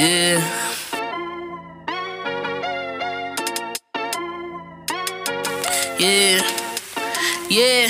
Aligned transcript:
Yeah. 0.00 0.40
Yeah. 5.98 6.40
Yeah, 7.50 7.89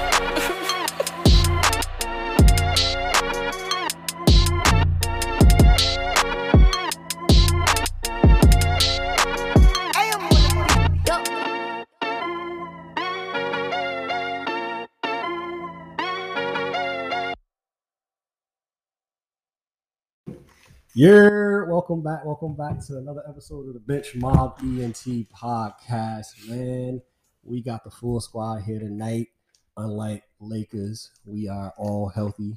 Yeah, 21.03 21.63
welcome 21.65 22.03
back. 22.03 22.23
Welcome 22.25 22.53
back 22.53 22.79
to 22.85 22.99
another 22.99 23.23
episode 23.27 23.67
of 23.67 23.73
the 23.73 23.79
Bench 23.79 24.13
Mob 24.13 24.59
ENT 24.61 25.25
podcast. 25.35 26.27
Man, 26.47 27.01
we 27.41 27.63
got 27.63 27.83
the 27.83 27.89
full 27.89 28.21
squad 28.21 28.61
here 28.61 28.77
tonight. 28.77 29.29
Unlike 29.77 30.21
Lakers, 30.39 31.09
we 31.25 31.49
are 31.49 31.73
all 31.75 32.09
healthy, 32.09 32.55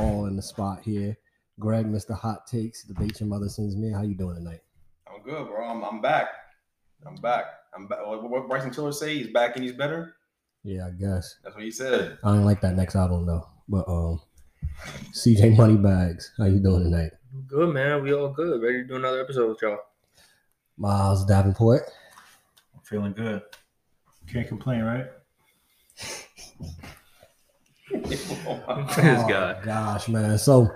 all 0.00 0.26
in 0.26 0.34
the 0.34 0.42
spot 0.42 0.80
here. 0.82 1.16
Greg, 1.60 1.86
Mr. 1.86 2.18
Hot 2.18 2.48
Takes, 2.48 2.82
debate 2.82 3.20
your 3.20 3.28
mother 3.28 3.48
sins 3.48 3.76
me. 3.76 3.92
How 3.92 4.02
you 4.02 4.16
doing 4.16 4.34
tonight? 4.34 4.62
I'm 5.06 5.22
good, 5.22 5.46
bro. 5.46 5.68
I'm, 5.68 5.84
I'm 5.84 6.00
back. 6.00 6.26
I'm 7.06 7.14
back. 7.14 7.44
I'm 7.72 7.86
back. 7.86 8.04
What, 8.04 8.28
what 8.28 8.48
Bryson 8.48 8.72
Tiller 8.72 8.90
say? 8.90 9.16
He's 9.16 9.32
back 9.32 9.54
and 9.54 9.64
he's 9.64 9.76
better. 9.76 10.16
Yeah, 10.64 10.88
I 10.88 10.90
guess. 10.90 11.36
That's 11.44 11.54
what 11.54 11.64
he 11.64 11.70
said. 11.70 12.18
I 12.24 12.32
don't 12.32 12.44
like 12.44 12.60
that 12.62 12.74
next 12.74 12.96
album 12.96 13.26
though. 13.26 13.46
But 13.68 13.88
um, 13.88 14.20
CJ 15.12 15.56
Moneybags, 15.56 16.32
how 16.36 16.46
you 16.46 16.58
doing 16.58 16.82
tonight? 16.82 17.12
Good 17.44 17.74
man, 17.74 18.02
we 18.02 18.14
all 18.14 18.28
good. 18.28 18.62
Ready 18.62 18.82
to 18.82 18.88
do 18.88 18.96
another 18.96 19.20
episode 19.20 19.50
with 19.50 19.62
y'all. 19.62 19.78
Miles 20.76 21.24
Davenport. 21.24 21.82
I'm 22.74 22.80
feeling 22.82 23.12
good. 23.12 23.42
Can't 24.30 24.48
complain, 24.48 24.82
right? 24.82 25.06
this 28.04 28.32
Oh, 28.46 28.84
guy. 29.28 29.60
Gosh, 29.64 30.08
man. 30.08 30.38
So 30.38 30.68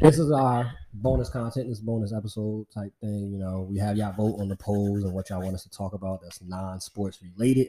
this 0.00 0.18
is 0.18 0.30
our 0.30 0.72
bonus 0.94 1.28
content, 1.28 1.68
this 1.68 1.80
bonus 1.80 2.12
episode 2.12 2.66
type 2.72 2.92
thing. 3.00 3.30
You 3.32 3.38
know, 3.38 3.66
we 3.68 3.78
have 3.78 3.96
y'all 3.96 4.12
vote 4.12 4.40
on 4.40 4.48
the 4.48 4.56
polls 4.56 5.04
and 5.04 5.12
what 5.12 5.30
y'all 5.30 5.42
want 5.42 5.54
us 5.54 5.64
to 5.64 5.70
talk 5.70 5.94
about 5.94 6.22
that's 6.22 6.40
non-sports 6.42 7.18
related. 7.22 7.68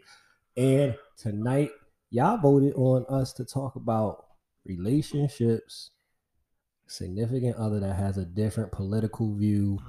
And 0.55 0.95
tonight, 1.17 1.71
y'all 2.09 2.38
voted 2.38 2.73
on 2.75 3.05
us 3.09 3.33
to 3.33 3.45
talk 3.45 3.75
about 3.75 4.25
relationships, 4.66 5.91
significant 6.94 7.55
other 7.58 7.80
that 7.80 7.95
has 7.95 8.17
a 8.17 8.25
different 8.25 8.72
political 8.72 9.36
view, 9.36 9.80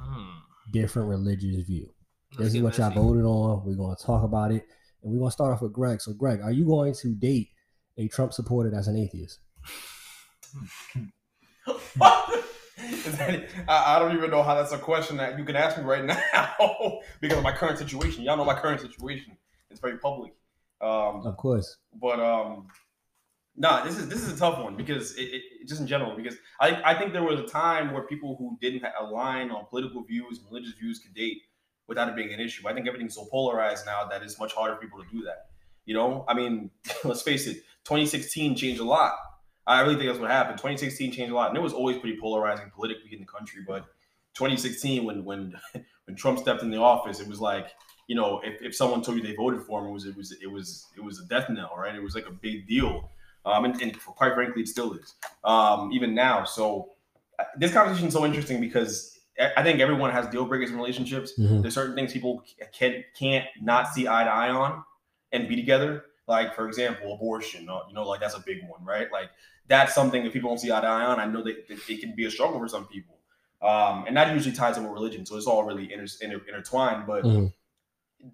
different 0.72 1.08
religious 1.08 1.62
view. 1.66 1.88
This 2.38 2.54
is 2.54 2.62
what 2.62 2.76
y'all 2.78 2.90
voted 2.90 3.24
on. 3.24 3.64
We're 3.64 3.76
going 3.76 3.94
to 3.96 4.02
talk 4.02 4.24
about 4.24 4.50
it. 4.50 4.66
And 5.02 5.12
we're 5.12 5.18
going 5.18 5.28
to 5.30 5.32
start 5.34 5.52
off 5.52 5.62
with 5.62 5.72
Greg. 5.72 6.00
So, 6.00 6.12
Greg, 6.14 6.40
are 6.40 6.50
you 6.50 6.64
going 6.64 6.94
to 6.94 7.14
date 7.14 7.50
a 7.98 8.08
Trump 8.08 8.32
supporter 8.32 8.70
that's 8.70 8.86
an 8.88 8.96
atheist? 8.96 9.38
What? 11.96 12.44
Is 12.78 13.16
that- 13.18 13.48
I, 13.68 13.96
I 13.96 13.98
don't 13.98 14.16
even 14.16 14.30
know 14.30 14.42
how 14.42 14.54
that's 14.54 14.72
a 14.72 14.78
question 14.78 15.16
that 15.18 15.38
you 15.38 15.44
can 15.44 15.56
ask 15.56 15.78
me 15.78 15.84
right 15.84 16.04
now 16.06 16.98
because 17.20 17.38
of 17.38 17.44
my 17.44 17.52
current 17.52 17.78
situation. 17.78 18.24
Y'all 18.24 18.36
know 18.36 18.44
my 18.44 18.58
current 18.58 18.80
situation. 18.80 19.36
It's 19.70 19.80
very 19.80 19.98
public. 19.98 20.32
Um, 20.80 21.22
Of 21.24 21.36
course. 21.36 21.76
but 22.00 22.18
um, 22.20 22.66
nah, 23.56 23.84
this 23.84 23.96
is 23.98 24.08
this 24.08 24.22
is 24.22 24.34
a 24.34 24.38
tough 24.38 24.58
one 24.62 24.76
because 24.76 25.16
it 25.16 25.22
it- 25.24 25.42
just 25.66 25.80
in 25.80 25.86
general 25.86 26.14
because 26.14 26.36
I 26.60 26.92
I 26.92 26.98
think 26.98 27.12
there 27.12 27.22
was 27.22 27.40
a 27.40 27.46
time 27.46 27.92
where 27.92 28.02
people 28.02 28.36
who 28.36 28.58
didn't 28.60 28.84
align 28.98 29.50
on 29.50 29.66
political 29.66 30.02
views 30.04 30.38
and 30.38 30.46
religious 30.48 30.74
views 30.74 30.98
could 30.98 31.14
date 31.14 31.42
without 31.86 32.08
it 32.08 32.16
being 32.16 32.32
an 32.32 32.40
issue. 32.40 32.68
I 32.68 32.74
think 32.74 32.86
everything's 32.86 33.14
so 33.14 33.26
polarized 33.30 33.86
now 33.86 34.04
that 34.06 34.22
it's 34.22 34.38
much 34.38 34.52
harder 34.52 34.74
for 34.74 34.80
people 34.82 35.02
to 35.02 35.08
do 35.10 35.22
that. 35.24 35.46
You 35.86 35.94
know, 35.94 36.24
I 36.28 36.34
mean, 36.34 36.70
let's 37.04 37.22
face 37.22 37.46
it, 37.46 37.62
2016 37.84 38.56
changed 38.56 38.80
a 38.80 38.84
lot. 38.84 39.14
I 39.66 39.80
really 39.80 39.94
think 39.96 40.08
that's 40.08 40.18
what 40.18 40.30
happened. 40.30 40.58
2016 40.58 41.12
changed 41.12 41.32
a 41.32 41.34
lot, 41.34 41.48
and 41.48 41.56
it 41.56 41.62
was 41.62 41.72
always 41.72 41.98
pretty 41.98 42.18
polarizing 42.20 42.70
politically 42.70 43.14
in 43.14 43.20
the 43.20 43.26
country. 43.26 43.62
But 43.66 43.86
2016, 44.34 45.04
when 45.04 45.24
when 45.24 45.58
when 46.04 46.16
Trump 46.16 46.38
stepped 46.38 46.62
in 46.62 46.70
the 46.70 46.76
office, 46.78 47.20
it 47.20 47.28
was 47.28 47.40
like 47.40 47.72
you 48.06 48.14
know, 48.14 48.40
if, 48.44 48.60
if 48.60 48.74
someone 48.76 49.02
told 49.02 49.16
you 49.16 49.22
they 49.22 49.34
voted 49.34 49.62
for 49.62 49.80
him, 49.80 49.88
it 49.88 49.92
was 49.92 50.04
it 50.06 50.16
was 50.16 50.32
it 50.32 50.46
was 50.50 50.86
it 50.96 51.00
was 51.02 51.20
a 51.20 51.26
death 51.26 51.48
knell, 51.48 51.74
right? 51.76 51.94
It 51.94 52.02
was 52.02 52.14
like 52.14 52.26
a 52.26 52.32
big 52.32 52.66
deal, 52.68 53.10
um, 53.46 53.64
and, 53.64 53.80
and 53.82 53.98
quite 54.00 54.34
frankly, 54.34 54.62
it 54.62 54.68
still 54.68 54.92
is, 54.94 55.14
um, 55.44 55.90
even 55.92 56.14
now. 56.14 56.44
So 56.44 56.90
uh, 57.38 57.44
this 57.56 57.72
conversation 57.72 58.08
is 58.08 58.14
so 58.14 58.24
interesting 58.24 58.60
because 58.60 59.18
I 59.56 59.62
think 59.62 59.80
everyone 59.80 60.10
has 60.12 60.26
deal 60.28 60.44
breakers 60.44 60.70
in 60.70 60.76
relationships. 60.76 61.32
Mhm. 61.38 61.62
There's 61.62 61.74
certain 61.74 61.94
things 61.96 62.12
people 62.12 62.42
can 62.72 63.02
can't 63.18 63.46
not 63.60 63.88
see 63.88 64.06
eye 64.06 64.24
to 64.24 64.30
eye 64.30 64.50
on 64.50 64.84
and 65.32 65.48
be 65.48 65.56
together. 65.56 66.04
Like 66.26 66.54
for 66.54 66.66
example, 66.68 67.12
abortion. 67.14 67.68
uh, 67.68 67.80
You 67.88 67.94
know, 67.94 68.06
like 68.08 68.20
that's 68.20 68.34
a 68.36 68.40
big 68.40 68.66
one, 68.68 68.84
right? 68.84 69.10
Like 69.12 69.30
that's 69.66 69.94
something 69.94 70.22
that 70.24 70.32
people 70.32 70.50
don't 70.50 70.58
see 70.58 70.70
eye 70.72 70.80
to 70.80 70.86
eye 70.86 71.04
on. 71.04 71.18
I 71.20 71.26
know 71.26 71.42
that, 71.42 71.68
that 71.68 71.78
it 71.90 72.00
can 72.00 72.14
be 72.14 72.26
a 72.26 72.30
struggle 72.30 72.58
for 72.60 72.68
some 72.68 72.86
people, 72.86 73.16
um, 73.60 74.04
and 74.06 74.16
that 74.16 74.32
usually 74.32 74.54
ties 74.54 74.76
in 74.78 74.84
with 74.84 74.92
religion. 74.92 75.26
So 75.26 75.36
it's 75.36 75.46
all 75.46 75.64
really 75.64 75.92
inter- 75.92 76.06
inter- 76.22 76.42
intertwined. 76.48 77.06
But 77.06 77.24
Mhm. 77.24 77.52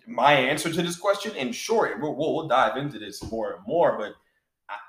my 0.06 0.32
answer 0.34 0.70
to 0.72 0.82
this 0.82 0.96
question, 0.96 1.34
in 1.34 1.52
short, 1.52 2.00
we'll, 2.00 2.14
we'll, 2.14 2.34
we'll 2.34 2.48
dive 2.48 2.76
into 2.76 2.98
this 2.98 3.22
more 3.30 3.54
and 3.54 3.66
more, 3.66 3.96
but 3.98 4.14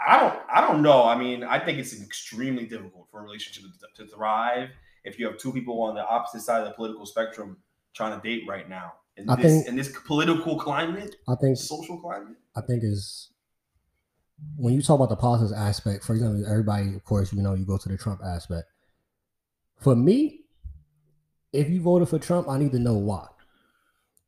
I, 0.07 0.19
don't, 0.19 0.39
I 0.53 0.61
don't 0.61 0.81
know. 0.81 1.03
I 1.03 1.17
mean, 1.17 1.43
I 1.43 1.59
think 1.59 1.79
it's 1.79 1.99
extremely 1.99 2.65
difficult 2.65 3.07
for 3.09 3.19
a 3.21 3.23
relationship 3.23 3.63
to, 3.95 4.03
to 4.03 4.11
thrive 4.11 4.69
if 5.03 5.17
you 5.17 5.25
have 5.27 5.37
two 5.37 5.51
people 5.51 5.81
on 5.83 5.95
the 5.95 6.05
opposite 6.07 6.41
side 6.41 6.61
of 6.61 6.67
the 6.67 6.73
political 6.73 7.05
spectrum 7.05 7.57
trying 7.93 8.19
to 8.19 8.27
date 8.27 8.43
right 8.47 8.69
now 8.69 8.93
in 9.17 9.29
I 9.29 9.35
this 9.35 9.45
think- 9.45 9.67
in 9.67 9.75
this 9.75 9.91
political 10.05 10.57
climate, 10.59 11.15
I 11.27 11.35
think 11.35 11.57
social 11.57 11.99
climate. 11.99 12.37
I 12.55 12.61
think 12.61 12.83
is 12.83 13.29
when 14.57 14.73
you 14.73 14.81
talk 14.81 14.95
about 14.95 15.09
the 15.09 15.15
politics 15.15 15.51
aspect, 15.51 16.03
for 16.03 16.13
example, 16.13 16.45
everybody, 16.49 16.95
of 16.95 17.03
course, 17.03 17.31
you 17.33 17.41
know, 17.41 17.53
you 17.53 17.65
go 17.65 17.77
to 17.77 17.89
the 17.89 17.97
Trump 17.97 18.21
aspect. 18.25 18.67
For 19.79 19.95
me, 19.95 20.41
if 21.53 21.69
you 21.69 21.81
voted 21.81 22.09
for 22.09 22.19
Trump, 22.19 22.47
I 22.47 22.57
need 22.57 22.71
to 22.71 22.79
know 22.79 22.95
why. 22.97 23.27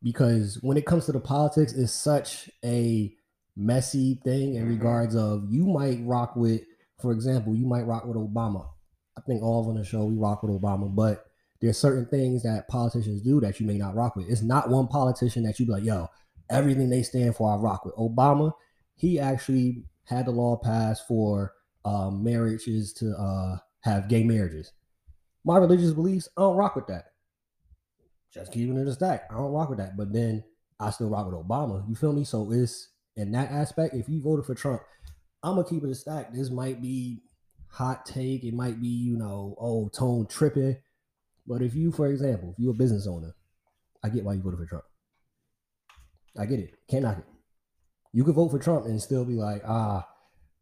Because 0.02 0.60
when 0.62 0.78
it 0.78 0.86
comes 0.86 1.06
to 1.06 1.12
the 1.14 1.20
politics, 1.20 1.74
it's 1.74 1.94
such 1.94 2.50
a 2.64 3.16
messy 3.56 4.20
thing 4.24 4.56
in 4.56 4.66
Mhm. 4.66 4.70
regards 4.70 5.16
of 5.16 5.52
you 5.52 5.66
might 5.66 6.04
rock 6.06 6.36
with, 6.36 6.62
for 7.00 7.12
example, 7.12 7.56
you 7.56 7.66
might 7.66 7.84
rock 7.86 8.06
with 8.06 8.18
Obama. 8.18 8.68
I 9.18 9.22
think 9.22 9.44
all 9.44 9.62
of 9.62 9.68
on 9.68 9.76
the 9.76 9.84
show 9.84 10.06
we 10.06 10.16
rock 10.16 10.42
with 10.44 10.52
Obama, 10.52 10.94
but 10.94 11.26
there's 11.62 11.78
certain 11.78 12.06
things 12.08 12.44
that 12.44 12.68
politicians 12.68 13.22
do 13.22 13.40
that 13.42 13.60
you 13.60 13.66
may 13.68 13.78
not 13.78 13.96
rock 13.96 14.16
with. 14.16 14.28
It's 14.28 14.42
not 14.42 14.70
one 14.70 14.88
politician 14.88 15.44
that 15.44 15.60
you 15.60 15.66
be 15.66 15.72
like, 15.72 15.84
yo, 15.84 16.08
everything 16.50 16.90
they 16.90 17.04
stand 17.04 17.36
for, 17.36 17.52
I 17.52 17.56
rock 17.58 17.86
with. 17.86 17.96
Obama, 17.96 18.52
he 18.96 19.20
actually 19.20 19.86
had 20.06 20.26
the 20.26 20.32
law 20.32 20.58
passed 20.58 21.08
for 21.08 21.54
um, 21.86 22.24
marriages 22.24 22.92
to 22.94 23.16
uh, 23.18 23.58
have 23.82 24.10
gay 24.10 24.24
marriages. 24.24 24.72
My 25.46 25.58
religious 25.58 25.94
beliefs, 25.94 26.28
I 26.38 26.42
don't 26.42 26.58
rock 26.58 26.76
with 26.76 26.88
that. 26.88 27.06
Just 28.34 28.52
keeping 28.52 28.78
it 28.78 28.88
a 28.88 28.94
stack. 28.94 29.28
I 29.30 29.36
don't 29.36 29.52
rock 29.52 29.70
with 29.70 29.78
that. 29.78 29.96
But 29.96 30.12
then 30.12 30.44
I 30.80 30.90
still 30.90 31.10
rock 31.10 31.28
with 31.28 31.36
Obama. 31.36 31.88
You 31.88 31.96
feel 31.96 32.14
me? 32.14 32.24
So 32.24 32.52
it's 32.52 32.90
in 33.16 33.32
that 33.32 33.52
aspect. 33.52 33.94
If 33.94 34.10
you 34.10 34.22
voted 34.22 34.46
for 34.46 34.56
Trump, 34.56 34.82
I'm 35.44 35.56
gonna 35.56 35.68
keep 35.68 35.84
it 35.84 35.90
a 35.90 35.96
stack. 35.96 36.34
This 36.34 36.50
might 36.50 36.82
be 36.82 37.22
hot 37.68 38.06
take. 38.06 38.44
It 38.44 38.54
might 38.54 38.82
be 38.82 38.88
you 38.88 39.18
know, 39.18 39.56
oh, 39.60 39.90
tone 39.90 40.28
tripping. 40.28 40.78
But 41.46 41.62
if 41.62 41.76
you, 41.76 41.92
for 41.92 42.08
example, 42.08 42.52
if 42.52 42.60
you're 42.60 42.72
a 42.72 42.78
business 42.78 43.08
owner, 43.08 43.36
I 44.04 44.10
get 44.10 44.24
why 44.24 44.34
you 44.34 44.42
voted 44.42 44.60
for 44.60 44.66
Trump. 44.66 44.86
I 46.38 46.46
get 46.46 46.60
it. 46.60 46.74
Can't 46.90 47.04
knock 47.04 47.20
it. 47.20 47.26
You 48.14 48.24
could 48.24 48.36
vote 48.36 48.50
for 48.50 48.60
Trump 48.60 48.86
and 48.86 49.02
still 49.02 49.26
be 49.26 49.34
like, 49.34 49.62
ah, 49.68 50.08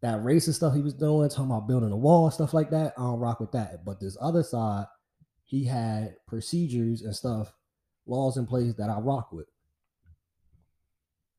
that 0.02 0.20
racist 0.22 0.56
stuff 0.56 0.74
he 0.74 0.82
was 0.82 0.94
doing, 0.94 1.30
talking 1.30 1.46
about 1.46 1.68
building 1.68 1.92
a 1.92 1.98
wall, 1.98 2.32
stuff 2.32 2.54
like 2.54 2.72
that. 2.72 2.94
I 2.98 3.02
don't 3.02 3.20
rock 3.20 3.40
with 3.40 3.52
that. 3.52 3.86
But 3.86 4.00
this 4.00 4.18
other 4.20 4.42
side, 4.42 4.86
he 5.46 5.66
had 5.66 6.16
procedures 6.28 7.02
and 7.02 7.16
stuff, 7.16 7.54
laws 8.08 8.38
in 8.38 8.48
place 8.48 8.74
that 8.76 8.90
I 8.90 9.00
rock 9.00 9.32
with. 9.32 9.48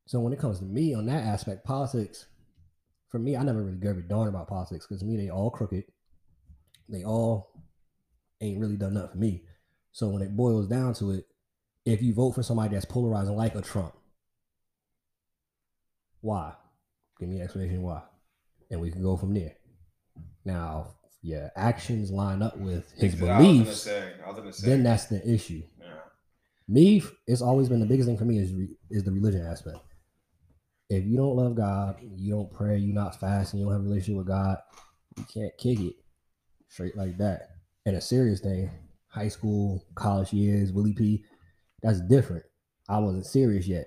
So 0.07 0.21
when 0.21 0.33
it 0.33 0.39
comes 0.39 0.59
to 0.59 0.65
me 0.65 0.95
on 0.95 1.07
that 1.07 1.25
aspect, 1.25 1.65
politics, 1.65 2.27
for 3.09 3.19
me, 3.19 3.37
I 3.37 3.43
never 3.43 3.63
really 3.63 3.79
gave 3.79 3.97
a 3.97 4.01
darn 4.03 4.29
about 4.29 4.49
politics 4.49 4.87
because 4.87 5.05
me, 5.05 5.17
they 5.17 5.31
all 5.31 5.51
crooked. 5.51 5.85
They 6.89 7.05
all 7.05 7.53
ain't 8.41 8.61
really 8.61 8.77
done 8.77 8.95
nothing 8.95 9.11
for 9.11 9.19
me. 9.19 9.45
So 9.93 10.09
when 10.09 10.23
it 10.23 10.37
boils 10.37 10.69
down 10.69 10.95
to 10.95 11.13
it, 11.13 11.27
if 11.85 12.03
you 12.03 12.15
vote 12.15 12.33
for 12.33 12.43
somebody 12.43 12.75
that's 12.75 12.85
polarizing 12.85 13.37
like 13.37 13.55
a 13.55 13.61
Trump. 13.61 13.95
Why? 16.21 16.53
Give 17.19 17.29
me 17.29 17.37
an 17.39 17.43
explanation 17.43 17.83
why. 17.83 18.03
And 18.71 18.81
we 18.81 18.91
can 18.91 19.03
go 19.03 19.17
from 19.17 19.35
there. 19.35 19.55
Now, 20.45 20.95
yeah, 21.23 21.51
actions 21.57 22.11
line 22.11 22.43
up 22.43 22.57
with 22.59 22.91
his 22.97 23.15
I 23.15 23.17
was 23.17 23.21
gonna 23.21 23.39
beliefs, 23.39 23.83
say. 23.83 24.13
I 24.25 24.29
was 24.29 24.39
gonna 24.39 24.53
say. 24.53 24.67
then 24.69 24.83
that's 24.83 25.07
the 25.07 25.27
issue. 25.29 25.63
yeah. 25.81 25.87
Me, 26.69 27.03
it's 27.27 27.43
always 27.43 27.69
been 27.69 27.81
the 27.81 27.87
biggest 27.87 28.09
thing 28.09 28.17
for 28.17 28.25
me 28.25 28.39
is 28.39 28.53
re, 28.53 28.69
is 28.91 29.05
the 29.05 29.13
religion 29.13 29.45
aspect. 29.47 29.79
If 30.93 31.07
you 31.07 31.17
don't 31.17 31.37
love 31.37 31.55
God, 31.55 31.97
you 32.17 32.33
don't 32.33 32.53
pray, 32.53 32.77
you're 32.77 32.95
not 32.95 33.19
fasting, 33.19 33.61
you 33.61 33.65
don't 33.65 33.73
have 33.73 33.81
a 33.81 33.85
relationship 33.85 34.19
with 34.19 34.27
God, 34.27 34.59
you 35.17 35.25
can't 35.25 35.57
kick 35.57 35.81
it 35.81 35.95
straight 36.69 36.97
like 36.97 37.17
that. 37.17 37.49
And 37.87 37.97
a 37.97 38.01
serious 38.01 38.41
thing, 38.41 38.71
high 39.09 39.29
school, 39.29 39.87
college 39.95 40.35
years, 40.35 40.71
Willie 40.71 40.93
P, 40.93 41.25
that's 41.83 42.01
different. 42.01 42.45
I 42.89 42.99
wasn't 42.99 43.25
serious 43.25 43.67
yet. 43.67 43.87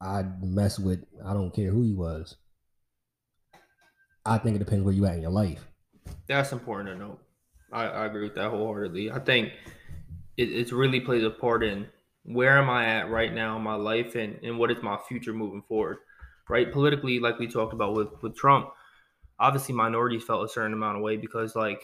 I'd 0.00 0.42
mess 0.42 0.78
with, 0.78 1.04
I 1.24 1.34
don't 1.34 1.54
care 1.54 1.70
who 1.70 1.82
he 1.82 1.92
was. 1.92 2.36
I 4.24 4.38
think 4.38 4.56
it 4.56 4.60
depends 4.60 4.84
where 4.84 4.94
you 4.94 5.04
at 5.04 5.16
in 5.16 5.22
your 5.22 5.30
life. 5.30 5.66
That's 6.26 6.52
important 6.52 6.88
to 6.88 6.96
know. 6.96 7.18
I, 7.72 7.84
I 7.84 8.06
agree 8.06 8.24
with 8.24 8.34
that 8.36 8.50
wholeheartedly. 8.50 9.10
I 9.10 9.18
think 9.18 9.52
it, 10.38 10.50
it 10.50 10.72
really 10.72 11.00
plays 11.00 11.24
a 11.24 11.30
part 11.30 11.62
in 11.62 11.86
where 12.32 12.58
am 12.58 12.70
I 12.70 12.86
at 12.86 13.10
right 13.10 13.32
now 13.32 13.56
in 13.56 13.62
my 13.62 13.74
life 13.74 14.14
and, 14.14 14.38
and 14.42 14.58
what 14.58 14.70
is 14.70 14.82
my 14.82 14.98
future 15.08 15.32
moving 15.32 15.62
forward. 15.62 15.98
Right? 16.48 16.72
Politically, 16.72 17.20
like 17.20 17.38
we 17.38 17.46
talked 17.46 17.72
about 17.72 17.94
with, 17.94 18.08
with 18.22 18.36
Trump, 18.36 18.70
obviously 19.38 19.74
minorities 19.74 20.24
felt 20.24 20.44
a 20.44 20.48
certain 20.48 20.72
amount 20.72 20.96
of 20.96 21.02
way 21.02 21.16
because 21.16 21.54
like 21.54 21.82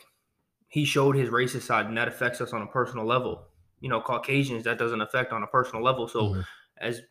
he 0.69 0.85
showed 0.85 1.15
his 1.15 1.31
racist 1.31 1.63
side 1.63 1.87
and 1.87 1.97
that 1.97 2.09
affects 2.09 2.41
us 2.41 2.53
on 2.53 2.63
a 2.63 2.67
personal 2.67 3.07
level. 3.07 3.47
You 3.81 3.89
know, 3.89 4.01
Caucasians 4.01 4.65
that 4.65 4.79
doesn't 4.79 5.01
affect 5.01 5.33
on 5.33 5.43
a 5.43 5.47
personal 5.47 5.85
level. 5.85 6.09
So 6.09 6.35
Mhm. 6.35 6.45
as 6.79 7.03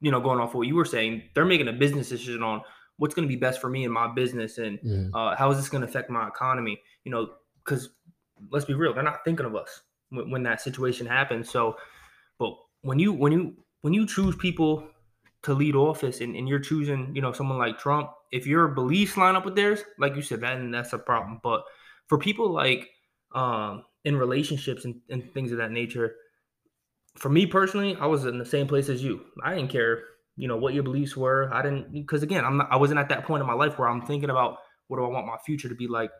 you 0.00 0.10
know, 0.10 0.20
going 0.20 0.38
off 0.38 0.54
what 0.54 0.66
you 0.66 0.76
were 0.76 0.84
saying, 0.84 1.22
they're 1.34 1.44
making 1.44 1.68
a 1.68 1.72
business 1.72 2.08
decision 2.08 2.42
on 2.42 2.62
what's 2.98 3.14
going 3.14 3.26
to 3.26 3.32
be 3.32 3.38
best 3.38 3.60
for 3.60 3.68
me 3.68 3.84
and 3.84 3.92
my 3.92 4.06
business 4.06 4.58
and 4.58 4.78
Mhm. 4.80 5.10
uh, 5.14 5.36
how 5.36 5.50
is 5.50 5.56
this 5.56 5.68
going 5.68 5.82
to 5.82 5.88
affect 5.88 6.10
my 6.10 6.28
economy? 6.28 6.80
You 7.04 7.12
know, 7.12 7.34
because 7.64 7.90
let's 8.50 8.64
be 8.64 8.74
real, 8.74 8.92
they're 8.92 9.02
not 9.02 9.24
thinking 9.24 9.46
of 9.46 9.56
us 9.56 9.82
when, 10.10 10.30
when 10.30 10.42
that 10.44 10.60
situation 10.60 11.06
happens. 11.06 11.50
So, 11.50 11.76
but 12.38 12.54
when 12.82 12.98
you 12.98 13.12
when 13.12 13.32
you 13.32 13.56
when 13.82 13.92
you 13.92 14.06
choose 14.06 14.36
people 14.36 14.88
to 15.42 15.54
lead 15.54 15.74
office 15.76 16.20
and, 16.20 16.34
and 16.34 16.48
you're 16.48 16.58
choosing, 16.58 17.14
you 17.14 17.22
know, 17.22 17.32
someone 17.32 17.58
like 17.58 17.78
Trump, 17.78 18.10
if 18.32 18.46
your 18.46 18.68
beliefs 18.68 19.16
line 19.16 19.36
up 19.36 19.44
with 19.44 19.54
theirs, 19.54 19.82
like 19.98 20.16
you 20.16 20.22
said, 20.22 20.40
then 20.40 20.70
that's 20.70 20.92
a 20.92 20.98
problem. 20.98 21.40
But 21.42 21.62
for 22.08 22.18
people 22.18 22.50
like 22.50 22.90
um, 23.34 23.84
in 24.04 24.16
relationships 24.16 24.84
and, 24.84 25.00
and 25.08 25.32
things 25.32 25.52
of 25.52 25.58
that 25.58 25.70
nature, 25.70 26.16
for 27.16 27.28
me 27.28 27.46
personally, 27.46 27.96
I 28.00 28.06
was 28.06 28.24
in 28.24 28.38
the 28.38 28.46
same 28.46 28.66
place 28.66 28.88
as 28.88 29.02
you. 29.02 29.20
I 29.44 29.54
didn't 29.54 29.70
care, 29.70 30.02
you 30.36 30.48
know, 30.48 30.56
what 30.56 30.74
your 30.74 30.82
beliefs 30.82 31.16
were. 31.16 31.52
I 31.52 31.62
didn't 31.62 31.92
because 31.92 32.22
again, 32.22 32.44
I'm 32.44 32.58
not, 32.58 32.68
I 32.70 32.76
wasn't 32.76 33.00
at 33.00 33.08
that 33.10 33.24
point 33.24 33.40
in 33.40 33.46
my 33.46 33.54
life 33.54 33.78
where 33.78 33.88
I'm 33.88 34.02
thinking 34.02 34.30
about 34.30 34.58
what 34.88 34.98
do 34.98 35.04
I 35.04 35.08
want 35.08 35.26
my 35.26 35.36
future 35.44 35.68
to 35.68 35.74
be 35.74 35.86
like, 35.86 36.10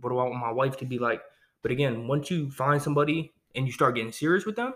what 0.00 0.10
do 0.10 0.18
I 0.18 0.24
want 0.24 0.40
my 0.40 0.52
wife 0.52 0.76
to 0.78 0.84
be 0.84 0.98
like. 0.98 1.22
But 1.62 1.72
again, 1.72 2.06
once 2.06 2.30
you 2.30 2.50
find 2.50 2.80
somebody 2.80 3.32
and 3.54 3.66
you 3.66 3.72
start 3.72 3.94
getting 3.94 4.12
serious 4.12 4.44
with 4.44 4.56
them, 4.56 4.74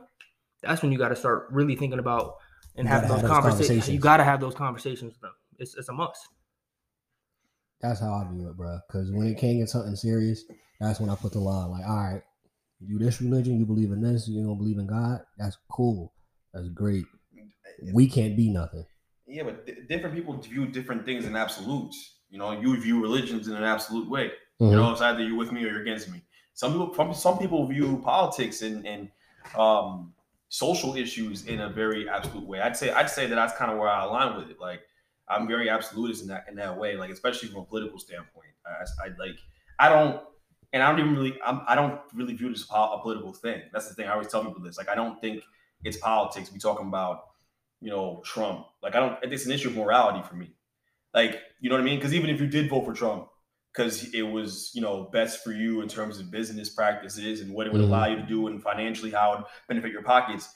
that's 0.62 0.82
when 0.82 0.92
you 0.92 0.98
got 0.98 1.08
to 1.08 1.16
start 1.16 1.48
really 1.50 1.76
thinking 1.76 1.98
about 1.98 2.36
and 2.76 2.86
having 2.86 3.08
those, 3.08 3.20
have 3.20 3.28
those 3.28 3.40
conversations. 3.42 3.88
You 3.88 3.98
got 4.00 4.18
to 4.18 4.24
have 4.24 4.40
those 4.40 4.54
conversations 4.54 5.12
with 5.12 5.20
them. 5.20 5.32
It's, 5.58 5.76
it's 5.76 5.88
a 5.88 5.92
must. 5.92 6.28
That's 7.80 8.00
how 8.00 8.12
I 8.12 8.30
view 8.30 8.48
it, 8.48 8.56
bro. 8.56 8.78
Because 8.86 9.10
when 9.10 9.26
it 9.26 9.38
can't 9.38 9.58
get 9.58 9.68
something 9.70 9.96
serious, 9.96 10.44
that's 10.80 11.00
when 11.00 11.08
I 11.10 11.14
put 11.14 11.32
the 11.32 11.40
line. 11.40 11.70
Like, 11.70 11.86
all 11.86 11.96
right, 11.96 12.22
you 12.80 12.98
this 12.98 13.20
religion, 13.20 13.58
you 13.58 13.66
believe 13.66 13.90
in 13.92 14.02
this, 14.02 14.28
you 14.28 14.42
don't 14.44 14.58
believe 14.58 14.78
in 14.78 14.86
God. 14.86 15.20
That's 15.38 15.56
cool. 15.70 16.12
That's 16.52 16.68
great. 16.68 17.04
We 17.94 18.08
can't 18.08 18.36
be 18.36 18.50
nothing. 18.50 18.84
Yeah, 19.26 19.44
but 19.44 19.66
di- 19.66 19.76
different 19.88 20.14
people 20.14 20.36
view 20.36 20.66
different 20.66 21.04
things 21.04 21.24
in 21.24 21.36
absolutes. 21.36 22.16
You 22.30 22.38
know, 22.38 22.52
you 22.52 22.78
view 22.80 23.00
religions 23.00 23.48
in 23.48 23.54
an 23.54 23.64
absolute 23.64 24.08
way. 24.10 24.32
You 24.58 24.66
Mhm. 24.66 24.72
know, 24.72 24.92
it's 24.92 25.00
either 25.00 25.22
you're 25.22 25.36
with 25.36 25.52
me 25.52 25.64
or 25.64 25.68
you're 25.68 25.82
against 25.82 26.10
me. 26.10 26.22
Some 26.52 26.72
people, 26.72 26.92
some, 26.94 27.14
some 27.14 27.38
people 27.38 27.66
view 27.66 28.00
politics 28.04 28.60
and 28.62 28.86
and 28.86 29.10
um, 29.56 30.12
social 30.50 30.94
issues 30.96 31.46
in 31.46 31.60
a 31.60 31.70
very 31.70 32.08
absolute 32.08 32.46
way. 32.46 32.60
I'd 32.60 32.76
say 32.76 32.90
I'd 32.90 33.08
say 33.08 33.26
that 33.26 33.34
that's 33.34 33.56
kind 33.56 33.70
of 33.70 33.78
where 33.78 33.88
I 33.88 34.04
align 34.04 34.36
with 34.36 34.50
it. 34.50 34.60
Like 34.60 34.82
I'm 35.28 35.48
very 35.48 35.70
absolutist 35.70 36.20
in 36.22 36.28
that 36.28 36.44
in 36.48 36.56
that 36.56 36.78
way. 36.78 36.96
Like 36.96 37.10
especially 37.10 37.48
from 37.48 37.62
a 37.62 37.64
political 37.64 37.98
standpoint. 37.98 38.52
I, 38.66 38.84
I 39.06 39.08
like 39.18 39.38
I 39.78 39.88
don't. 39.88 40.20
And 40.72 40.84
I 40.84 40.90
don't 40.90 41.00
even 41.00 41.16
really, 41.16 41.36
I'm, 41.44 41.62
I 41.66 41.74
don't 41.74 41.98
really 42.14 42.32
view 42.34 42.48
this 42.48 42.62
as 42.62 42.68
a 42.70 42.98
political 43.02 43.32
thing. 43.32 43.60
That's 43.72 43.88
the 43.88 43.94
thing. 43.94 44.06
I 44.06 44.12
always 44.12 44.28
tell 44.28 44.44
people 44.44 44.62
this. 44.62 44.78
Like, 44.78 44.88
I 44.88 44.94
don't 44.94 45.20
think 45.20 45.42
it's 45.82 45.96
politics. 45.96 46.52
We 46.52 46.60
talking 46.60 46.86
about, 46.86 47.22
you 47.80 47.90
know, 47.90 48.22
Trump. 48.24 48.66
Like, 48.80 48.94
I 48.94 49.00
don't. 49.00 49.18
It's 49.24 49.46
an 49.46 49.50
issue 49.50 49.70
of 49.70 49.74
morality 49.74 50.22
for 50.28 50.36
me. 50.36 50.54
Like, 51.12 51.40
you 51.60 51.70
know 51.70 51.74
what 51.74 51.82
I 51.82 51.84
mean? 51.84 51.98
Because 51.98 52.14
even 52.14 52.30
if 52.30 52.40
you 52.40 52.46
did 52.46 52.70
vote 52.70 52.84
for 52.84 52.92
Trump, 52.92 53.29
because 53.72 54.12
it 54.12 54.22
was, 54.22 54.70
you 54.74 54.80
know, 54.80 55.04
best 55.12 55.44
for 55.44 55.52
you 55.52 55.80
in 55.80 55.88
terms 55.88 56.18
of 56.18 56.30
business 56.30 56.70
practices 56.70 57.40
and 57.40 57.52
what 57.52 57.66
it 57.66 57.72
would 57.72 57.80
Mhm. 57.82 57.88
allow 57.88 58.06
you 58.06 58.16
to 58.16 58.22
do 58.22 58.48
and 58.48 58.62
financially 58.62 59.10
how 59.10 59.32
it 59.32 59.36
would 59.38 59.46
benefit 59.68 59.92
your 59.92 60.02
pockets, 60.02 60.52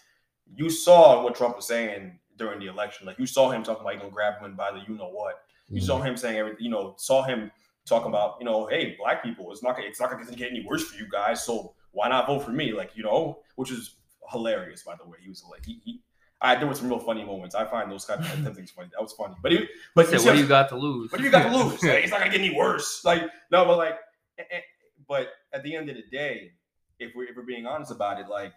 you 0.52 0.68
saw 0.68 1.22
what 1.22 1.34
Trump 1.34 1.56
was 1.56 1.66
saying 1.66 2.18
during 2.36 2.58
the 2.58 2.66
election. 2.66 3.06
Like, 3.06 3.18
you 3.18 3.26
saw 3.26 3.50
him 3.50 3.62
talking 3.62 3.82
about 3.82 3.92
he 3.94 3.98
gonna 3.98 4.10
grab 4.10 4.40
him 4.40 4.56
by 4.56 4.72
the 4.72 4.80
you 4.88 4.96
know 4.96 5.08
what. 5.10 5.44
You 5.68 5.80
Mhm. 5.80 5.86
saw 5.86 6.02
him 6.02 6.16
saying 6.16 6.36
everything. 6.36 6.64
You 6.64 6.70
know, 6.70 6.94
saw 6.98 7.22
him 7.22 7.50
talking 7.86 8.08
about, 8.08 8.36
you 8.40 8.44
know, 8.44 8.66
hey, 8.66 8.96
black 8.96 9.22
people, 9.22 9.52
it's 9.52 9.62
not 9.62 9.78
it's 9.78 10.00
not 10.00 10.10
gonna 10.10 10.24
get 10.34 10.50
any 10.50 10.64
worse 10.64 10.84
for 10.84 10.96
you 10.96 11.08
guys. 11.08 11.44
So 11.44 11.74
why 11.92 12.08
not 12.08 12.26
vote 12.26 12.40
for 12.40 12.50
me? 12.50 12.72
Like, 12.72 12.96
you 12.96 13.04
know, 13.04 13.42
which 13.56 13.70
is 13.70 13.96
hilarious, 14.30 14.82
by 14.82 14.96
the 14.96 15.06
way. 15.06 15.18
He 15.22 15.28
was 15.28 15.44
like, 15.50 15.64
he, 15.64 15.80
he 15.84 16.02
I 16.44 16.54
there 16.56 16.66
were 16.66 16.74
some 16.74 16.88
real 16.88 16.98
funny 16.98 17.24
moments. 17.24 17.54
I 17.54 17.64
find 17.64 17.90
those 17.90 18.04
kind 18.04 18.20
of 18.20 18.44
them 18.44 18.54
things 18.58 18.70
funny. 18.70 18.90
That 18.92 19.02
was 19.02 19.12
funny. 19.12 19.34
But 19.42 19.52
he, 19.52 19.66
but 19.94 20.06
Said, 20.06 20.18
what 20.18 20.26
what 20.26 20.32
do 20.34 20.38
you 20.40 20.46
got 20.46 20.68
to 20.68 20.76
lose? 20.76 21.10
what 21.10 21.18
do 21.18 21.24
you 21.24 21.30
got 21.30 21.50
to 21.50 21.56
lose? 21.56 21.82
Like, 21.82 22.04
it's 22.04 22.10
not 22.10 22.20
gonna 22.20 22.30
get 22.30 22.40
any 22.40 22.54
worse. 22.54 23.02
Like, 23.04 23.22
no, 23.50 23.64
but 23.64 23.78
like, 23.78 23.96
eh, 24.38 24.44
eh, 24.50 24.60
but 25.08 25.28
at 25.52 25.62
the 25.62 25.74
end 25.74 25.88
of 25.88 25.96
the 25.96 26.04
day, 26.12 26.52
if 26.98 27.12
we're 27.16 27.24
if 27.24 27.36
we're 27.36 27.42
being 27.42 27.66
honest 27.66 27.90
about 27.90 28.20
it, 28.20 28.28
like 28.28 28.52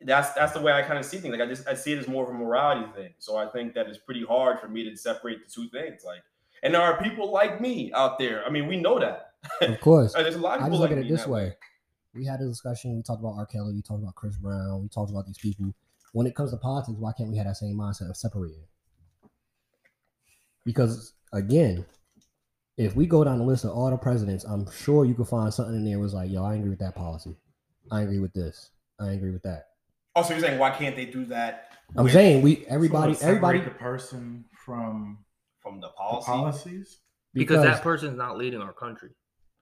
that's 0.00 0.32
that's 0.32 0.52
the 0.52 0.60
way 0.60 0.72
I 0.72 0.82
kind 0.82 0.98
of 0.98 1.04
see 1.04 1.18
things. 1.18 1.32
Like 1.32 1.42
I 1.42 1.46
just 1.46 1.66
I 1.68 1.74
see 1.74 1.92
it 1.92 1.98
as 1.98 2.08
more 2.08 2.24
of 2.24 2.30
a 2.30 2.38
morality 2.38 2.90
thing. 2.94 3.12
So 3.18 3.36
I 3.36 3.46
think 3.46 3.74
that 3.74 3.88
it's 3.88 3.98
pretty 3.98 4.24
hard 4.24 4.60
for 4.60 4.68
me 4.68 4.88
to 4.88 4.96
separate 4.96 5.44
the 5.44 5.50
two 5.50 5.68
things. 5.68 6.02
Like, 6.04 6.22
and 6.62 6.74
there 6.74 6.80
are 6.80 7.02
people 7.02 7.32
like 7.32 7.60
me 7.60 7.92
out 7.92 8.18
there. 8.18 8.44
I 8.46 8.50
mean, 8.50 8.66
we 8.66 8.76
know 8.76 8.98
that. 9.00 9.32
Of 9.60 9.80
course. 9.80 10.12
There's 10.14 10.36
a 10.36 10.38
lot 10.38 10.58
of 10.58 10.64
I 10.64 10.66
people 10.66 10.78
just 10.78 10.80
look 10.80 10.90
like 10.90 10.92
at 10.92 10.98
it 10.98 11.04
me 11.04 11.10
this 11.10 11.24
that 11.24 11.30
way. 11.30 11.56
We 12.14 12.24
had 12.24 12.40
a 12.40 12.46
discussion. 12.48 12.96
We 12.96 13.02
talked 13.02 13.20
about 13.20 13.34
R. 13.36 13.46
Kelly. 13.46 13.72
We 13.72 13.82
talked 13.82 14.02
about 14.02 14.14
Chris 14.14 14.36
Brown. 14.36 14.82
We 14.82 14.88
talked 14.88 15.10
about 15.10 15.26
these 15.26 15.38
people. 15.38 15.74
When 16.12 16.26
it 16.26 16.34
comes 16.34 16.50
to 16.50 16.56
politics, 16.56 16.98
why 16.98 17.12
can't 17.12 17.30
we 17.30 17.36
have 17.36 17.46
that 17.46 17.56
same 17.56 17.76
mindset 17.76 18.10
of 18.10 18.16
separating? 18.16 18.64
Because 20.64 21.14
again, 21.32 21.84
if 22.76 22.96
we 22.96 23.06
go 23.06 23.24
down 23.24 23.38
the 23.38 23.44
list 23.44 23.64
of 23.64 23.70
all 23.70 23.90
the 23.90 23.96
presidents, 23.96 24.44
I'm 24.44 24.70
sure 24.70 25.04
you 25.04 25.14
could 25.14 25.28
find 25.28 25.52
something 25.52 25.74
in 25.76 25.84
there 25.84 25.98
was 25.98 26.14
like, 26.14 26.30
yo, 26.30 26.44
I 26.44 26.54
agree 26.54 26.70
with 26.70 26.78
that 26.80 26.94
policy. 26.94 27.36
I 27.90 28.02
agree 28.02 28.18
with 28.20 28.32
this. 28.32 28.70
I 28.98 29.12
agree 29.12 29.30
with 29.30 29.42
that. 29.42 29.66
Oh, 30.16 30.22
so 30.22 30.30
you're 30.34 30.40
saying 30.40 30.58
why 30.58 30.70
can't 30.70 30.96
they 30.96 31.06
do 31.06 31.24
that? 31.26 31.68
I'm 31.96 32.04
with- 32.04 32.12
saying 32.12 32.42
we 32.42 32.64
everybody 32.66 33.14
So, 33.14 33.20
like, 33.20 33.28
everybody 33.28 33.60
the 33.60 33.70
person 33.70 34.44
from 34.64 35.18
from 35.60 35.80
the 35.80 35.88
the 35.88 35.92
policy. 35.92 36.26
policies. 36.26 36.98
because 37.34 37.62
that 37.62 37.82
person's 37.82 38.16
not 38.18 38.36
leading 38.36 38.60
our 38.60 38.72
country. 38.72 39.10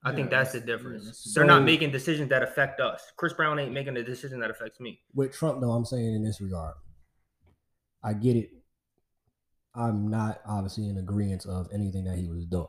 I 0.04 0.14
think 0.14 0.30
Yeah, 0.30 0.38
that's 0.38 0.52
the 0.52 0.60
difference. 0.60 1.02
yeah, 1.02 1.08
that's- 1.08 1.32
They're 1.34 1.44
not 1.44 1.64
making 1.64 1.90
decisions 1.90 2.28
that 2.30 2.42
affect 2.42 2.80
us. 2.80 3.02
Chris 3.16 3.32
Brown 3.32 3.58
ain't 3.58 3.72
making 3.72 3.96
a 3.96 4.02
decision 4.04 4.38
that 4.40 4.50
affects 4.50 4.78
me. 4.80 5.00
with 5.14 5.32
Trump, 5.32 5.60
though, 5.60 5.72
I'm 5.72 5.84
saying 5.84 6.14
in 6.14 6.22
this 6.24 6.40
regard, 6.40 6.74
I 8.02 8.12
get 8.14 8.36
it. 8.36 8.50
I'm 9.74 10.08
not 10.08 10.40
obviously 10.46 10.88
in 10.88 10.98
agreement 10.98 11.46
of 11.46 11.68
anything 11.72 12.04
that 12.04 12.16
he 12.18 12.28
was 12.28 12.46
doing. 12.46 12.66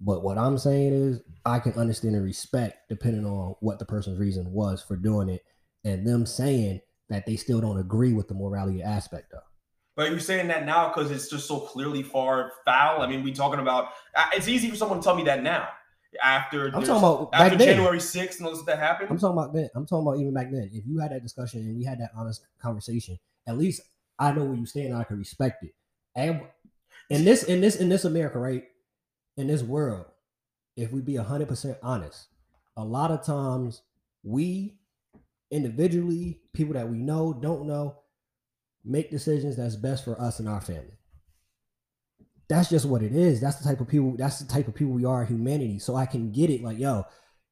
But 0.00 0.22
what 0.22 0.38
I'm 0.38 0.58
saying 0.58 0.92
is, 0.92 1.20
I 1.44 1.58
can 1.58 1.72
understand 1.72 2.14
and 2.14 2.24
respect 2.24 2.88
depending 2.88 3.24
on 3.24 3.54
what 3.60 3.78
the 3.78 3.84
person's 3.84 4.18
reason 4.18 4.52
was 4.52 4.82
for 4.82 4.96
doing 4.96 5.28
it, 5.28 5.42
and 5.84 6.06
them 6.06 6.26
saying 6.26 6.80
that 7.08 7.24
they 7.26 7.36
still 7.36 7.60
don't 7.60 7.78
agree 7.78 8.12
with 8.12 8.28
the 8.28 8.34
morality 8.34 8.82
aspect 8.82 9.32
of. 9.32 9.42
But 9.96 10.10
you're 10.10 10.20
saying 10.20 10.46
that 10.48 10.64
now 10.66 10.88
because 10.88 11.10
it's 11.10 11.28
just 11.28 11.48
so 11.48 11.58
clearly 11.58 12.04
far 12.04 12.52
foul. 12.64 13.02
I 13.02 13.08
mean, 13.08 13.24
we 13.24 13.32
talking 13.32 13.58
about. 13.58 13.88
It's 14.32 14.46
easy 14.46 14.70
for 14.70 14.76
someone 14.76 15.00
to 15.00 15.04
tell 15.04 15.16
me 15.16 15.24
that 15.24 15.42
now. 15.42 15.68
After 16.22 16.66
I'm 16.68 16.82
talking 16.82 16.96
about 16.96 17.30
after. 17.32 17.58
January 17.58 17.98
6th 17.98 18.38
and 18.38 18.46
all 18.46 18.54
this 18.54 18.64
that 18.64 18.78
happened. 18.78 19.10
I'm 19.10 19.18
talking 19.18 19.38
about 19.38 19.52
then. 19.52 19.68
I'm 19.74 19.86
talking 19.86 20.06
about 20.06 20.18
even 20.18 20.32
back 20.32 20.50
then. 20.50 20.70
If 20.72 20.86
you 20.86 20.98
had 20.98 21.12
that 21.12 21.22
discussion 21.22 21.60
and 21.60 21.76
we 21.76 21.84
had 21.84 22.00
that 22.00 22.10
honest 22.16 22.46
conversation, 22.60 23.18
at 23.46 23.58
least 23.58 23.82
I 24.18 24.32
know 24.32 24.44
where 24.44 24.56
you 24.56 24.66
stand. 24.66 24.86
and 24.88 24.96
I 24.96 25.04
can 25.04 25.18
respect 25.18 25.62
it. 25.64 25.74
And 26.14 26.42
in 27.10 27.24
this, 27.24 27.42
in 27.42 27.60
this, 27.60 27.76
in 27.76 27.88
this 27.88 28.04
America, 28.04 28.38
right? 28.38 28.64
In 29.36 29.46
this 29.46 29.62
world, 29.62 30.06
if 30.76 30.92
we 30.92 31.00
be 31.00 31.16
hundred 31.16 31.48
percent 31.48 31.78
honest, 31.82 32.26
a 32.76 32.84
lot 32.84 33.10
of 33.10 33.24
times 33.24 33.82
we 34.22 34.78
individually, 35.50 36.40
people 36.52 36.74
that 36.74 36.88
we 36.88 36.98
know, 36.98 37.32
don't 37.32 37.66
know, 37.66 37.96
make 38.84 39.10
decisions 39.10 39.56
that's 39.56 39.76
best 39.76 40.04
for 40.04 40.20
us 40.20 40.40
and 40.40 40.48
our 40.48 40.60
family. 40.60 40.97
That's 42.48 42.70
just 42.70 42.86
what 42.86 43.02
it 43.02 43.14
is. 43.14 43.40
That's 43.40 43.56
the 43.56 43.68
type 43.68 43.80
of 43.80 43.88
people. 43.88 44.16
That's 44.16 44.38
the 44.38 44.50
type 44.50 44.68
of 44.68 44.74
people 44.74 44.94
we 44.94 45.04
are, 45.04 45.22
in 45.22 45.28
humanity. 45.28 45.78
So 45.78 45.96
I 45.96 46.06
can 46.06 46.32
get 46.32 46.50
it. 46.50 46.62
Like, 46.62 46.78
yo, 46.78 47.04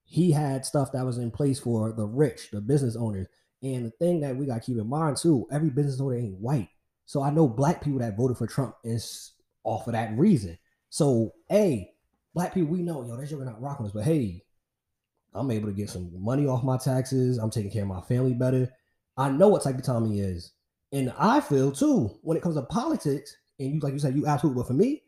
he 0.05 0.31
had 0.31 0.65
stuff 0.65 0.93
that 0.93 1.05
was 1.05 1.19
in 1.19 1.31
place 1.31 1.59
for 1.59 1.93
the 1.93 2.07
rich, 2.07 2.51
the 2.51 2.61
business 2.61 2.97
owners, 2.97 3.27
And 3.63 3.87
the 3.87 3.91
thing 3.91 4.21
that 4.21 4.37
we 4.37 4.47
got 4.47 4.55
to 4.55 4.61
keep 4.61 4.79
in 4.79 4.89
mind 4.89 5.17
too, 5.17 5.47
every 5.51 5.71
business 5.71 6.01
owner 6.01 6.17
ain't 6.17 6.39
white. 6.39 6.69
So 7.05 7.23
I 7.23 7.31
know 7.31 7.49
black 7.49 7.83
people 7.83 7.99
that 8.01 8.17
voted 8.17 8.39
for 8.39 8.47
Trump 8.47 8.75
is 8.85 9.33
off 9.65 9.87
of 9.87 9.93
that 9.93 10.17
reason. 10.17 10.59
So, 10.89 11.35
hey, 11.49 11.93
black 12.35 12.55
people, 12.55 12.71
we 12.71 12.83
know, 12.83 13.05
yo, 13.05 13.17
that 13.17 13.29
sugar 13.29 13.45
not 13.45 13.61
rocking 13.61 13.87
us, 13.87 13.93
but 13.93 14.05
hey, 14.05 14.43
I'm 15.35 15.51
able 15.51 15.69
to 15.69 15.75
get 15.75 15.91
some 15.91 16.11
money 16.15 16.47
off 16.47 16.65
my 16.65 16.79
taxes. 16.79 17.39
I'm 17.39 17.51
taking 17.51 17.71
care 17.71 17.83
of 17.83 17.89
my 17.89 18.01
family 18.03 18.35
better. 18.35 18.71
I 19.17 19.29
know 19.29 19.49
what 19.49 19.63
type 19.63 19.77
of 19.77 19.85
time 19.85 20.11
he 20.11 20.21
is. 20.21 20.53
And 20.93 21.13
I 21.19 21.41
feel 21.41 21.73
too, 21.73 22.19
when 22.23 22.37
it 22.37 22.43
comes 22.43 22.55
to 22.57 22.63
politics, 22.63 23.37
and 23.59 23.75
you 23.75 23.81
like 23.81 23.93
you 23.93 23.99
said, 23.99 24.15
you 24.15 24.27
absolutely, 24.27 24.61
but 24.61 24.67
for 24.69 24.75
me, 24.75 25.03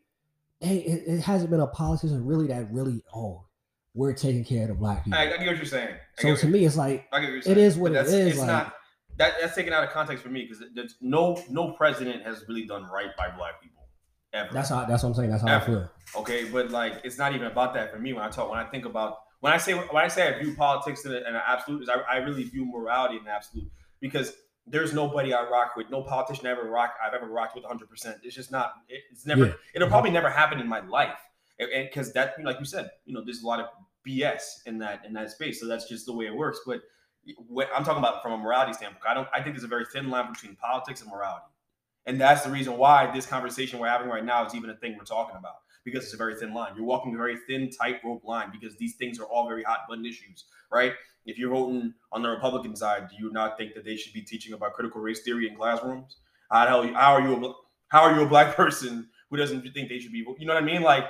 hey, 0.59 0.77
it, 0.77 1.03
it 1.07 1.21
hasn't 1.21 1.49
been 1.51 1.59
a 1.59 1.67
politician 1.67 2.25
really 2.25 2.47
that 2.47 2.71
really, 2.71 3.03
oh, 3.13 3.45
we're 3.93 4.13
taking 4.13 4.43
care 4.43 4.63
of 4.63 4.69
the 4.69 4.75
black 4.75 5.03
people. 5.03 5.19
I, 5.19 5.23
I 5.23 5.37
get 5.37 5.47
what 5.47 5.57
you're 5.57 5.65
saying. 5.65 5.95
I 6.17 6.21
so 6.21 6.35
to 6.35 6.47
me, 6.47 6.65
it's 6.65 6.77
like 6.77 7.07
I 7.11 7.19
get 7.19 7.27
what 7.27 7.33
you're 7.33 7.41
saying. 7.41 7.57
is 7.57 7.77
what 7.77 7.91
it 7.91 8.05
is. 8.05 8.13
It's 8.13 8.37
Like, 8.39 8.47
not 8.47 8.73
that 9.17 9.33
that's 9.41 9.55
taken 9.55 9.73
out 9.73 9.83
of 9.83 9.89
context 9.89 10.23
for 10.23 10.29
me 10.29 10.47
because 10.49 10.95
no 11.01 11.41
no 11.49 11.71
president 11.73 12.23
has 12.23 12.45
really 12.47 12.65
done 12.65 12.85
right 12.85 13.09
by 13.17 13.29
black 13.35 13.61
people 13.61 13.83
ever. 14.33 14.49
that's 14.53 14.69
how 14.69 14.85
that's 14.85 15.03
what 15.03 15.09
I'm 15.09 15.15
saying. 15.15 15.31
That's 15.31 15.43
how 15.43 15.57
I 15.57 15.59
feel. 15.59 15.89
okay, 16.17 16.45
but 16.45 16.71
like 16.71 17.01
it's 17.03 17.17
not 17.17 17.33
even 17.35 17.47
about 17.47 17.73
that 17.73 17.91
for 17.91 17.99
me 17.99 18.13
when 18.13 18.23
I 18.23 18.29
talk 18.29 18.49
when 18.49 18.59
I 18.59 18.65
think 18.65 18.85
about 18.85 19.17
when 19.41 19.51
I 19.53 19.57
say 19.57 19.73
when 19.73 20.03
I 20.03 20.07
say 20.07 20.33
I 20.33 20.39
view 20.39 20.55
politics 20.55 21.05
in, 21.05 21.13
in 21.13 21.23
an 21.23 21.41
absolute 21.45 21.83
is 21.83 21.89
I, 21.89 21.99
I 22.09 22.17
really 22.17 22.43
view 22.43 22.65
morality 22.65 23.17
in 23.17 23.23
an 23.23 23.27
absolute 23.29 23.69
because 23.99 24.33
there's 24.69 24.93
nobody 24.93 25.33
I 25.33 25.43
rock 25.49 25.75
with, 25.75 25.89
no 25.89 26.01
politician 26.01 26.47
I 26.47 26.51
ever 26.51 26.69
rock 26.69 26.95
I've 27.03 27.13
ever 27.13 27.27
rocked 27.27 27.55
with 27.55 27.63
100. 27.63 27.89
percent 27.89 28.17
It's 28.23 28.35
just 28.35 28.51
not. 28.51 28.73
It's 28.87 29.25
never. 29.25 29.47
Yeah. 29.47 29.53
It'll 29.75 29.87
probably 29.87 30.11
never 30.11 30.29
happen 30.29 30.59
in 30.59 30.67
my 30.67 30.79
life, 30.81 31.17
and 31.59 31.87
because 31.89 32.13
that 32.13 32.35
like 32.43 32.59
you 32.59 32.65
said, 32.65 32.89
you 33.05 33.13
know, 33.13 33.21
there's 33.23 33.41
a 33.41 33.47
lot 33.47 33.59
of 33.59 33.67
BS 34.07 34.65
in 34.65 34.77
that 34.79 35.05
in 35.05 35.13
that 35.13 35.31
space. 35.31 35.59
So 35.59 35.67
that's 35.67 35.87
just 35.87 36.05
the 36.05 36.13
way 36.13 36.25
it 36.25 36.35
works. 36.35 36.59
But 36.65 36.81
what 37.47 37.69
I'm 37.75 37.83
talking 37.83 37.99
about 37.99 38.21
from 38.21 38.33
a 38.33 38.37
morality 38.37 38.73
standpoint, 38.73 39.03
I 39.07 39.13
don't. 39.13 39.27
I 39.33 39.41
think 39.41 39.55
there's 39.55 39.63
a 39.63 39.67
very 39.67 39.85
thin 39.91 40.09
line 40.09 40.31
between 40.31 40.55
politics 40.55 41.01
and 41.01 41.09
morality, 41.09 41.51
and 42.05 42.19
that's 42.19 42.43
the 42.43 42.51
reason 42.51 42.77
why 42.77 43.11
this 43.13 43.25
conversation 43.25 43.79
we're 43.79 43.89
having 43.89 44.09
right 44.09 44.25
now 44.25 44.45
is 44.45 44.55
even 44.55 44.69
a 44.69 44.75
thing 44.75 44.95
we're 44.97 45.03
talking 45.03 45.35
about 45.37 45.55
because 45.83 46.03
it's 46.03 46.13
a 46.13 46.17
very 46.17 46.35
thin 46.35 46.53
line. 46.53 46.73
You're 46.75 46.85
walking 46.85 47.13
a 47.13 47.17
very 47.17 47.37
thin 47.47 47.69
tightrope 47.69 48.23
line 48.23 48.51
because 48.51 48.75
these 48.77 48.95
things 48.95 49.19
are 49.19 49.25
all 49.25 49.47
very 49.47 49.63
hot 49.63 49.79
button 49.87 50.05
issues, 50.05 50.45
right? 50.71 50.93
If 51.29 51.37
you're 51.37 51.51
voting 51.51 51.93
on 52.11 52.21
the 52.21 52.29
Republican 52.29 52.75
side, 52.75 53.09
do 53.09 53.15
you 53.23 53.31
not 53.31 53.57
think 53.57 53.73
that 53.75 53.85
they 53.85 53.95
should 53.95 54.13
be 54.13 54.21
teaching 54.21 54.53
about 54.53 54.73
critical 54.73 55.01
race 55.01 55.21
theory 55.21 55.47
in 55.47 55.55
classrooms? 55.55 56.17
How 56.49 56.65
the 56.65 56.69
hell? 56.69 56.93
How 56.95 57.13
are 57.13 57.21
you? 57.21 57.45
A, 57.45 57.53
how 57.89 58.01
are 58.01 58.15
you 58.15 58.23
a 58.23 58.27
black 58.27 58.55
person 58.63 59.07
who 59.29 59.37
doesn't 59.37 59.61
think 59.73 59.89
they 59.89 59.99
should 59.99 60.11
be? 60.11 60.19
You 60.19 60.45
know 60.45 60.53
what 60.53 60.63
I 60.63 60.65
mean? 60.65 60.81
Like 60.81 61.05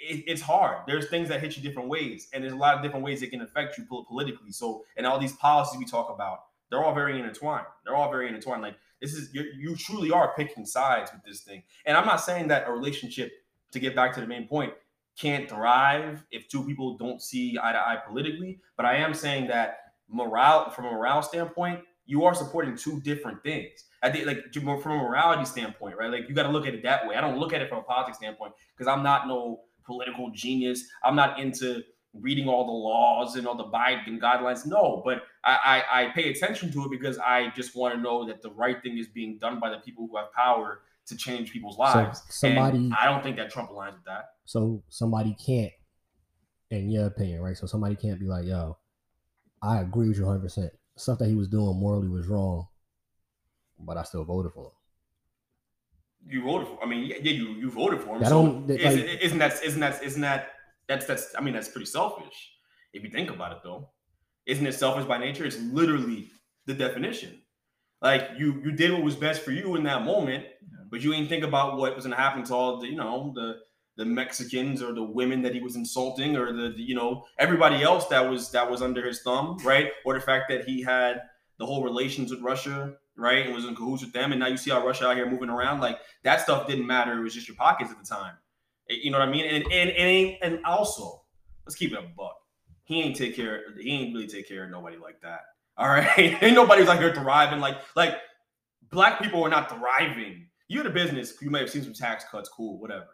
it, 0.00 0.24
it's 0.26 0.42
hard. 0.42 0.78
There's 0.86 1.08
things 1.08 1.28
that 1.28 1.40
hit 1.40 1.56
you 1.56 1.62
different 1.62 1.88
ways, 1.88 2.28
and 2.32 2.42
there's 2.42 2.52
a 2.52 2.56
lot 2.56 2.76
of 2.76 2.82
different 2.82 3.04
ways 3.04 3.22
it 3.22 3.30
can 3.30 3.40
affect 3.40 3.78
you 3.78 3.84
politically. 3.84 4.50
So, 4.50 4.84
and 4.96 5.06
all 5.06 5.18
these 5.18 5.34
policies 5.34 5.78
we 5.78 5.86
talk 5.86 6.10
about, 6.14 6.44
they're 6.70 6.82
all 6.84 6.94
very 6.94 7.18
intertwined. 7.18 7.66
They're 7.84 7.94
all 7.94 8.10
very 8.10 8.28
intertwined. 8.28 8.62
Like 8.62 8.76
this 9.00 9.14
is 9.14 9.32
you 9.32 9.44
you 9.56 9.76
truly 9.76 10.10
are 10.10 10.34
picking 10.34 10.66
sides 10.66 11.10
with 11.12 11.22
this 11.24 11.42
thing. 11.42 11.62
And 11.86 11.96
I'm 11.96 12.06
not 12.06 12.20
saying 12.20 12.48
that 12.48 12.68
a 12.68 12.72
relationship, 12.72 13.32
to 13.72 13.80
get 13.80 13.96
back 13.96 14.14
to 14.14 14.20
the 14.20 14.26
main 14.26 14.46
point, 14.46 14.72
can't 15.16 15.48
thrive 15.48 16.24
if 16.30 16.48
two 16.48 16.64
people 16.64 16.96
don't 16.96 17.22
see 17.22 17.56
eye 17.62 17.72
to 17.72 17.78
eye 17.78 17.98
politically. 18.06 18.60
But 18.76 18.86
I 18.86 18.96
am 18.96 19.14
saying 19.14 19.46
that 19.48 19.78
morale, 20.08 20.70
from 20.70 20.86
a 20.86 20.90
morale 20.90 21.22
standpoint, 21.22 21.80
you 22.06 22.24
are 22.24 22.34
supporting 22.34 22.76
two 22.76 23.00
different 23.00 23.42
things. 23.42 23.84
I 24.02 24.10
think, 24.10 24.26
like 24.26 24.52
from 24.52 24.92
a 24.92 24.96
morality 25.02 25.44
standpoint, 25.46 25.96
right? 25.96 26.10
Like 26.10 26.28
you 26.28 26.34
got 26.34 26.42
to 26.42 26.50
look 26.50 26.66
at 26.66 26.74
it 26.74 26.82
that 26.82 27.06
way. 27.06 27.14
I 27.16 27.20
don't 27.22 27.38
look 27.38 27.52
at 27.54 27.62
it 27.62 27.68
from 27.70 27.78
a 27.78 27.82
politics 27.82 28.18
standpoint 28.18 28.52
because 28.76 28.86
I'm 28.86 29.02
not 29.02 29.26
no 29.26 29.60
political 29.86 30.30
genius. 30.30 30.84
I'm 31.02 31.16
not 31.16 31.38
into 31.40 31.82
reading 32.12 32.46
all 32.48 32.64
the 32.66 32.72
laws 32.72 33.36
and 33.36 33.46
all 33.46 33.56
the 33.56 33.64
Biden 33.64 34.20
guidelines. 34.20 34.66
No, 34.66 35.00
but 35.04 35.22
I, 35.42 35.82
I, 35.90 36.02
I 36.02 36.08
pay 36.10 36.30
attention 36.30 36.70
to 36.72 36.84
it 36.84 36.90
because 36.90 37.18
I 37.18 37.50
just 37.56 37.74
want 37.74 37.94
to 37.94 38.00
know 38.00 38.26
that 38.26 38.42
the 38.42 38.50
right 38.50 38.80
thing 38.82 38.98
is 38.98 39.08
being 39.08 39.38
done 39.38 39.58
by 39.58 39.70
the 39.70 39.78
people 39.78 40.06
who 40.06 40.16
have 40.18 40.32
power 40.32 40.82
to 41.06 41.16
change 41.16 41.50
people's 41.52 41.76
lives. 41.78 42.22
somebody- 42.28 42.78
And 42.86 42.94
I 42.94 43.06
don't 43.06 43.22
think 43.22 43.36
that 43.36 43.50
Trump 43.50 43.70
aligns 43.70 43.94
with 43.94 44.04
that. 44.04 44.33
So 44.44 44.82
somebody 44.88 45.34
can't, 45.44 45.72
in 46.70 46.90
your 46.90 47.06
opinion, 47.06 47.40
right? 47.40 47.56
So 47.56 47.66
somebody 47.66 47.96
can't 47.96 48.20
be 48.20 48.26
like, 48.26 48.44
yo, 48.46 48.76
I 49.62 49.80
agree 49.80 50.08
with 50.08 50.18
you 50.18 50.24
100. 50.24 50.42
percent 50.42 50.72
Stuff 50.96 51.18
that 51.18 51.28
he 51.28 51.34
was 51.34 51.48
doing 51.48 51.76
morally 51.78 52.08
was 52.08 52.28
wrong, 52.28 52.68
but 53.80 53.96
I 53.96 54.04
still 54.04 54.24
voted 54.24 54.52
for 54.52 54.66
him. 54.66 54.72
You 56.26 56.42
voted 56.42 56.68
for. 56.68 56.82
I 56.82 56.86
mean, 56.86 57.04
yeah, 57.06 57.16
yeah 57.20 57.32
you 57.32 57.48
you 57.48 57.70
voted 57.70 58.00
for 58.00 58.16
him. 58.16 58.24
I 58.24 58.28
so 58.28 58.42
don't- 58.44 58.66
that, 58.68 58.80
isn't, 58.80 59.06
like- 59.08 59.20
isn't 59.22 59.38
that 59.38 59.62
isn't 59.64 59.80
that 59.80 60.02
isn't 60.04 60.20
that 60.20 60.52
that's 60.86 61.06
that's 61.06 61.34
I 61.36 61.40
mean 61.40 61.52
that's 61.54 61.68
pretty 61.68 61.86
selfish 61.86 62.52
if 62.92 63.02
you 63.02 63.10
think 63.10 63.30
about 63.30 63.52
it 63.52 63.58
though. 63.64 63.90
Isn't 64.46 64.66
it 64.66 64.74
selfish 64.74 65.04
by 65.06 65.18
nature? 65.18 65.44
It's 65.44 65.58
literally 65.58 66.28
the 66.66 66.74
definition. 66.74 67.40
Like 68.00 68.30
you 68.38 68.60
you 68.64 68.70
did 68.72 68.92
what 68.92 69.02
was 69.02 69.16
best 69.16 69.42
for 69.42 69.50
you 69.50 69.74
in 69.76 69.82
that 69.84 70.04
moment, 70.04 70.44
but 70.90 71.00
you 71.02 71.12
ain't 71.12 71.28
think 71.28 71.42
about 71.44 71.76
what 71.76 71.96
was 71.96 72.04
gonna 72.04 72.16
happen 72.16 72.44
to 72.44 72.54
all 72.54 72.78
the 72.80 72.86
you 72.86 72.96
know 72.96 73.32
the 73.34 73.56
the 73.96 74.04
Mexicans 74.04 74.82
or 74.82 74.92
the 74.92 75.02
women 75.02 75.42
that 75.42 75.54
he 75.54 75.60
was 75.60 75.76
insulting 75.76 76.36
or 76.36 76.52
the, 76.52 76.70
the 76.70 76.82
you 76.82 76.94
know 76.94 77.24
everybody 77.38 77.82
else 77.82 78.06
that 78.08 78.28
was 78.28 78.50
that 78.50 78.68
was 78.68 78.82
under 78.82 79.06
his 79.06 79.22
thumb, 79.22 79.58
right? 79.64 79.90
Or 80.04 80.14
the 80.14 80.20
fact 80.20 80.48
that 80.48 80.64
he 80.64 80.82
had 80.82 81.22
the 81.58 81.66
whole 81.66 81.84
relations 81.84 82.30
with 82.30 82.40
Russia, 82.40 82.94
right, 83.16 83.46
and 83.46 83.54
was 83.54 83.64
in 83.64 83.76
cahoots 83.76 84.02
with 84.02 84.12
them, 84.12 84.32
and 84.32 84.40
now 84.40 84.48
you 84.48 84.56
see 84.56 84.70
how 84.70 84.84
Russia 84.84 85.06
out 85.06 85.16
here 85.16 85.30
moving 85.30 85.50
around, 85.50 85.80
like 85.80 85.98
that 86.24 86.40
stuff 86.40 86.66
didn't 86.66 86.86
matter. 86.86 87.18
It 87.18 87.22
was 87.22 87.34
just 87.34 87.46
your 87.46 87.56
pockets 87.56 87.90
at 87.90 87.98
the 87.98 88.04
time. 88.04 88.34
You 88.88 89.10
know 89.10 89.18
what 89.18 89.28
I 89.28 89.30
mean? 89.30 89.44
And 89.46 89.64
and 89.72 89.90
and, 89.90 90.36
and 90.42 90.64
also, 90.64 91.22
let's 91.64 91.76
keep 91.76 91.92
it 91.92 91.98
a 91.98 92.02
buck. 92.02 92.36
He 92.84 93.00
ain't 93.00 93.16
take 93.16 93.36
care. 93.36 93.62
He 93.80 93.90
ain't 93.92 94.14
really 94.14 94.26
take 94.26 94.48
care 94.48 94.64
of 94.64 94.70
nobody 94.70 94.96
like 94.96 95.20
that. 95.22 95.40
All 95.76 95.88
right, 95.88 96.18
ain't 96.42 96.54
nobody's 96.54 96.88
like 96.88 96.98
here 96.98 97.14
thriving. 97.14 97.60
Like 97.60 97.76
like 97.94 98.16
black 98.90 99.22
people 99.22 99.44
are 99.44 99.48
not 99.48 99.70
thriving. 99.70 100.48
You're 100.66 100.84
the 100.84 100.90
business. 100.90 101.34
You 101.40 101.50
may 101.50 101.60
have 101.60 101.70
seen 101.70 101.84
some 101.84 101.94
tax 101.94 102.24
cuts. 102.30 102.48
Cool, 102.48 102.80
whatever. 102.80 103.06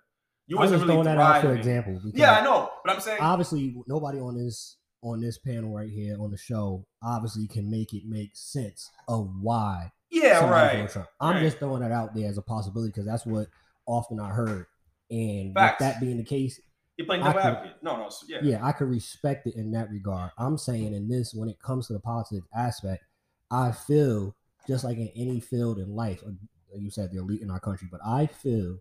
You 0.50 0.58
I 0.58 0.62
was 0.62 0.72
really 0.72 0.84
throwing 0.86 1.04
that 1.04 1.18
out 1.18 1.42
for 1.42 1.54
example. 1.54 2.00
Yeah, 2.12 2.40
I 2.40 2.44
know, 2.44 2.70
but 2.84 2.92
I'm 2.94 3.00
saying 3.00 3.20
Obviously, 3.20 3.74
nobody 3.86 4.18
on 4.18 4.36
this 4.36 4.76
on 5.02 5.20
this 5.20 5.38
panel 5.38 5.72
right 5.72 5.88
here 5.88 6.16
on 6.20 6.30
the 6.30 6.36
show 6.36 6.84
obviously 7.02 7.46
can 7.46 7.70
make 7.70 7.94
it 7.94 8.02
make 8.04 8.30
sense 8.34 8.90
of 9.08 9.30
why 9.40 9.90
yeah, 10.10 10.44
right. 10.50 10.96
I'm 11.20 11.34
right. 11.34 11.42
just 11.42 11.58
throwing 11.58 11.82
that 11.82 11.92
out 11.92 12.14
there 12.14 12.28
as 12.28 12.36
a 12.36 12.42
possibility 12.42 12.90
because 12.90 13.06
that's 13.06 13.24
what 13.24 13.46
often 13.86 14.18
I 14.18 14.30
heard. 14.30 14.66
And 15.10 15.54
Facts. 15.54 15.80
with 15.80 15.88
that 15.88 16.00
being 16.00 16.16
the 16.16 16.24
case, 16.24 16.60
You're 16.96 17.06
playing 17.06 17.22
devil 17.22 17.40
advocate. 17.40 17.76
No, 17.82 17.96
no, 17.96 18.08
so- 18.08 18.26
yeah. 18.28 18.38
yeah, 18.42 18.66
I 18.66 18.72
could 18.72 18.88
respect 18.88 19.46
it 19.46 19.54
in 19.54 19.70
that 19.72 19.88
regard. 19.90 20.32
I'm 20.36 20.58
saying 20.58 20.94
in 20.94 21.08
this, 21.08 21.32
when 21.32 21.48
it 21.48 21.60
comes 21.60 21.86
to 21.86 21.92
the 21.92 22.00
politics 22.00 22.46
aspect, 22.54 23.04
I 23.50 23.70
feel 23.72 24.34
just 24.66 24.84
like 24.84 24.98
in 24.98 25.10
any 25.14 25.40
field 25.40 25.78
in 25.78 25.94
life, 25.94 26.22
uh, 26.26 26.32
you 26.76 26.90
said 26.90 27.10
the 27.12 27.18
elite 27.18 27.42
in 27.42 27.50
our 27.50 27.60
country, 27.60 27.88
but 27.90 28.00
I 28.04 28.26
feel 28.26 28.78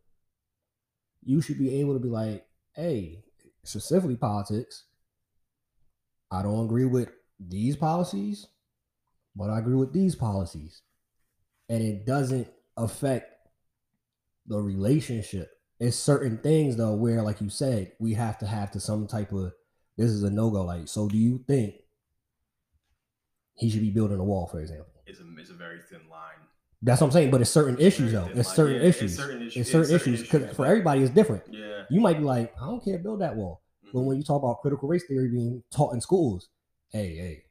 you 1.23 1.41
should 1.41 1.57
be 1.57 1.79
able 1.79 1.93
to 1.93 1.99
be 1.99 2.09
like, 2.09 2.45
hey, 2.73 3.23
specifically 3.63 4.15
politics, 4.15 4.85
I 6.31 6.43
don't 6.43 6.65
agree 6.65 6.85
with 6.85 7.09
these 7.39 7.75
policies, 7.75 8.47
but 9.35 9.49
I 9.49 9.59
agree 9.59 9.75
with 9.75 9.93
these 9.93 10.15
policies. 10.15 10.81
And 11.67 11.83
it 11.83 12.05
doesn't 12.05 12.47
affect 12.77 13.33
the 14.47 14.59
relationship. 14.59 15.51
It's 15.79 15.97
certain 15.97 16.37
things 16.39 16.75
though 16.75 16.93
where, 16.93 17.21
like 17.21 17.41
you 17.41 17.49
said, 17.49 17.93
we 17.99 18.13
have 18.15 18.37
to 18.39 18.47
have 18.47 18.71
to 18.71 18.79
some 18.79 19.07
type 19.07 19.31
of 19.31 19.53
this 19.97 20.11
is 20.11 20.23
a 20.23 20.29
no 20.29 20.49
go. 20.49 20.63
Like, 20.63 20.87
so 20.87 21.07
do 21.07 21.17
you 21.17 21.43
think 21.47 21.75
he 23.55 23.69
should 23.69 23.81
be 23.81 23.91
building 23.91 24.19
a 24.19 24.23
wall, 24.23 24.47
for 24.47 24.59
example? 24.59 24.93
It's 25.05 25.19
a 25.19 25.23
it's 25.37 25.49
a 25.49 25.53
very 25.53 25.79
thin 25.89 26.01
line. 26.09 26.47
That's 26.81 27.01
what 27.01 27.07
I'm 27.07 27.11
saying. 27.13 27.31
But 27.31 27.41
it's 27.41 27.49
certain 27.49 27.77
issues 27.79 28.13
though. 28.13 28.29
It's 28.33 28.53
certain 28.53 28.77
Yeah, 28.81 28.87
issues. 28.87 29.13
It's 29.13 29.21
certain 29.23 29.41
issues. 29.47 29.57
It's 29.57 29.71
certain 29.71 29.95
issues 29.95 30.21
because 30.21 30.55
for 30.55 30.65
everybody 30.65 31.01
it's 31.01 31.11
different. 31.13 31.43
Yeah. 31.51 31.83
You 31.89 31.99
might 31.99 32.17
be 32.17 32.23
like, 32.23 32.53
I 32.61 32.65
don't 32.67 32.83
care, 32.83 32.97
build 32.99 33.21
that 33.21 33.35
wall. 33.35 33.61
But 33.93 33.99
Mhm. 33.99 34.05
when 34.05 34.17
you 34.17 34.23
talk 34.23 34.41
about 34.41 34.61
critical 34.61 34.87
race 34.87 35.03
theory 35.07 35.29
being 35.29 35.63
taught 35.71 35.93
in 35.93 36.01
schools, 36.01 36.47
hey, 36.89 37.15
hey, 37.15 37.43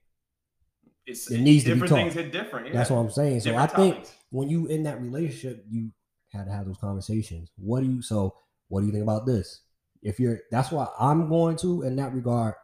it's 1.06 1.30
it 1.30 1.40
needs 1.40 1.64
to 1.64 1.70
be 1.70 1.74
different 1.74 1.90
taught. 1.90 1.96
things 2.02 2.14
hit 2.14 2.32
different. 2.32 2.66
Yeah. 2.68 2.72
that's 2.74 2.90
what 2.90 2.98
I'm 2.98 3.10
saying. 3.10 3.40
So 3.40 3.56
I 3.56 3.66
think 3.66 3.94
topics. 3.96 4.14
when 4.30 4.48
you 4.48 4.66
in 4.66 4.82
that 4.84 5.00
relationship, 5.00 5.64
you 5.68 5.90
had 6.32 6.44
to 6.44 6.50
have 6.52 6.66
those 6.66 6.78
conversations. 6.78 7.50
What 7.56 7.80
do 7.80 7.86
you 7.90 8.02
so 8.02 8.34
what 8.68 8.80
do 8.80 8.86
you 8.86 8.92
think 8.92 9.02
about 9.02 9.26
this? 9.26 9.62
If 10.02 10.20
you're 10.20 10.40
that's 10.50 10.70
why 10.70 10.86
I'm 10.98 11.28
going 11.28 11.56
to 11.58 11.82
in 11.82 11.96
that 11.96 12.14
regard, 12.14 12.54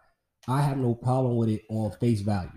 I 0.46 0.62
have 0.62 0.78
no 0.78 0.94
problem 0.94 1.36
with 1.36 1.48
it 1.48 1.62
on 1.68 1.90
face 1.92 2.20
value. 2.20 2.50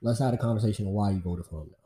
Let's 0.00 0.18
have 0.20 0.32
a 0.34 0.38
conversation 0.38 0.86
on 0.86 0.92
why 0.92 1.10
you 1.10 1.20
voted 1.20 1.46
for 1.46 1.62
him 1.62 1.68
now. 1.70 1.83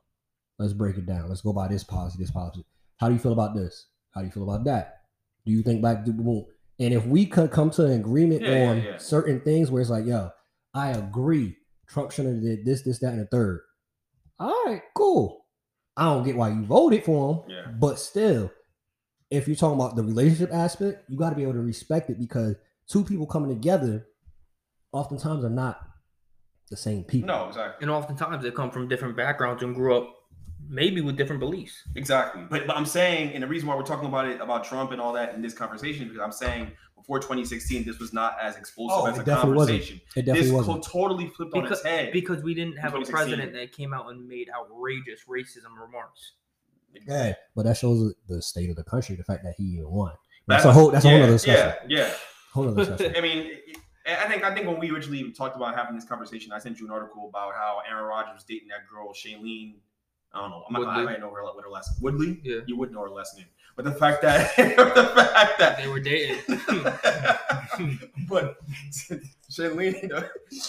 Let's 0.58 0.72
break 0.72 0.96
it 0.96 1.06
down. 1.06 1.28
Let's 1.28 1.40
go 1.40 1.52
by 1.52 1.68
this 1.68 1.84
policy, 1.84 2.18
this 2.18 2.30
policy. 2.30 2.64
How 2.98 3.08
do 3.08 3.14
you 3.14 3.20
feel 3.20 3.32
about 3.32 3.54
this? 3.54 3.86
How 4.12 4.20
do 4.20 4.26
you 4.26 4.32
feel 4.32 4.42
about 4.42 4.64
that? 4.64 5.02
Do 5.46 5.52
you 5.52 5.62
think 5.62 5.80
black 5.80 6.04
people 6.04 6.24
won't? 6.24 6.46
And 6.80 6.92
if 6.94 7.06
we 7.06 7.26
could 7.26 7.50
come 7.50 7.70
to 7.70 7.84
an 7.86 7.92
agreement 7.92 8.42
Yeah, 8.42 8.50
yeah, 8.64 8.70
on 8.70 8.82
yeah. 8.82 8.96
certain 8.98 9.40
things 9.40 9.70
where 9.70 9.80
it's 9.80 9.90
like, 9.90 10.06
yo, 10.06 10.30
I 10.74 10.90
agree, 10.90 11.56
Trump 11.88 12.10
shouldn't 12.12 12.34
have 12.36 12.42
did 12.44 12.64
this, 12.64 12.82
this, 12.82 12.98
that, 13.00 13.12
and 13.12 13.20
the 13.20 13.26
third. 13.26 13.60
All 14.38 14.64
right, 14.66 14.82
cool. 14.94 15.46
I 15.96 16.04
don't 16.04 16.24
get 16.24 16.36
why 16.36 16.50
you 16.50 16.64
voted 16.64 17.04
for 17.04 17.34
him, 17.46 17.50
Yeah. 17.50 17.70
but 17.72 17.98
still, 17.98 18.50
if 19.30 19.46
you're 19.48 19.56
talking 19.56 19.78
about 19.80 19.96
the 19.96 20.02
relationship 20.04 20.52
aspect, 20.52 21.08
you 21.10 21.16
got 21.18 21.30
to 21.30 21.36
be 21.36 21.42
able 21.42 21.54
to 21.54 21.60
respect 21.60 22.10
it 22.10 22.18
because 22.18 22.54
two 22.88 23.04
people 23.04 23.26
coming 23.26 23.48
together 23.50 24.06
oftentimes 24.92 25.44
are 25.44 25.50
not 25.50 25.80
the 26.70 26.76
same 26.76 27.02
people. 27.04 27.26
No, 27.26 27.48
exactly. 27.48 27.82
And 27.84 27.90
oftentimes 27.90 28.42
they 28.42 28.50
come 28.50 28.70
from 28.70 28.88
different 28.88 29.16
backgrounds 29.16 29.62
and 29.62 29.74
grew 29.74 29.96
up 29.96 30.14
maybe 30.68 31.00
with 31.00 31.16
different 31.16 31.40
beliefs. 31.40 31.82
Exactly. 31.94 32.42
But, 32.48 32.66
but 32.66 32.76
I'm 32.76 32.87
saying, 32.87 33.32
and 33.34 33.42
the 33.42 33.46
reason 33.46 33.68
why 33.68 33.75
we're 33.76 33.82
talking 33.82 34.08
about 34.08 34.26
it, 34.28 34.40
about 34.40 34.64
Trump 34.64 34.92
and 34.92 35.00
all 35.00 35.12
that 35.14 35.34
in 35.34 35.42
this 35.42 35.54
conversation, 35.54 36.06
because 36.08 36.20
I'm 36.20 36.32
saying 36.32 36.70
before 36.96 37.18
2016, 37.20 37.84
this 37.84 37.98
was 37.98 38.12
not 38.12 38.37
as 38.42 38.56
explosive 38.56 38.96
Oh, 38.98 39.06
as 39.06 39.18
it 39.18 39.22
a 39.22 39.25
definitely 39.25 39.56
wasn't. 39.56 39.78
conversation. 39.78 40.00
It 40.16 40.22
definitely 40.22 40.42
This 40.42 40.52
wasn't. 40.52 40.84
co- 40.84 40.90
totally 41.00 41.28
flipped 41.28 41.54
on 41.54 41.62
Because, 41.62 41.78
its 41.78 41.87
head. 41.88 42.12
because 42.12 42.42
we 42.42 42.54
didn't 42.54 42.76
have 42.76 42.94
a 42.94 43.00
president 43.02 43.52
that 43.54 43.72
came 43.72 43.94
out 43.94 44.10
and 44.10 44.26
made 44.28 44.48
outrageous 44.54 45.20
racism 45.28 45.78
remarks. 45.80 46.32
Yeah, 47.06 47.34
but 47.54 47.64
that 47.64 47.76
shows 47.76 48.14
the 48.28 48.42
state 48.42 48.70
of 48.70 48.76
the 48.76 48.84
country, 48.84 49.14
the 49.16 49.22
fact 49.25 49.44
that 49.44 49.54
he 49.56 49.64
even 49.64 49.90
won. 49.90 50.12
That's 50.46 50.64
That's 50.64 50.64
a 50.64 50.72
whole. 50.72 50.90
That's 50.90 51.04
a 51.04 51.08
whole 51.10 51.18
yeah, 51.18 51.25
other 51.25 51.32
discussion. 51.32 51.75
Yeah, 51.88 51.98
yeah. 52.06 52.14
Whole 52.54 52.66
other 52.68 52.76
discussion. 52.87 53.14
I 53.14 53.20
mean, 53.20 53.50
I 54.06 54.26
think 54.26 54.42
I 54.42 54.54
think 54.54 54.66
when 54.66 54.78
we 54.80 54.90
originally 54.90 55.30
talked 55.32 55.54
about 55.54 55.76
having 55.76 55.94
this 55.94 56.06
conversation, 56.06 56.50
I 56.50 56.58
sent 56.58 56.80
you 56.80 56.87
an 56.87 56.90
article 56.92 57.28
about 57.28 57.52
how 57.54 57.82
Aaron 57.88 58.04
Rodgers 58.04 58.32
was 58.34 58.44
dating 58.44 58.68
that 58.68 58.88
girl 58.90 59.12
Shailene. 59.12 59.75
I 60.32 60.40
don't 60.40 60.50
know. 60.50 60.64
I'm 60.66 60.73
not 60.73 60.82
gonna, 60.82 61.00
I 61.00 61.04
might 61.04 61.20
know 61.20 61.30
her 61.30 61.42
what 61.42 61.62
her 61.62 61.70
last 61.70 62.02
Woodley. 62.02 62.40
Yeah. 62.42 62.61
you 62.66 62.76
would 62.76 62.92
know 62.92 63.02
her 63.02 63.11
last 63.11 63.37
name, 63.37 63.47
but 63.76 63.85
the 63.85 63.92
fact 63.92 64.23
that 64.23 64.54
the 64.56 65.12
fact 65.32 65.58
that 65.58 65.78
They 65.78 65.88
were 65.88 66.00
dating. 66.00 66.38
but 68.28 68.58
Shailene, 69.50 70.11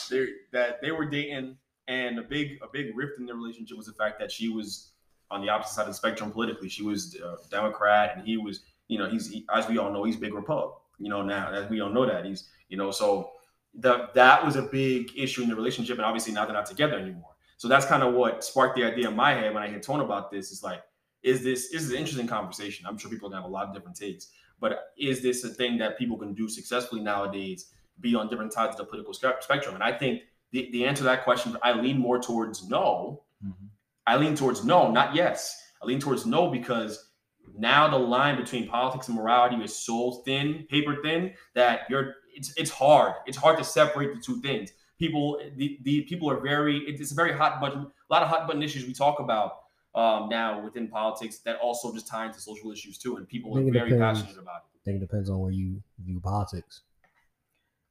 they, 0.10 0.28
that 0.52 0.82
they 0.82 0.92
were 0.92 1.06
dating, 1.06 1.58
and 1.88 2.20
a 2.20 2.22
big 2.22 2.60
a 2.62 2.68
big 2.72 2.96
rift 2.96 3.20
in 3.20 3.26
their 3.26 3.36
relationship 3.36 3.78
was 3.78 3.88
the 3.88 3.94
fact 3.94 4.20
that 4.20 4.32
she 4.32 4.50
was 4.50 4.92
on 5.32 5.42
the 5.42 5.50
opposite 5.50 5.74
side 5.74 5.82
of 5.84 5.88
the 5.90 5.94
spectrum 5.94 6.32
politically. 6.32 6.70
She 6.70 6.84
was 6.84 7.16
a 7.16 7.38
Democrat, 7.50 8.14
and 8.16 8.26
he 8.26 8.38
was, 8.38 8.62
you 8.88 8.98
know, 8.98 9.10
he's 9.10 9.30
he, 9.30 9.46
as 9.54 9.68
we 9.68 9.78
all 9.78 9.92
know, 9.92 10.04
he's 10.04 10.16
big 10.16 10.34
Repub. 10.34 10.74
You 11.00 11.10
know, 11.10 11.22
now 11.22 11.52
as 11.52 11.70
we 11.70 11.82
all 11.82 11.90
know 11.90 12.06
that 12.06 12.26
he's, 12.26 12.50
you 12.70 12.78
know, 12.78 12.92
so 12.92 13.32
the 13.74 14.10
that 14.14 14.46
was 14.46 14.56
a 14.56 14.64
big 14.64 15.12
issue 15.18 15.44
in 15.44 15.50
the 15.50 15.56
relationship, 15.56 15.98
and 15.98 16.06
obviously 16.06 16.34
now 16.34 16.46
they're 16.46 16.54
not 16.54 16.66
together 16.66 16.98
anymore. 16.98 17.32
So 17.60 17.68
that's 17.68 17.86
kind 17.86 18.04
of 18.04 18.14
what 18.14 18.42
sparked 18.42 18.78
the 18.78 18.86
idea 18.86 19.10
in 19.10 19.18
my 19.18 19.34
head 19.34 19.54
when 19.54 19.62
I 19.62 19.68
hear 19.68 19.82
Tone 19.82 20.00
about 20.00 20.32
this. 20.32 20.50
Is 20.50 20.64
like, 20.64 20.82
is 21.24 21.44
this 21.44 21.70
this 21.70 21.84
is 21.84 21.92
an 21.92 21.98
interesting 21.98 22.26
conversation? 22.26 22.86
I'm 22.88 22.98
sure 22.98 23.12
people 23.12 23.28
are 23.28 23.32
gonna 23.32 23.42
have 23.42 23.52
a 23.52 23.54
lot 23.54 23.68
of 23.68 23.74
different 23.74 23.98
takes, 23.98 24.30
but 24.62 24.94
is 24.98 25.22
this 25.22 25.44
a 25.44 25.50
thing 25.50 25.78
that 25.80 25.98
people 25.98 26.18
can 26.18 26.34
do 26.34 26.48
successfully 26.48 27.02
nowadays? 27.02 27.74
Be 28.00 28.16
on 28.16 28.30
different 28.30 28.54
sides 28.54 28.72
of 28.72 28.78
the 28.78 28.86
political 28.86 29.14
spectrum, 29.14 29.76
and 29.76 29.84
I 29.84 29.92
think 29.92 30.22
the, 30.54 30.70
the 30.72 30.86
answer 30.86 31.00
to 31.00 31.04
that 31.04 31.26
question, 31.26 31.58
I 31.62 31.74
lean 31.74 31.98
more 31.98 32.18
towards 32.18 32.70
no. 32.70 33.24
Mhm. 33.46 33.68
I 34.08 34.16
lean 34.16 34.36
towards 34.36 34.64
no, 34.64 34.90
not 34.90 35.14
yes. 35.14 35.62
I 35.84 35.86
lean 35.86 36.00
towards 36.00 36.26
no 36.26 36.50
because 36.50 37.12
now 37.58 37.90
the 37.90 38.00
line 38.00 38.38
between 38.38 38.70
politics 38.70 39.10
and 39.10 39.18
morality 39.18 39.58
is 39.58 39.76
so 39.76 40.22
thin, 40.24 40.66
paper 40.70 41.00
thin, 41.04 41.34
that 41.56 41.82
you're 41.90 42.16
it's 42.34 42.54
it's 42.56 42.72
hard. 42.72 43.16
It's 43.26 43.38
hard 43.38 43.58
to 43.58 43.66
separate 43.66 44.16
the 44.16 44.22
two 44.22 44.40
things. 44.40 44.72
People 45.00 45.40
the, 45.56 45.80
the 45.84 46.02
people 46.02 46.30
are 46.30 46.40
very 46.42 46.80
it's 46.80 47.12
a 47.12 47.16
very 47.16 47.32
hot 47.32 47.62
button, 47.62 47.80
a 47.80 48.14
lot 48.14 48.22
of 48.22 48.28
hot 48.28 48.46
button 48.48 48.62
issues 48.62 48.86
we 48.86 48.94
talk 48.94 49.20
about 49.20 49.60
um, 49.96 50.30
now 50.30 50.62
within 50.62 50.88
politics 50.88 51.40
that 51.40 51.58
also 51.58 51.94
just 51.94 52.08
tie 52.08 52.26
into 52.26 52.40
social 52.40 52.72
issues 52.72 52.98
too, 52.98 53.16
and 53.16 53.28
people 53.28 53.58
are 53.58 53.62
very 53.72 53.92
depends. 53.92 54.22
passionate 54.22 54.42
about 54.42 54.58
it. 54.58 54.78
I 54.78 54.80
think 54.84 54.98
it 54.98 55.00
depends 55.00 55.30
on 55.30 55.40
where 55.40 55.52
you 55.52 55.82
view 56.04 56.20
politics. 56.20 56.82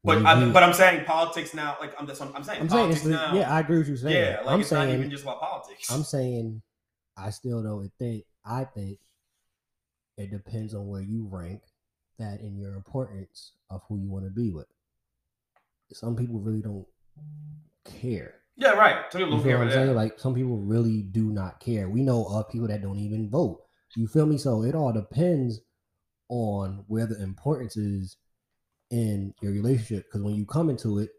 But 0.05 0.25
I, 0.25 0.39
view- 0.39 0.53
but 0.53 0.63
I'm 0.63 0.75
saying 0.75 1.05
politics 1.07 1.55
now, 1.55 1.77
like 1.81 1.99
I'm 1.99 2.07
that's 2.07 2.21
what 2.21 2.35
I'm 2.35 2.45
saying. 2.45 2.61
I'm 2.63 2.69
saying 2.69 2.91
the, 3.05 3.11
now, 3.11 3.35
yeah, 3.35 3.53
I 3.53 3.61
agree 3.61 3.79
with 3.79 3.89
you 3.89 3.97
saying. 3.97 4.15
yeah, 4.15 4.41
like 4.41 4.55
I'm 4.55 4.61
it's 4.61 4.69
saying 4.69 4.89
not 4.89 4.99
even 4.99 5.11
just 5.11 5.25
about 5.25 5.41
politics. 5.41 5.91
I'm 5.91 6.05
saying 6.05 6.63
I 7.17 7.31
still 7.31 7.63
don't 7.63 7.91
think 7.99 8.25
I 8.45 8.65
think 8.65 8.99
it 10.17 10.31
depends 10.31 10.75
on 10.75 10.87
where 10.87 11.03
you 11.03 11.27
rank 11.31 11.63
that 12.19 12.41
in 12.41 12.57
your 12.59 12.75
importance 12.75 13.53
of 13.71 13.83
who 13.89 13.99
you 13.99 14.11
want 14.11 14.25
to 14.25 14.31
be 14.31 14.51
with. 14.51 14.67
Some 15.93 16.17
people 16.17 16.41
really 16.41 16.61
don't 16.61 16.87
care. 17.85 18.35
yeah, 18.57 18.71
right. 18.71 19.11
Some 19.11 19.21
people 19.21 19.37
You 19.37 19.43
feel 19.43 19.51
care 19.51 19.59
what 19.59 19.69
I'm 19.69 19.73
saying? 19.73 19.95
Like 19.95 20.19
some 20.19 20.35
people 20.35 20.59
really 20.59 21.03
do 21.03 21.33
not 21.33 21.61
care. 21.61 21.89
We 21.89 22.03
know 22.03 22.25
of 22.25 22.49
people 22.49 22.69
that 22.69 22.83
don't 22.83 22.99
even 22.99 23.31
vote. 23.31 23.61
You 23.97 24.07
feel 24.07 24.27
me? 24.27 24.39
So 24.39 24.63
it 24.63 24.75
all 24.75 24.93
depends 24.93 25.61
on 26.29 26.85
where 26.89 27.07
the 27.07 27.21
importance 27.23 27.77
is 27.77 28.17
in 28.91 29.35
your 29.41 29.53
relationship. 29.53 30.05
Because 30.05 30.23
when 30.23 30.35
you 30.35 30.45
come 30.47 30.71
into 30.71 30.99
it, 30.99 31.11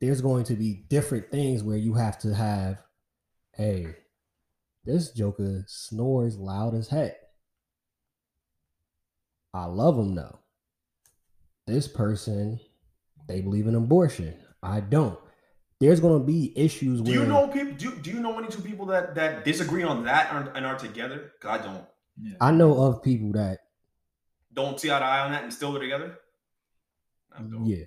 there's 0.00 0.20
going 0.20 0.44
to 0.44 0.54
be 0.54 0.84
different 0.88 1.30
things 1.30 1.62
where 1.62 1.76
you 1.76 1.94
have 1.94 2.18
to 2.20 2.34
have, 2.34 2.78
hey, 3.54 3.96
this 4.84 5.10
Joker 5.10 5.64
snores 5.66 6.38
loud 6.38 6.74
as 6.74 6.88
heck. 6.88 7.14
I 9.52 9.64
love 9.64 9.98
him 9.98 10.14
though. 10.14 10.38
This 11.66 11.88
person, 11.88 12.60
they 13.26 13.40
believe 13.40 13.66
in 13.66 13.74
abortion. 13.74 14.36
I 14.66 14.80
don't. 14.80 15.18
There's 15.80 16.00
gonna 16.00 16.24
be 16.24 16.52
issues 16.56 17.00
Do 17.02 17.10
where 17.10 17.20
you 17.20 17.26
know 17.26 17.48
people? 17.48 17.72
Do, 17.74 17.94
do 17.96 18.10
you 18.10 18.20
know 18.20 18.38
any 18.38 18.48
two 18.48 18.62
people 18.62 18.86
that 18.86 19.14
that 19.14 19.44
disagree 19.44 19.82
on 19.82 20.04
that 20.04 20.32
and, 20.32 20.48
and 20.56 20.64
are 20.66 20.76
together? 20.78 21.32
'Cause 21.40 21.60
I 21.60 21.62
don't. 21.64 21.84
Yeah. 22.20 22.36
I 22.40 22.50
know 22.50 22.80
of 22.82 23.02
people 23.02 23.32
that 23.32 23.58
Don't 24.54 24.80
see 24.80 24.90
eye 24.90 24.98
to 24.98 25.04
eye 25.04 25.20
on 25.20 25.32
that 25.32 25.42
and 25.44 25.52
still 25.52 25.76
are 25.76 25.80
together. 25.80 26.18
That's 27.30 27.44
dope. 27.50 27.60
yeah. 27.66 27.84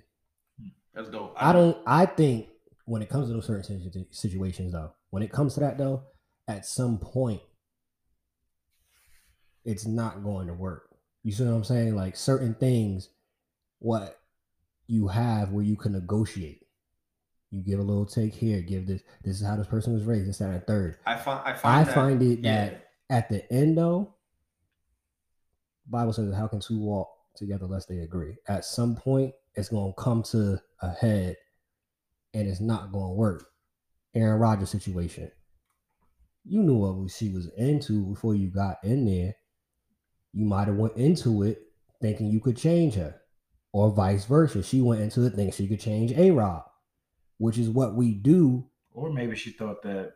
That's 0.94 1.08
dope. 1.08 1.34
I 1.36 1.52
don't. 1.52 1.76
I 1.86 2.06
think 2.06 2.48
when 2.84 3.02
it 3.02 3.08
comes 3.08 3.26
to 3.28 3.34
those 3.34 3.46
certain 3.46 3.64
situ- 3.82 4.06
situations, 4.12 4.72
though, 4.72 4.92
when 5.10 5.22
it 5.24 5.32
comes 5.32 5.54
to 5.54 5.60
that, 5.60 5.76
though, 5.78 6.04
at 6.46 6.64
some 6.66 6.98
point, 6.98 7.42
it's 9.64 9.86
not 9.86 10.22
going 10.22 10.46
to 10.46 10.54
work. 10.54 10.88
You 11.22 11.32
see 11.32 11.44
what 11.44 11.52
I'm 11.54 11.64
saying? 11.64 11.94
Like 11.96 12.16
certain 12.16 12.54
things, 12.54 13.08
what 13.80 14.18
you 14.86 15.08
have 15.08 15.50
where 15.50 15.64
you 15.64 15.76
can 15.76 15.92
negotiate. 15.92 16.59
You 17.50 17.62
give 17.62 17.80
a 17.80 17.82
little 17.82 18.06
take 18.06 18.34
here, 18.34 18.62
give 18.62 18.86
this. 18.86 19.02
This 19.24 19.40
is 19.40 19.46
how 19.46 19.56
this 19.56 19.66
person 19.66 19.92
was 19.92 20.04
raised. 20.04 20.28
This, 20.28 20.38
that, 20.38 20.50
and 20.50 20.66
third. 20.66 20.98
I 21.04 21.16
find. 21.16 21.40
I 21.44 21.50
I 21.50 21.54
find. 21.54 21.86
that, 21.86 21.94
find 21.94 22.22
it 22.22 22.38
yeah. 22.40 22.64
that 22.64 22.86
at 23.10 23.28
the 23.28 23.52
end, 23.52 23.76
though, 23.76 24.14
Bible 25.88 26.12
says, 26.12 26.32
"How 26.32 26.46
can 26.46 26.60
two 26.60 26.78
walk 26.78 27.08
together 27.34 27.64
unless 27.64 27.86
they 27.86 27.98
agree?" 27.98 28.36
At 28.46 28.64
some 28.64 28.94
point, 28.94 29.34
it's 29.56 29.68
going 29.68 29.92
to 29.92 30.00
come 30.00 30.22
to 30.24 30.60
a 30.80 30.92
head, 30.92 31.36
and 32.34 32.48
it's 32.48 32.60
not 32.60 32.92
going 32.92 33.10
to 33.10 33.16
work. 33.16 33.46
Aaron 34.14 34.40
Rodgers 34.40 34.70
situation. 34.70 35.30
You 36.44 36.62
knew 36.62 36.74
what 36.74 37.10
she 37.10 37.30
was 37.30 37.48
into 37.56 38.06
before 38.06 38.34
you 38.34 38.48
got 38.48 38.78
in 38.82 39.04
there. 39.06 39.34
You 40.32 40.44
might 40.46 40.68
have 40.68 40.76
went 40.76 40.96
into 40.96 41.42
it 41.42 41.60
thinking 42.00 42.30
you 42.30 42.40
could 42.40 42.56
change 42.56 42.94
her, 42.94 43.20
or 43.72 43.90
vice 43.90 44.24
versa. 44.24 44.62
She 44.62 44.80
went 44.80 45.00
into 45.00 45.26
it 45.26 45.34
thinking 45.34 45.52
she 45.52 45.68
could 45.68 45.80
change 45.80 46.12
A 46.12 46.30
Rod, 46.30 46.62
which 47.40 47.56
is 47.58 47.70
what 47.70 47.94
we 47.94 48.12
do. 48.14 48.66
Or 48.92 49.10
maybe 49.10 49.34
she 49.34 49.50
thought 49.50 49.82
that 49.82 50.12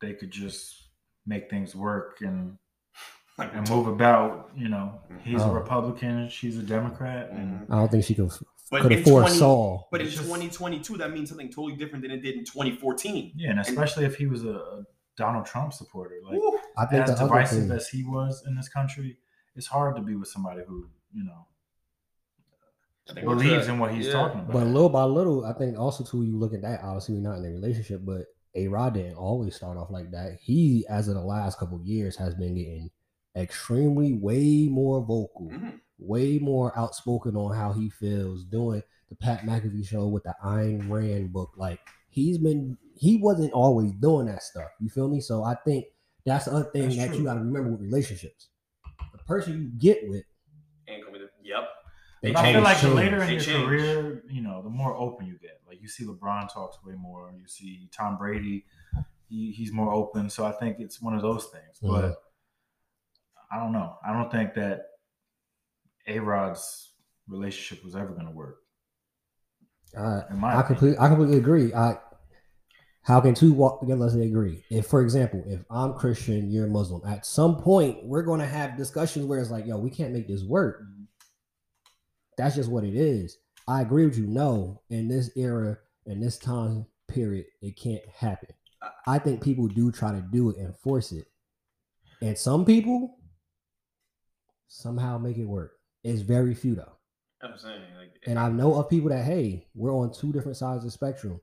they 0.00 0.12
could 0.12 0.30
just 0.32 0.88
make 1.24 1.48
things 1.48 1.74
work 1.74 2.18
and 2.20 2.58
and 3.38 3.68
move 3.70 3.86
about. 3.86 4.50
You 4.56 4.68
know, 4.68 5.00
he's 5.22 5.40
Oh. 5.40 5.50
a 5.50 5.54
Republican, 5.54 6.28
she's 6.28 6.58
a 6.58 6.62
Democrat, 6.62 7.30
and 7.30 7.60
Mhm. 7.60 7.70
I 7.70 7.76
don't 7.76 7.90
think 7.90 8.04
she 8.04 8.14
could 8.16 8.30
But 8.72 8.82
could 8.82 8.92
in 8.92 8.98
afford 9.02 9.22
20 9.26 9.38
Saul. 9.38 9.88
But 9.92 10.00
in 10.00 10.08
just- 10.08 10.24
2022, 10.24 10.96
that 10.98 11.12
means 11.12 11.28
something 11.28 11.48
totally 11.48 11.76
different 11.76 12.02
than 12.02 12.10
it 12.10 12.22
did 12.22 12.34
in 12.36 12.44
2014. 12.44 13.32
yeah, 13.36 13.50
and 13.50 13.60
especially 13.60 14.04
if 14.04 14.16
he 14.16 14.26
was 14.26 14.44
a, 14.44 14.50
a 14.50 14.84
Donald 15.16 15.46
Trump 15.46 15.72
supporter, 15.72 16.16
like 16.24 16.40
Woo. 16.40 16.58
I 16.76 16.86
think 16.86 17.08
as 17.08 17.18
divisive 17.20 17.68
thing, 17.68 17.70
as 17.76 17.88
he 17.88 18.02
was 18.04 18.44
in 18.48 18.56
this 18.56 18.68
country, 18.68 19.18
it's 19.54 19.66
hard 19.68 19.94
to 19.96 20.02
be 20.02 20.16
with 20.16 20.28
somebody 20.28 20.62
who 20.66 20.88
you 21.12 21.24
know 21.24 21.32
I 21.32 21.36
think 21.38 21.57
believes 23.14 23.68
in 23.68 23.78
what 23.78 23.92
he's 23.92 24.06
Yeah. 24.06 24.12
talking 24.12 24.40
about. 24.40 24.52
but 24.52 24.66
little 24.66 24.88
by 24.88 25.04
little, 25.04 25.44
I 25.44 25.52
think 25.54 25.78
also 25.78 26.04
too, 26.04 26.22
you 26.24 26.36
look 26.38 26.54
at 26.54 26.62
that. 26.62 26.82
Obviously, 26.82 27.14
we're 27.14 27.20
not 27.20 27.38
in 27.38 27.44
a 27.46 27.50
relationship, 27.50 28.02
but 28.04 28.26
A 28.54 28.68
Rod 28.68 28.94
didn't 28.94 29.14
always 29.16 29.54
start 29.54 29.76
off 29.78 29.90
like 29.90 30.10
that. 30.12 30.38
He, 30.40 30.86
as 30.88 31.08
of 31.08 31.14
the 31.14 31.22
last 31.22 31.58
couple 31.58 31.76
of 31.78 31.84
years, 31.86 32.16
has 32.16 32.34
been 32.34 32.54
getting 32.54 32.90
extremely 33.36 34.14
way 34.14 34.68
more 34.68 35.00
vocal, 35.00 35.48
Mhm. 35.50 35.80
way 35.98 36.38
more 36.38 36.76
outspoken 36.78 37.36
on 37.36 37.54
how 37.54 37.72
he 37.72 37.88
feels. 37.90 38.44
Doing 38.44 38.82
the 39.08 39.16
Pat 39.16 39.40
McAfee 39.42 39.86
show 39.86 40.08
with 40.08 40.24
the 40.24 40.34
Ayn 40.42 40.90
Rand 40.90 41.32
book, 41.32 41.52
like 41.56 41.78
he's 42.10 42.38
been, 42.38 42.76
he 42.94 43.16
wasn't 43.18 43.52
always 43.52 43.92
doing 43.92 44.26
that 44.26 44.42
stuff. 44.42 44.70
You 44.80 44.88
feel 44.88 45.08
me? 45.08 45.20
So 45.20 45.44
I 45.44 45.54
think 45.54 45.86
that's 46.26 46.46
the 46.46 46.52
other 46.52 46.70
thing 46.70 46.82
That's 46.84 46.96
that 46.96 47.08
true. 47.08 47.18
you 47.18 47.24
got 47.24 47.34
to 47.34 47.40
remember 47.40 47.70
with 47.72 47.80
relationships. 47.80 48.48
The 49.12 49.18
person 49.24 49.60
you 49.62 49.68
get 49.78 50.08
with, 50.08 50.24
And 50.88 51.02
come 51.04 51.12
with 51.12 51.22
it. 51.22 51.30
Yep. 51.42 51.68
They 52.22 52.32
But 52.32 52.44
I 52.44 52.52
feel 52.52 52.62
like 52.62 52.80
the 52.80 52.88
later 52.90 53.20
in 53.22 53.26
They 53.26 53.32
your 53.34 53.42
change. 53.42 53.66
career, 53.66 54.22
you 54.28 54.42
know, 54.42 54.62
the 54.62 54.68
more 54.70 54.94
open 54.96 55.26
you 55.26 55.38
get. 55.38 55.60
Like 55.66 55.80
you 55.82 55.88
see 55.88 56.04
LeBron 56.04 56.52
talks 56.52 56.78
way 56.84 56.94
more. 56.94 57.32
You 57.38 57.46
see 57.46 57.88
Tom 57.92 58.16
Brady, 58.18 58.64
he, 59.28 59.52
he's 59.52 59.72
more 59.72 59.92
open. 59.92 60.28
So 60.30 60.44
I 60.44 60.52
think 60.52 60.76
it's 60.80 61.00
one 61.00 61.14
of 61.14 61.22
those 61.22 61.46
things. 61.46 61.78
Mhm. 61.82 61.88
But 61.90 62.16
I 63.50 63.58
don't 63.58 63.72
know. 63.72 63.96
I 64.06 64.12
don't 64.12 64.30
think 64.30 64.54
that 64.54 64.82
A 66.06 66.18
Rod's 66.18 66.92
relationship 67.28 67.84
was 67.84 67.94
ever 67.94 68.12
going 68.12 68.26
to 68.26 68.32
work. 68.32 68.58
I, 69.96 70.22
In 70.30 70.38
my 70.38 70.48
I 70.48 70.60
opinion. 70.60 70.66
completely, 70.66 70.98
I 70.98 71.08
completely 71.08 71.38
agree. 71.38 71.72
I, 71.74 71.98
how 73.02 73.20
can 73.22 73.32
two 73.34 73.54
walk 73.54 73.80
together 73.80 73.94
unless 74.00 74.14
they 74.14 74.26
agree? 74.26 74.62
If, 74.70 74.86
for 74.86 75.00
example, 75.00 75.42
if 75.46 75.64
I'm 75.70 75.94
Christian, 75.94 76.50
you're 76.50 76.66
Muslim, 76.66 77.00
at 77.06 77.24
some 77.24 77.56
point 77.56 78.04
we're 78.04 78.22
going 78.22 78.40
to 78.40 78.46
have 78.46 78.76
discussions 78.76 79.24
where 79.24 79.38
it's 79.40 79.50
like, 79.50 79.66
yo, 79.66 79.78
we 79.78 79.88
can't 79.88 80.12
make 80.12 80.28
this 80.28 80.42
work. 80.44 80.82
That's 82.38 82.54
just 82.56 82.70
what 82.70 82.84
it 82.84 82.94
is. 82.94 83.36
I 83.66 83.82
agree 83.82 84.06
with 84.06 84.16
you. 84.16 84.26
No, 84.26 84.80
in 84.88 85.08
this 85.08 85.30
era, 85.36 85.76
in 86.06 86.20
this 86.20 86.38
time 86.38 86.86
period, 87.08 87.46
it 87.60 87.76
can't 87.76 88.06
happen. 88.08 88.48
I 89.06 89.18
think 89.18 89.42
people 89.42 89.66
do 89.66 89.90
try 89.92 90.12
to 90.12 90.20
do 90.20 90.50
it 90.50 90.56
and 90.56 90.74
force 90.76 91.12
it. 91.12 91.26
And 92.22 92.38
some 92.38 92.64
people 92.64 93.16
somehow 94.68 95.18
make 95.18 95.36
it 95.36 95.44
work. 95.44 95.72
It's 96.04 96.22
very 96.22 96.54
few 96.54 96.76
though. 96.76 96.92
I'm 97.42 97.58
saying, 97.58 97.80
like, 97.98 98.10
And 98.26 98.38
I 98.38 98.48
know 98.48 98.74
of 98.74 98.88
people 98.88 99.10
that, 99.10 99.24
hey, 99.24 99.66
we're 99.74 99.94
on 99.94 100.12
two 100.12 100.32
different 100.32 100.56
sides 100.56 100.78
of 100.78 100.84
the 100.84 100.90
spectrum. 100.90 101.40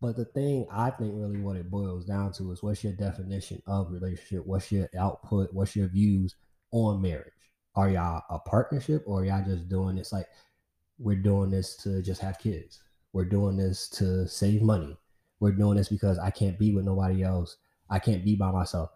But 0.00 0.16
the 0.16 0.24
thing 0.24 0.66
I 0.70 0.90
think 0.90 1.14
really 1.14 1.38
what 1.38 1.56
it 1.56 1.70
boils 1.70 2.04
down 2.04 2.32
to 2.34 2.52
is 2.52 2.62
what's 2.62 2.84
your 2.84 2.92
definition 2.92 3.62
of 3.66 3.90
relationship? 3.90 4.46
What's 4.46 4.70
your 4.70 4.88
output? 4.98 5.52
What's 5.52 5.76
your 5.76 5.88
views 5.88 6.34
on 6.72 7.00
marriage? 7.00 7.32
Are 7.76 7.90
y'all 7.90 8.22
a 8.30 8.38
partnership 8.38 9.02
or 9.06 9.24
y'all 9.24 9.44
just 9.44 9.68
doing 9.68 9.96
this 9.96 10.12
like 10.12 10.26
we're 10.98 11.16
doing 11.16 11.50
this 11.50 11.76
to 11.78 12.02
just 12.02 12.20
have 12.20 12.38
kids? 12.38 12.80
We're 13.12 13.24
doing 13.24 13.56
this 13.56 13.88
to 13.90 14.26
save 14.28 14.62
money. 14.62 14.96
We're 15.40 15.52
doing 15.52 15.76
this 15.76 15.88
because 15.88 16.18
I 16.18 16.30
can't 16.30 16.58
be 16.58 16.72
with 16.72 16.84
nobody 16.84 17.22
else. 17.22 17.56
I 17.90 17.98
can't 17.98 18.24
be 18.24 18.36
by 18.36 18.50
myself. 18.50 18.90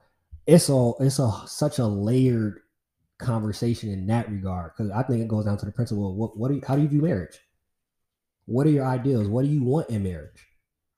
It's 0.46 0.70
all 0.70 0.96
it's 1.00 1.18
a 1.18 1.30
such 1.46 1.78
a 1.78 1.86
layered 1.86 2.60
conversation 3.18 3.90
in 3.90 4.06
that 4.06 4.30
regard 4.30 4.72
because 4.76 4.90
I 4.92 5.02
think 5.02 5.22
it 5.22 5.28
goes 5.28 5.44
down 5.44 5.58
to 5.58 5.66
the 5.66 5.72
principle 5.72 6.10
of 6.10 6.16
what 6.16 6.38
what 6.38 6.48
do 6.48 6.54
you, 6.54 6.62
how 6.66 6.76
do 6.76 6.82
you 6.82 6.88
view 6.88 7.02
marriage? 7.02 7.38
What 8.46 8.66
are 8.66 8.70
your 8.70 8.86
ideals? 8.86 9.28
What 9.28 9.44
do 9.44 9.50
you 9.50 9.62
want 9.62 9.90
in 9.90 10.02
marriage? 10.04 10.46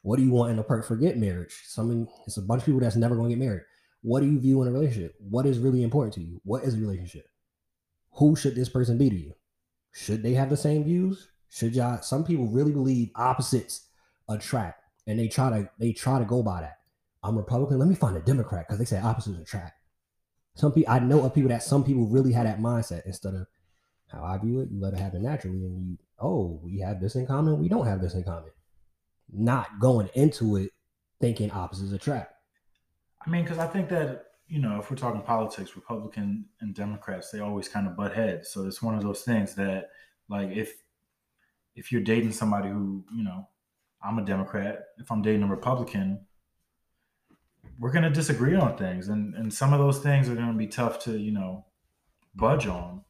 What 0.02 0.16
do 0.16 0.24
you 0.24 0.30
want 0.30 0.52
in 0.52 0.58
a 0.58 0.62
part? 0.62 0.86
Forget 0.86 1.18
marriage. 1.18 1.62
Some 1.64 2.08
it's 2.26 2.36
a 2.36 2.42
bunch 2.42 2.62
of 2.62 2.66
people 2.66 2.80
that's 2.80 2.96
never 2.96 3.16
going 3.16 3.30
to 3.30 3.36
get 3.36 3.44
married. 3.44 3.62
What 4.02 4.20
do 4.20 4.26
you 4.26 4.38
view 4.38 4.62
in 4.62 4.68
a 4.68 4.72
relationship? 4.72 5.14
What 5.18 5.46
is 5.46 5.58
really 5.58 5.82
important 5.82 6.14
to 6.14 6.20
you? 6.20 6.40
What 6.44 6.64
is 6.64 6.74
a 6.74 6.78
relationship? 6.78 7.26
Who 8.14 8.36
should 8.36 8.54
this 8.54 8.68
person 8.68 8.98
be 8.98 9.10
to 9.10 9.16
you? 9.16 9.34
Should 9.92 10.22
they 10.22 10.34
have 10.34 10.50
the 10.50 10.56
same 10.56 10.84
views? 10.84 11.28
Should 11.48 11.74
y'all? 11.74 12.00
Some 12.02 12.24
people 12.24 12.46
really 12.46 12.72
believe 12.72 13.10
opposites 13.16 13.88
attract, 14.28 14.82
and 15.06 15.18
they 15.18 15.28
try 15.28 15.50
to 15.50 15.68
they 15.78 15.92
try 15.92 16.18
to 16.18 16.24
go 16.24 16.42
by 16.42 16.60
that. 16.60 16.78
I'm 17.22 17.36
Republican. 17.36 17.78
Let 17.78 17.88
me 17.88 17.94
find 17.94 18.16
a 18.16 18.20
Democrat 18.20 18.66
because 18.66 18.78
they 18.78 18.84
say 18.84 19.00
opposites 19.00 19.38
attract. 19.38 19.74
Some 20.54 20.72
people 20.72 20.92
I 20.92 21.00
know 21.00 21.24
of 21.24 21.34
people 21.34 21.50
that 21.50 21.62
some 21.62 21.84
people 21.84 22.06
really 22.06 22.32
had 22.32 22.46
that 22.46 22.60
mindset 22.60 23.06
instead 23.06 23.34
of 23.34 23.46
how 24.08 24.24
I 24.24 24.38
view 24.38 24.60
it. 24.60 24.70
You 24.70 24.80
let 24.80 24.94
it 24.94 25.00
happen 25.00 25.22
naturally, 25.22 25.64
and 25.64 25.88
you 25.88 25.98
oh 26.18 26.60
we 26.62 26.78
have 26.80 27.00
this 27.00 27.16
in 27.16 27.26
common. 27.26 27.58
We 27.58 27.68
don't 27.68 27.86
have 27.86 28.00
this 28.00 28.14
in 28.14 28.24
common. 28.24 28.50
Not 29.32 29.80
going 29.80 30.08
into 30.14 30.56
it 30.56 30.70
thinking 31.20 31.50
opposites 31.50 31.92
attract. 31.92 32.32
I 33.24 33.30
mean, 33.30 33.42
because 33.42 33.58
I 33.58 33.66
think 33.66 33.88
that 33.90 34.29
you 34.50 34.60
know, 34.60 34.78
if 34.80 34.90
we're 34.90 34.96
talking 34.96 35.22
politics, 35.22 35.76
Republican 35.76 36.44
and 36.60 36.74
Democrats, 36.74 37.30
they 37.30 37.38
always 37.38 37.68
kind 37.68 37.86
of 37.86 37.96
butt 37.96 38.12
heads. 38.14 38.50
So 38.50 38.66
it's 38.66 38.82
one 38.82 38.96
of 38.96 39.02
those 39.02 39.22
things 39.22 39.54
that, 39.54 39.90
like, 40.28 40.50
if 40.50 40.82
if 41.76 41.92
you're 41.92 42.02
dating 42.02 42.32
somebody 42.32 42.68
who, 42.68 43.04
you 43.14 43.22
know, 43.22 43.48
I'm 44.02 44.18
a 44.18 44.24
Democrat, 44.24 44.86
if 44.98 45.10
I'm 45.12 45.22
dating 45.22 45.44
a 45.44 45.46
Republican, 45.46 46.26
we're 47.78 47.92
gonna 47.92 48.10
disagree 48.10 48.56
on 48.56 48.76
things, 48.76 49.08
and 49.08 49.34
and 49.36 49.54
some 49.54 49.72
of 49.72 49.78
those 49.78 50.00
things 50.00 50.28
are 50.28 50.34
gonna 50.34 50.58
be 50.58 50.66
tough 50.66 50.98
to, 51.04 51.16
you 51.16 51.30
know, 51.32 51.64
budge 52.34 52.66
on, 52.66 53.02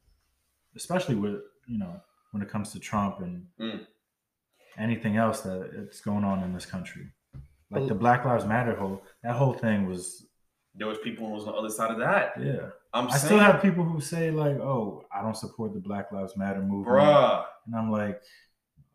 especially 0.76 1.14
with 1.14 1.40
you 1.66 1.78
know 1.78 2.00
when 2.32 2.42
it 2.42 2.50
comes 2.50 2.70
to 2.72 2.78
Trump 2.78 3.20
and 3.20 3.46
Mm. 3.58 3.86
anything 4.76 5.16
else 5.16 5.40
that 5.40 5.70
it's 5.74 6.00
going 6.00 6.24
on 6.24 6.42
in 6.42 6.52
this 6.52 6.66
country. 6.66 7.10
Like 7.70 7.86
the 7.88 7.94
Black 7.94 8.24
Lives 8.24 8.44
Matter 8.44 8.74
whole 8.76 9.02
that 9.22 9.36
whole 9.36 9.54
thing 9.54 9.86
was 9.86 10.26
there 10.74 10.86
was 10.86 10.98
people 10.98 11.26
who 11.26 11.34
was 11.34 11.44
on 11.44 11.52
the 11.52 11.58
other 11.58 11.70
side 11.70 11.90
of 11.90 11.98
that. 11.98 12.32
yeah. 12.40 12.70
I'm 12.92 13.06
I 13.06 13.10
saying, 13.10 13.24
still 13.26 13.38
have 13.38 13.62
people 13.62 13.84
who 13.84 14.00
say 14.00 14.30
like, 14.30 14.56
"Oh, 14.56 15.04
I 15.14 15.22
don't 15.22 15.36
support 15.36 15.72
the 15.74 15.80
Black 15.80 16.10
Lives 16.10 16.36
Matter 16.36 16.60
movement," 16.60 16.86
bruh, 16.86 17.44
and 17.66 17.76
I'm 17.76 17.90
like, 17.90 18.20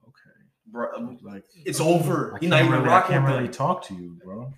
"Okay, 0.03 0.37
bruh. 0.71 0.97
Um, 0.97 1.17
like 1.21 1.43
It's 1.65 1.79
over. 1.79 2.35
I 2.35 2.39
You're 2.41 2.49
not 2.49 2.61
even 2.61 2.71
really, 2.81 2.89
I 2.89 3.01
can't 3.01 3.25
really 3.25 3.47
talk 3.47 3.83
to 3.87 3.93
you, 3.93 4.19
bro." 4.23 4.51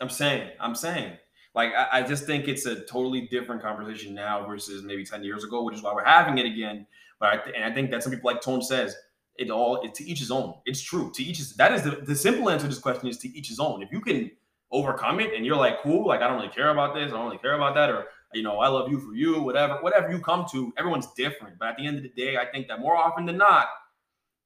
I'm 0.00 0.08
saying, 0.08 0.50
I'm 0.58 0.74
saying, 0.74 1.18
like, 1.54 1.74
I, 1.74 1.98
I 1.98 2.02
just 2.02 2.24
think 2.24 2.48
it's 2.48 2.64
a 2.64 2.80
totally 2.86 3.28
different 3.30 3.60
conversation 3.60 4.14
now 4.14 4.46
versus 4.46 4.82
maybe 4.82 5.04
10 5.04 5.22
years 5.24 5.44
ago, 5.44 5.62
which 5.62 5.74
is 5.74 5.82
why 5.82 5.92
we're 5.92 6.04
having 6.04 6.38
it 6.38 6.46
again. 6.46 6.86
But 7.18 7.28
I, 7.28 7.36
th- 7.36 7.54
and 7.54 7.64
I 7.64 7.74
think 7.74 7.90
that 7.90 8.02
some 8.02 8.12
people, 8.12 8.30
like 8.30 8.40
Tone 8.40 8.62
says, 8.62 8.96
it 9.36 9.50
all, 9.50 9.82
it, 9.82 9.92
to 9.96 10.04
each 10.04 10.20
his 10.20 10.30
own. 10.30 10.54
It's 10.64 10.80
true. 10.80 11.12
To 11.14 11.22
each 11.22 11.36
his, 11.36 11.54
that 11.56 11.72
is 11.72 11.82
the, 11.82 11.90
the 11.90 12.14
simple 12.14 12.48
answer 12.48 12.64
to 12.64 12.68
this 12.70 12.78
question 12.78 13.08
is 13.08 13.18
to 13.18 13.28
each 13.28 13.48
his 13.48 13.60
own. 13.60 13.82
If 13.82 13.92
you 13.92 14.00
can 14.00 14.30
overcome 14.72 15.20
it 15.20 15.34
and 15.34 15.44
you're 15.44 15.56
like, 15.56 15.82
cool, 15.82 16.06
like, 16.06 16.20
I 16.20 16.28
don't 16.28 16.36
really 16.36 16.52
care 16.52 16.70
about 16.70 16.94
this, 16.94 17.12
I 17.12 17.16
don't 17.16 17.26
really 17.26 17.38
care 17.38 17.54
about 17.54 17.74
that, 17.74 17.90
or, 17.90 18.06
you 18.32 18.42
know, 18.42 18.58
I 18.58 18.68
love 18.68 18.90
you 18.90 19.00
for 19.00 19.14
you, 19.14 19.40
whatever, 19.42 19.78
whatever 19.80 20.10
you 20.10 20.20
come 20.20 20.46
to, 20.52 20.72
everyone's 20.78 21.08
different. 21.16 21.58
But 21.58 21.68
at 21.68 21.76
the 21.76 21.86
end 21.86 21.96
of 21.96 22.02
the 22.02 22.10
day, 22.10 22.36
I 22.36 22.46
think 22.46 22.68
that 22.68 22.80
more 22.80 22.96
often 22.96 23.26
than 23.26 23.36
not, 23.36 23.66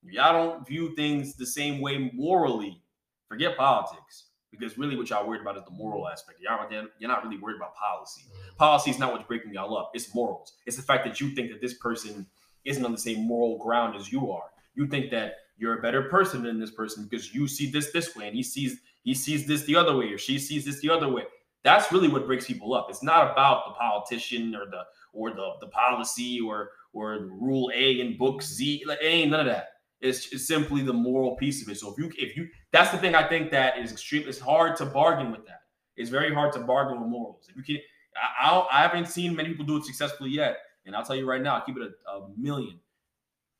y'all 0.02 0.32
don't 0.32 0.66
view 0.66 0.94
things 0.94 1.34
the 1.34 1.46
same 1.46 1.80
way 1.80 2.10
morally, 2.14 2.82
forget 3.28 3.56
politics. 3.56 4.26
Because 4.50 4.78
really, 4.78 4.94
what 4.94 5.10
y'all 5.10 5.26
worried 5.26 5.40
about 5.40 5.56
is 5.56 5.64
the 5.64 5.72
moral 5.72 6.08
aspect. 6.08 6.38
Y'all, 6.40 6.70
you're 6.70 7.10
not 7.10 7.24
really 7.24 7.38
worried 7.38 7.56
about 7.56 7.74
policy. 7.74 8.22
Policy 8.56 8.92
is 8.92 9.00
not 9.00 9.10
what's 9.10 9.26
breaking 9.26 9.52
y'all 9.52 9.76
up. 9.76 9.90
It's 9.94 10.14
morals. 10.14 10.52
It's 10.64 10.76
the 10.76 10.82
fact 10.84 11.04
that 11.06 11.20
you 11.20 11.30
think 11.30 11.50
that 11.50 11.60
this 11.60 11.74
person 11.74 12.24
isn't 12.64 12.84
on 12.84 12.92
the 12.92 12.98
same 12.98 13.26
moral 13.26 13.58
ground 13.58 13.96
as 13.96 14.12
you 14.12 14.30
are. 14.30 14.44
You 14.76 14.86
think 14.86 15.10
that 15.10 15.38
you're 15.58 15.78
a 15.80 15.82
better 15.82 16.04
person 16.04 16.44
than 16.44 16.60
this 16.60 16.70
person 16.70 17.02
because 17.02 17.34
you 17.34 17.48
see 17.48 17.68
this 17.68 17.90
this 17.90 18.14
way, 18.14 18.28
and 18.28 18.36
he 18.36 18.44
sees 18.44 18.78
he 19.04 19.14
sees 19.14 19.46
this 19.46 19.62
the 19.64 19.76
other 19.76 19.96
way, 19.96 20.06
or 20.06 20.18
she 20.18 20.38
sees 20.38 20.64
this 20.64 20.80
the 20.80 20.90
other 20.90 21.08
way. 21.08 21.22
That's 21.62 21.92
really 21.92 22.08
what 22.08 22.26
breaks 22.26 22.46
people 22.46 22.74
up. 22.74 22.88
It's 22.90 23.02
not 23.02 23.30
about 23.30 23.66
the 23.66 23.74
politician 23.74 24.54
or 24.54 24.66
the 24.66 24.82
or 25.12 25.30
the 25.30 25.52
the 25.60 25.68
policy 25.68 26.40
or 26.40 26.70
or 26.92 27.28
rule 27.30 27.70
A 27.74 28.00
in 28.00 28.16
book 28.18 28.42
Z. 28.42 28.82
Like, 28.86 28.98
it 29.00 29.06
ain't 29.06 29.30
none 29.30 29.40
of 29.40 29.46
that. 29.46 29.68
It's, 30.00 30.32
it's 30.32 30.46
simply 30.46 30.82
the 30.82 30.92
moral 30.92 31.36
piece 31.36 31.62
of 31.62 31.68
it. 31.68 31.78
So 31.78 31.92
if 31.92 31.98
you 31.98 32.10
if 32.18 32.36
you 32.36 32.48
that's 32.72 32.90
the 32.90 32.98
thing 32.98 33.14
I 33.14 33.26
think 33.26 33.50
that 33.52 33.78
is 33.78 33.92
extreme. 33.92 34.24
It's 34.26 34.38
hard 34.38 34.76
to 34.76 34.86
bargain 34.86 35.30
with 35.30 35.46
that. 35.46 35.60
It's 35.96 36.10
very 36.10 36.34
hard 36.34 36.52
to 36.54 36.60
bargain 36.60 37.00
with 37.00 37.08
morals. 37.08 37.46
If 37.48 37.56
you 37.56 37.62
can, 37.62 37.78
I, 38.16 38.50
I, 38.50 38.78
I 38.78 38.82
haven't 38.82 39.06
seen 39.06 39.36
many 39.36 39.50
people 39.50 39.64
do 39.64 39.76
it 39.76 39.84
successfully 39.84 40.30
yet. 40.30 40.58
And 40.86 40.94
I'll 40.94 41.04
tell 41.04 41.16
you 41.16 41.24
right 41.24 41.40
now, 41.40 41.54
I'll 41.54 41.64
keep 41.64 41.76
it 41.76 41.92
a, 42.06 42.10
a 42.10 42.28
million. 42.36 42.80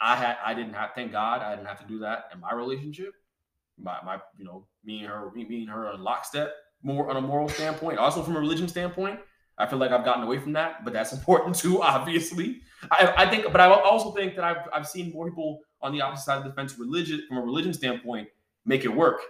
I 0.00 0.16
had 0.16 0.36
I 0.44 0.52
didn't 0.52 0.74
have 0.74 0.90
thank 0.94 1.12
God 1.12 1.40
I 1.40 1.54
didn't 1.54 1.68
have 1.68 1.80
to 1.80 1.86
do 1.86 1.98
that 2.00 2.28
in 2.32 2.40
my 2.40 2.52
relationship. 2.52 3.14
My 3.78 3.98
my 4.04 4.18
you 4.36 4.44
know 4.44 4.66
me 4.84 5.00
and 5.00 5.08
her 5.08 5.30
me, 5.34 5.44
me 5.44 5.62
and 5.62 5.70
her 5.70 5.86
are 5.88 5.96
lockstep 5.96 6.54
more 6.82 7.08
on 7.10 7.16
a 7.16 7.20
moral 7.20 7.48
standpoint. 7.48 7.98
Also 7.98 8.22
from 8.22 8.36
a 8.36 8.40
religion 8.40 8.68
standpoint, 8.68 9.18
I 9.58 9.66
feel 9.66 9.78
like 9.78 9.90
I've 9.90 10.04
gotten 10.04 10.22
away 10.22 10.38
from 10.38 10.52
that, 10.52 10.84
but 10.84 10.92
that's 10.92 11.12
important 11.18 11.56
too. 11.56 11.82
Obviously, 11.82 12.60
I, 12.90 13.14
I 13.16 13.30
think, 13.30 13.50
but 13.50 13.60
I 13.60 13.70
also 13.70 14.12
think 14.12 14.36
that 14.36 14.44
I've 14.44 14.68
I've 14.72 14.86
seen 14.86 15.12
more 15.12 15.28
people 15.28 15.60
on 15.80 15.92
the 15.92 16.00
opposite 16.00 16.24
side 16.24 16.38
of 16.38 16.44
the 16.44 16.52
fence, 16.52 16.78
religion 16.78 17.22
from 17.28 17.38
a 17.38 17.42
religion 17.42 17.72
standpoint, 17.72 18.28
make 18.64 18.84
it 18.84 18.94
work 18.94 19.20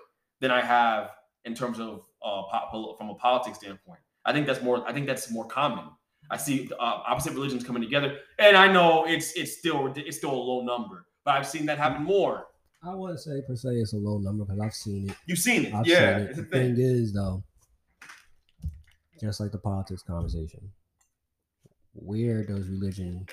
than 0.40 0.50
I 0.50 0.60
have 0.60 1.10
in 1.44 1.54
terms 1.54 1.78
of 1.80 2.06
uh, 2.24 2.42
po- 2.50 2.94
from 2.98 3.10
a 3.10 3.14
politics 3.14 3.58
standpoint. 3.58 4.00
I 4.24 4.32
think 4.32 4.46
that's 4.46 4.62
more. 4.62 4.86
I 4.86 4.92
think 4.92 5.06
that's 5.06 5.30
more 5.30 5.46
common. 5.46 5.84
I 6.30 6.36
see 6.38 6.70
uh, 6.78 6.82
opposite 7.06 7.34
religions 7.34 7.64
coming 7.64 7.82
together, 7.82 8.16
and 8.38 8.56
I 8.56 8.72
know 8.72 9.04
it's 9.06 9.32
it's 9.32 9.58
still 9.58 9.92
it's 9.94 10.16
still 10.16 10.32
a 10.32 10.34
low 10.34 10.62
number, 10.62 11.06
but 11.24 11.32
I've 11.32 11.46
seen 11.46 11.66
that 11.66 11.78
happen 11.78 12.02
more. 12.02 12.46
I 12.86 12.94
wouldn't 12.94 13.20
say 13.20 13.40
per 13.46 13.56
se 13.56 13.70
it's 13.76 13.92
a 13.94 13.96
low 13.96 14.18
number 14.18 14.44
because 14.44 14.60
I've 14.60 14.74
seen 14.74 15.08
it. 15.10 15.16
You've 15.26 15.38
seen 15.38 15.66
it, 15.66 15.74
I've 15.74 15.86
yeah. 15.86 16.18
seen 16.18 16.26
it. 16.26 16.36
The 16.36 16.42
thing. 16.44 16.76
thing 16.76 16.84
is, 16.84 17.12
though, 17.12 17.42
just 19.20 19.40
like 19.40 19.52
the 19.52 19.58
politics 19.58 20.02
conversation, 20.02 20.70
where 21.94 22.44
does 22.44 22.68
religion 22.68 23.26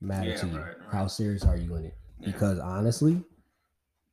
matter 0.00 0.30
Yeah, 0.30 0.36
to 0.36 0.46
you? 0.46 0.56
right, 0.58 0.66
right. 0.66 0.76
How 0.90 1.06
serious 1.06 1.44
are 1.44 1.56
you 1.56 1.74
in 1.76 1.84
it? 1.86 1.94
Yeah. 2.20 2.26
Because 2.32 2.58
honestly, 2.58 3.22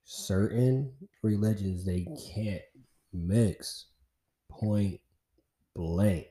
certain 0.04 0.91
religions 1.21 1.86
they 1.86 2.08
can't 2.34 2.62
mix. 3.13 3.86
Point 4.49 4.99
blank. 5.76 6.28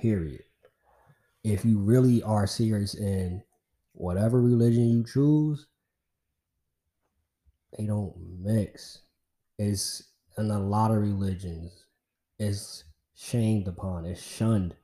Period. 0.00 0.42
If 1.44 1.64
you 1.64 1.78
really 1.78 2.22
are 2.22 2.46
serious 2.46 2.94
in 2.94 3.42
whatever 3.92 4.40
religion 4.40 4.88
you 4.90 5.04
choose, 5.04 5.66
they 7.76 7.86
don't 7.86 8.14
mix. 8.40 9.00
It's 9.58 10.02
in 10.38 10.50
a 10.50 10.58
lot 10.58 10.90
of 10.90 10.98
religions, 10.98 11.86
it's 12.38 12.84
shamed 13.14 13.68
upon, 13.68 14.04
it's 14.06 14.22
shunned 14.22 14.74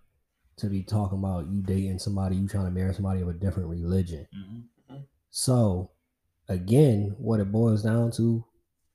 to 0.57 0.67
be 0.67 0.83
talking 0.83 1.19
about 1.19 1.49
you 1.49 1.63
dating 1.63 1.99
somebody, 1.99 2.37
you 2.37 2.49
trying 2.49 2.67
to 2.67 2.71
marry 2.71 2.93
somebody 2.93 3.21
of 3.21 3.29
a 3.29 3.33
different 3.33 3.69
religion. 3.69 4.27
Mm-hmm. 4.37 4.97
So, 5.31 5.93
again, 6.49 7.15
what 7.19 7.41
it 7.41 7.53
boils 7.53 7.83
down 7.83 8.11
to 8.13 8.45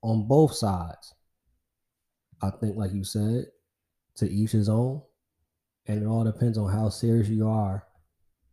on 0.01 0.27
both 0.27 0.53
sides, 0.53 1.13
I 2.41 2.49
think, 2.49 2.75
like 2.75 2.93
you 2.93 3.03
said, 3.03 3.45
to 4.15 4.29
each 4.29 4.51
his 4.51 4.69
own. 4.69 5.01
And 5.87 6.03
it 6.03 6.05
all 6.05 6.23
depends 6.23 6.57
on 6.57 6.71
how 6.71 6.89
serious 6.89 7.29
you 7.29 7.47
are 7.47 7.85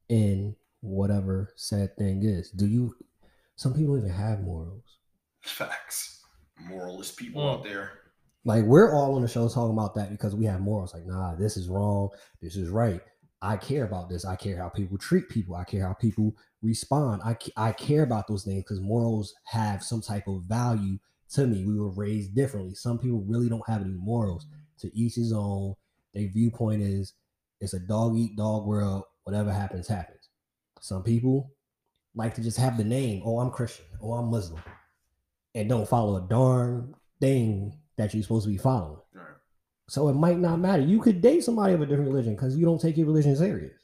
in 0.08 0.56
whatever 0.80 1.52
said 1.56 1.96
thing 1.96 2.22
is. 2.24 2.50
Do 2.50 2.66
you, 2.66 2.94
some 3.56 3.74
people 3.74 3.94
don't 3.94 4.06
even 4.06 4.16
have 4.16 4.40
morals. 4.40 4.98
Facts. 5.40 6.22
Moralist 6.58 7.16
people 7.16 7.42
Mm. 7.42 7.54
out 7.58 7.64
there. 7.64 7.92
Like, 8.44 8.64
we're 8.64 8.94
all 8.94 9.14
on 9.16 9.22
the 9.22 9.28
show 9.28 9.48
talking 9.48 9.72
about 9.72 9.94
that 9.94 10.10
because 10.10 10.34
we 10.34 10.46
have 10.46 10.60
morals. 10.60 10.94
Like, 10.94 11.06
nah, 11.06 11.34
this 11.34 11.56
is 11.56 11.68
wrong, 11.68 12.10
this 12.40 12.56
is 12.56 12.70
right. 12.70 13.00
I 13.42 13.56
care 13.56 13.84
about 13.84 14.08
this. 14.10 14.24
I 14.26 14.36
care 14.36 14.58
how 14.58 14.68
people 14.68 14.98
treat 14.98 15.28
people. 15.30 15.54
I 15.56 15.64
care 15.64 15.86
how 15.86 15.94
people 15.94 16.36
respond. 16.62 17.22
I, 17.24 17.36
I 17.56 17.72
care 17.72 18.02
about 18.02 18.28
those 18.28 18.44
things 18.44 18.62
because 18.62 18.80
morals 18.80 19.34
have 19.44 19.82
some 19.82 20.02
type 20.02 20.26
of 20.28 20.42
value 20.42 20.98
to 21.30 21.46
me. 21.46 21.64
We 21.64 21.78
were 21.78 21.90
raised 21.90 22.34
differently. 22.34 22.74
Some 22.74 22.98
people 22.98 23.22
really 23.22 23.48
don't 23.48 23.66
have 23.66 23.80
any 23.80 23.94
morals. 23.94 24.46
To 24.80 24.90
each 24.94 25.14
his 25.14 25.32
own. 25.32 25.74
Their 26.14 26.28
viewpoint 26.28 26.82
is 26.82 27.14
it's 27.60 27.74
a 27.74 27.80
dog 27.80 28.16
eat 28.16 28.36
dog 28.36 28.66
world. 28.66 29.04
Whatever 29.24 29.52
happens, 29.52 29.86
happens. 29.88 30.28
Some 30.80 31.02
people 31.02 31.50
like 32.14 32.34
to 32.34 32.42
just 32.42 32.56
have 32.58 32.76
the 32.76 32.84
name. 32.84 33.22
Oh, 33.24 33.38
I'm 33.40 33.50
Christian. 33.50 33.84
Oh, 34.02 34.12
I'm 34.12 34.30
Muslim, 34.30 34.62
and 35.54 35.68
don't 35.68 35.88
follow 35.88 36.16
a 36.16 36.28
darn 36.28 36.94
thing 37.20 37.76
that 37.96 38.14
you're 38.14 38.22
supposed 38.22 38.44
to 38.46 38.50
be 38.50 38.58
following. 38.58 38.98
Right. 39.14 39.24
So 39.88 40.08
it 40.08 40.14
might 40.14 40.38
not 40.38 40.58
matter. 40.58 40.82
You 40.82 41.00
could 41.00 41.20
date 41.20 41.44
somebody 41.44 41.74
of 41.74 41.80
a 41.80 41.86
different 41.86 42.10
religion 42.10 42.34
because 42.34 42.56
you 42.56 42.64
don't 42.64 42.80
take 42.80 42.96
your 42.96 43.06
religion 43.06 43.36
serious. 43.36 43.78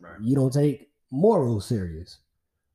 Right. 0.00 0.20
You 0.20 0.34
don't 0.34 0.52
take 0.52 0.90
morals 1.10 1.66
serious. 1.66 2.18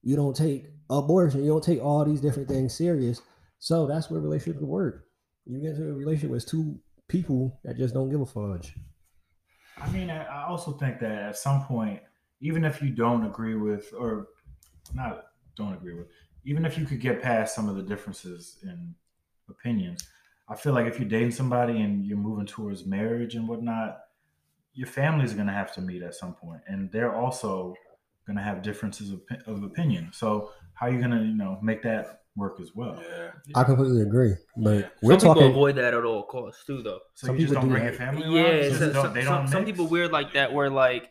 You 0.02 0.16
don't 0.16 0.36
take 0.36 0.68
abortion. 0.90 1.44
You 1.44 1.50
don't 1.50 1.64
take 1.64 1.82
all 1.82 2.06
these 2.06 2.22
different 2.22 2.48
things 2.48 2.74
serious. 2.74 3.22
So 3.60 3.88
that's 3.88 4.10
where 4.10 4.22
relationships 4.22 4.64
work. 4.64 5.06
You 5.46 5.60
get 5.60 5.72
into 5.72 5.90
a 5.90 5.94
relationship 5.94 6.32
with 6.32 6.48
two 6.48 6.80
people 7.08 7.60
that 7.64 7.78
just 7.78 7.94
don't 7.94 8.10
give 8.10 8.22
a 8.22 8.26
fudge. 8.26 8.76
I 9.78 9.90
mean, 9.92 10.10
I 10.10 10.24
I 10.24 10.48
also 10.48 10.74
think 10.74 11.00
that 11.00 11.12
at 11.12 11.38
some 11.38 11.64
point, 11.64 12.02
even 12.42 12.64
if 12.64 12.82
you 12.82 12.92
don't 12.92 13.26
agree 13.26 13.56
with, 13.56 13.92
or 13.98 14.28
not 14.94 15.26
don't 15.56 15.74
agree 15.74 15.96
with, 15.96 16.08
even 16.46 16.66
if 16.66 16.78
you 16.78 16.86
could 16.86 17.00
get 17.02 17.22
past 17.22 17.56
some 17.56 17.68
of 17.70 17.76
the 17.76 17.84
differences 17.84 18.58
in 18.64 18.96
opinions, 19.50 20.08
I 20.48 20.56
feel 20.56 20.74
like 20.74 20.88
if 20.88 21.00
you're 21.00 21.08
dating 21.10 21.32
somebody 21.32 21.82
and 21.82 22.06
you're 22.06 22.18
moving 22.18 22.46
towards 22.46 22.86
marriage 22.86 23.36
and 23.36 23.48
whatnot, 23.48 24.00
your 24.74 24.88
family's 24.88 25.34
going 25.34 25.48
to 25.48 25.54
have 25.54 25.74
to 25.76 25.82
meet 25.82 26.02
at 26.02 26.16
some 26.16 26.34
point, 26.34 26.62
and 26.68 26.92
they're 26.92 27.14
also 27.16 27.76
going 28.26 28.38
to 28.38 28.44
have 28.44 28.62
differences 28.62 29.12
of, 29.12 29.22
of 29.48 29.64
opinion. 29.64 30.10
So 30.14 30.52
how 30.74 30.86
are 30.88 30.92
you 30.92 31.00
going 31.00 31.12
to, 31.12 31.18
you 31.24 31.36
know, 31.36 31.60
make 31.62 31.82
that 31.84 32.22
work 32.36 32.60
as 32.62 32.74
well? 32.76 32.98
Yeah. 33.10 33.32
I 33.56 33.64
completely 33.64 34.02
agree. 34.02 34.36
But 34.56 34.70
Yeah. 34.78 34.88
we're 35.02 35.12
some 35.14 35.20
people 35.20 35.34
talking. 35.36 35.50
avoid 35.52 35.76
that 35.76 35.94
at 35.94 36.04
all 36.06 36.24
costs 36.24 36.64
too, 36.66 36.82
though. 36.82 37.00
So 37.16 37.28
Some 37.28 37.36
you 37.36 37.42
just 37.48 37.54
people 37.54 37.62
don't 37.64 37.70
do 37.70 37.74
bring 37.74 37.86
that. 37.86 37.92
your 37.92 38.00
family 38.00 38.36
Yeah, 38.36 38.42
around? 38.42 38.62
They 38.62 38.74
so- 38.74 38.80
don't- 38.94 39.04
some, 39.04 39.14
they 39.14 39.24
some, 39.24 39.36
don't 39.36 39.48
some 39.50 39.66
people 39.66 39.88
weird 39.88 40.12
like 40.12 40.34
that. 40.34 40.54
Where 40.54 40.70
like, 40.70 41.10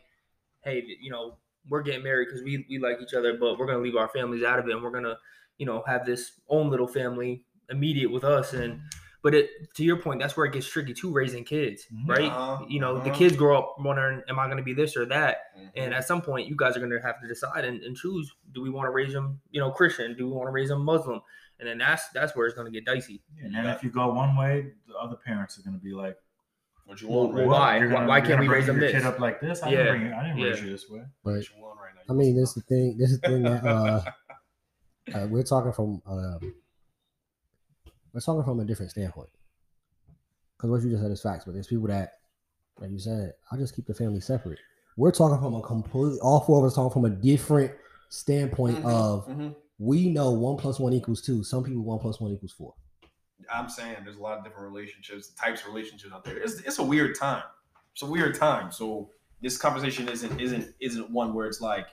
hey, 0.63 0.83
you 1.01 1.11
know, 1.11 1.37
we're 1.67 1.81
getting 1.81 2.03
married 2.03 2.27
because 2.27 2.43
we 2.43 2.65
we 2.69 2.79
like 2.79 2.97
each 3.01 3.13
other, 3.13 3.37
but 3.39 3.57
we're 3.57 3.65
gonna 3.67 3.79
leave 3.79 3.95
our 3.95 4.09
families 4.09 4.43
out 4.43 4.59
of 4.59 4.67
it, 4.67 4.73
and 4.73 4.83
we're 4.83 4.91
gonna, 4.91 5.17
you 5.57 5.65
know, 5.65 5.83
have 5.87 6.05
this 6.05 6.31
own 6.47 6.69
little 6.69 6.87
family 6.87 7.43
immediate 7.69 8.11
with 8.11 8.23
us. 8.23 8.53
And 8.53 8.81
but 9.21 9.35
it 9.35 9.49
to 9.75 9.83
your 9.83 9.97
point, 9.97 10.21
that's 10.21 10.37
where 10.37 10.45
it 10.45 10.53
gets 10.53 10.67
tricky 10.67 10.93
too, 10.93 11.11
raising 11.11 11.43
kids, 11.43 11.85
Mhm. 11.93 12.07
right? 12.07 12.31
Uh-huh, 12.31 12.65
You 12.69 12.79
know, 12.79 12.95
the 12.95 13.09
uh-huh. 13.09 13.15
kids 13.15 13.35
grow 13.35 13.57
up 13.59 13.75
wondering, 13.79 14.21
am 14.29 14.39
I 14.39 14.47
gonna 14.47 14.63
be 14.63 14.73
this 14.73 14.95
or 14.95 15.05
that? 15.07 15.37
Mhm. 15.57 15.69
And 15.75 15.93
at 15.93 16.05
some 16.05 16.21
point, 16.21 16.47
you 16.47 16.55
guys 16.55 16.77
are 16.77 16.79
going 16.79 16.91
to 16.91 17.01
have 17.01 17.19
to 17.21 17.27
decide 17.27 17.65
and, 17.65 17.83
and 17.83 17.95
choose: 17.95 18.33
do 18.53 18.61
we 18.61 18.69
want 18.69 18.87
to 18.87 18.91
raise 18.91 19.13
them, 19.13 19.41
you 19.51 19.59
know, 19.59 19.71
Christian? 19.71 20.15
Do 20.17 20.25
we 20.25 20.31
want 20.31 20.47
to 20.47 20.51
raise 20.51 20.69
them 20.69 20.83
Muslim? 20.83 21.21
And 21.59 21.67
then 21.67 21.77
that's 21.77 22.07
that's 22.09 22.35
where 22.35 22.45
it's 22.47 22.55
going 22.55 22.71
to 22.71 22.71
get 22.71 22.85
dicey. 22.85 23.21
And 23.43 23.53
then 23.53 23.65
if 23.67 23.83
you 23.83 23.89
go 23.91 24.13
one 24.13 24.35
way, 24.37 24.71
the 24.87 24.95
other 24.95 25.17
parents 25.17 25.59
are 25.59 25.61
going 25.63 25.77
to 25.77 25.83
be 25.83 25.93
like, 25.93 26.15
what 26.89 27.01
you 27.01 27.07
want 27.07 27.33
right 27.33 27.47
well, 27.47 27.57
now? 27.57 27.65
why? 27.65 27.77
You're 27.77 27.89
gonna- 27.89 28.07
Why 28.07 28.17
you're 28.17 28.25
can't 28.25 28.39
gonna 28.39 28.49
we 28.49 28.55
raise 28.55 28.65
them 28.65 28.77
your 28.77 28.91
this? 28.91 29.01
kid 29.01 29.05
up 29.07 29.19
like 29.19 29.39
this? 29.41 29.61
I 29.63 29.69
Yeah, 29.69 29.77
didn't, 29.77 29.99
bring 29.99 30.07
you, 30.07 30.13
I 30.17 30.23
didn't 30.23 30.41
raise 30.43 30.57
yeah. 30.59 30.65
you 30.65 30.71
this 30.71 30.89
way. 30.89 31.01
But 31.23 31.31
What 31.33 31.49
you 31.49 31.61
want 31.63 31.79
right 31.79 31.93
now? 31.95 32.13
I 32.13 32.17
mean, 32.17 32.35
this 32.35 32.49
is 32.49 32.55
the 32.55 32.61
thing. 32.61 32.97
This 32.97 33.11
is 33.11 33.19
the 33.21 33.27
thing 33.27 33.43
that 33.43 33.63
uh, 33.65 34.01
uh, 35.13 35.27
we're 35.29 35.43
talking 35.43 35.71
from. 35.71 36.01
Uh, 36.05 36.39
we're 38.13 38.21
talking 38.21 38.43
from 38.43 38.59
a 38.59 38.65
different 38.65 38.91
standpoint. 38.91 39.29
Because 40.57 40.71
what 40.71 40.81
you 40.81 40.89
just 40.89 41.01
said 41.03 41.11
is 41.11 41.21
facts, 41.21 41.45
but 41.45 41.53
there's 41.53 41.67
people 41.67 41.87
that, 41.87 42.13
like 42.79 42.91
you 42.91 42.99
said, 42.99 43.33
I 43.51 43.55
just 43.57 43.75
keep 43.75 43.85
the 43.85 43.93
family 43.93 44.19
separate. 44.19 44.59
We're 44.97 45.11
talking 45.11 45.39
from 45.39 45.53
a 45.55 45.61
completely. 45.61 46.19
All 46.21 46.41
four 46.41 46.59
of 46.59 46.65
us 46.65 46.75
talking 46.75 46.91
from 46.91 47.05
a 47.05 47.09
different 47.15 47.71
standpoint 48.09 48.77
Mhm, 48.83 48.85
of 48.91 49.27
mhm. 49.27 49.55
we 49.77 50.09
know 50.09 50.31
one 50.31 50.57
plus 50.57 50.79
one 50.79 50.93
equals 50.93 51.21
two. 51.21 51.43
Some 51.43 51.63
people 51.63 51.83
one 51.83 51.99
plus 51.99 52.19
one 52.19 52.31
equals 52.31 52.51
four. 52.51 52.73
I'm 53.53 53.69
saying 53.69 53.97
there's 54.03 54.17
a 54.17 54.21
lot 54.21 54.37
of 54.37 54.43
different 54.43 54.71
relationships, 54.71 55.29
types 55.29 55.61
of 55.61 55.67
relationships 55.67 56.13
out 56.13 56.23
there. 56.23 56.37
It's, 56.37 56.59
it's 56.61 56.79
a 56.79 56.83
weird 56.83 57.17
time. 57.17 57.43
It's 57.93 58.01
a 58.01 58.05
weird 58.05 58.35
time. 58.35 58.71
So 58.71 59.09
this 59.41 59.57
conversation 59.57 60.07
isn't 60.09 60.39
isn't 60.39 60.73
isn't 60.79 61.09
one 61.09 61.33
where 61.33 61.47
it's 61.47 61.61
like 61.61 61.87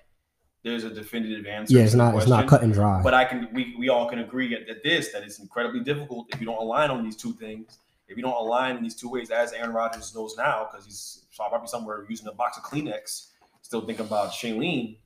there's 0.63 0.85
a 0.85 0.91
definitive 0.91 1.47
answer. 1.47 1.77
Yeah, 1.77 1.85
it's 1.85 1.95
not. 1.95 2.15
It's 2.17 2.27
not 2.27 2.49
cut 2.49 2.63
and 2.63 2.73
dry. 2.73 3.01
But 3.03 3.15
I 3.15 3.25
can 3.25 3.49
we 3.53 3.75
we 3.79 3.89
all 3.89 4.09
can 4.09 4.19
agree 4.19 4.55
at, 4.55 4.69
at 4.69 4.83
this 4.83 5.13
that 5.13 5.23
it's 5.23 5.39
incredibly 5.39 5.81
difficult 5.81 6.27
if 6.33 6.41
you 6.41 6.47
don't 6.47 6.59
align 6.59 6.91
on 6.91 7.05
these 7.05 7.17
two 7.17 7.33
things. 7.35 7.79
If 8.09 8.17
you 8.17 8.23
don't 8.23 8.37
align 8.37 8.77
in 8.77 8.83
these 8.83 8.95
two 8.95 9.09
ways, 9.09 9.31
as 9.31 9.53
Aaron 9.53 9.73
Rodgers 9.73 10.15
knows 10.15 10.37
now, 10.37 10.69
because 10.71 10.87
he's 10.87 11.25
probably 11.37 11.67
somewhere 11.67 12.07
using 12.09 12.29
a 12.29 12.33
box 12.33 12.57
of 12.57 12.65
Kleenex, 12.65 13.29
still 13.63 13.81
thinking 13.81 14.07
about 14.07 14.31
Shailene. 14.31 14.99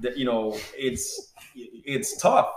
That 0.00 0.16
you 0.16 0.24
know, 0.24 0.58
it's 0.74 1.32
it's 1.54 2.16
tough. 2.16 2.50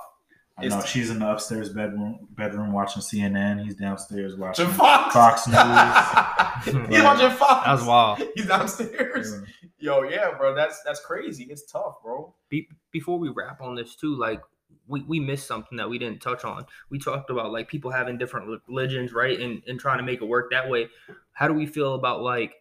I 0.60 0.67
know 0.67 0.82
she's 0.82 1.12
in 1.12 1.20
the 1.20 1.30
upstairs 1.30 1.70
bedroom 1.70 2.28
bedroom 2.32 2.72
watching 2.72 3.02
CNN. 3.02 3.63
He's 3.63 3.76
downstairs 3.76 4.36
watching 4.36 4.65
Watching 4.65 4.78
Fox. 4.78 5.13
Fox 5.13 5.48
News. 5.48 6.88
He's 6.89 7.04
watching 7.04 7.30
Fox. 7.38 7.65
That 7.65 7.74
was 7.74 7.84
wild. 7.84 8.24
He's 8.36 8.48
downstairs. 8.48 9.41
Yo, 9.78 10.02
yeah, 10.04 10.36
bro. 10.36 10.56
That's 10.56 10.82
that's 10.84 11.00
crazy. 11.00 11.46
It's 11.50 11.72
tough, 11.72 12.02
bro. 12.02 12.34
Be- 12.50 12.70
before 12.91 13.20
we 13.20 13.30
wrap 13.30 13.62
on 13.62 13.76
this 13.76 13.96
too, 13.96 14.15
like 14.15 14.41
we, 14.88 15.04
we 15.04 15.20
missed 15.20 15.46
something 15.46 15.78
that 15.78 15.89
we 15.89 16.00
didn't 16.00 16.22
touch 16.22 16.43
on. 16.43 16.65
We 16.89 16.98
talked 16.98 17.30
about 17.30 17.52
like 17.52 17.67
people 17.67 17.91
having 17.91 18.17
different 18.17 18.62
religions, 18.67 19.13
right, 19.13 19.39
and 19.39 19.62
and 19.67 19.80
trying 19.80 20.00
to 20.00 20.04
make 20.04 20.22
it 20.22 20.26
work 20.26 20.50
that 20.52 20.67
way. 20.67 20.88
How 21.34 21.48
do 21.48 21.54
we 21.54 21.67
feel 21.67 21.93
about 21.93 22.22
like? 22.22 22.54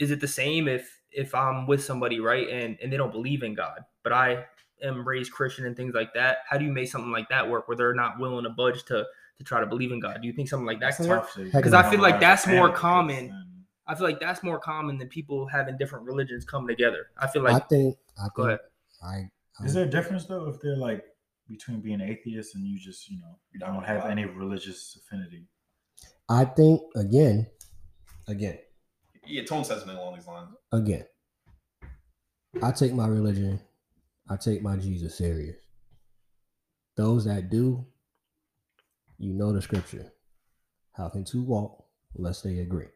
Is 0.00 0.10
it 0.10 0.20
the 0.20 0.28
same 0.28 0.66
if 0.66 1.00
if 1.12 1.32
I'm 1.34 1.68
with 1.68 1.84
somebody, 1.84 2.18
right, 2.18 2.48
and 2.48 2.76
and 2.82 2.92
they 2.92 2.96
don't 2.96 3.12
believe 3.12 3.44
in 3.44 3.54
God, 3.54 3.84
but 4.02 4.12
I 4.12 4.46
am 4.82 5.06
raised 5.06 5.32
Christian 5.32 5.66
and 5.66 5.76
things 5.76 5.94
like 5.94 6.14
that? 6.14 6.38
How 6.48 6.58
do 6.58 6.64
you 6.64 6.72
make 6.72 6.88
something 6.88 7.10
like 7.10 7.28
that 7.28 7.48
work 7.48 7.68
where 7.68 7.76
they're 7.76 7.94
not 7.94 8.18
willing 8.18 8.44
to 8.44 8.50
budge 8.50 8.84
to 8.84 9.04
to 9.38 9.44
try 9.44 9.60
to 9.60 9.66
believe 9.66 9.92
in 9.92 10.00
God? 10.00 10.18
Do 10.20 10.26
you 10.26 10.32
think 10.32 10.48
something 10.48 10.66
like 10.66 10.80
that 10.80 10.96
can 10.96 11.08
work? 11.08 11.28
Because 11.36 11.72
I 11.74 11.88
feel 11.90 12.00
like 12.00 12.20
that's 12.20 12.46
more 12.46 12.70
common. 12.72 13.44
I 13.86 13.94
feel 13.94 14.04
like 14.04 14.20
that's 14.20 14.42
more 14.42 14.58
common 14.58 14.98
than 14.98 15.08
people 15.08 15.46
having 15.46 15.78
different 15.78 16.04
religions 16.04 16.44
come 16.44 16.66
together. 16.66 17.06
I 17.16 17.26
feel 17.26 17.42
like 17.42 17.50
I 17.52 17.54
like 17.54 17.68
think. 17.68 17.96
I 18.18 18.22
think. 18.22 18.34
Go 18.34 18.42
ahead. 18.44 18.58
I. 19.02 19.30
Is 19.64 19.74
there 19.74 19.84
a 19.84 19.90
difference 19.90 20.26
though 20.26 20.46
if 20.48 20.60
they're 20.60 20.76
like 20.76 21.04
between 21.48 21.80
being 21.80 22.00
atheist 22.00 22.54
and 22.54 22.66
you 22.66 22.78
just 22.78 23.08
you 23.08 23.18
know 23.18 23.38
You 23.52 23.60
don't 23.60 23.72
don't 23.74 23.84
have 23.84 24.04
any 24.06 24.24
religious 24.26 24.98
affinity? 25.02 25.46
I 26.28 26.44
think 26.44 26.82
again, 26.94 27.46
again, 28.28 28.58
Yeah, 29.26 29.44
Tone 29.44 29.64
says 29.64 29.78
something 29.78 29.96
along 29.96 30.16
these 30.16 30.26
lines. 30.26 30.50
again. 30.72 31.04
I 32.62 32.72
take 32.72 32.92
my 32.92 33.06
religion, 33.06 33.60
I 34.30 34.36
take 34.36 34.62
my 34.62 34.76
Jesus 34.76 35.16
serious. 35.16 35.56
Those 36.96 37.24
that 37.24 37.50
do, 37.50 37.86
you 39.18 39.32
know 39.32 39.52
the 39.52 39.62
scripture. 39.62 40.12
How 40.92 41.08
can 41.08 41.24
two 41.24 41.42
walk 41.42 41.84
unless 42.16 42.42
they 42.42 42.58
agree? 42.58 42.88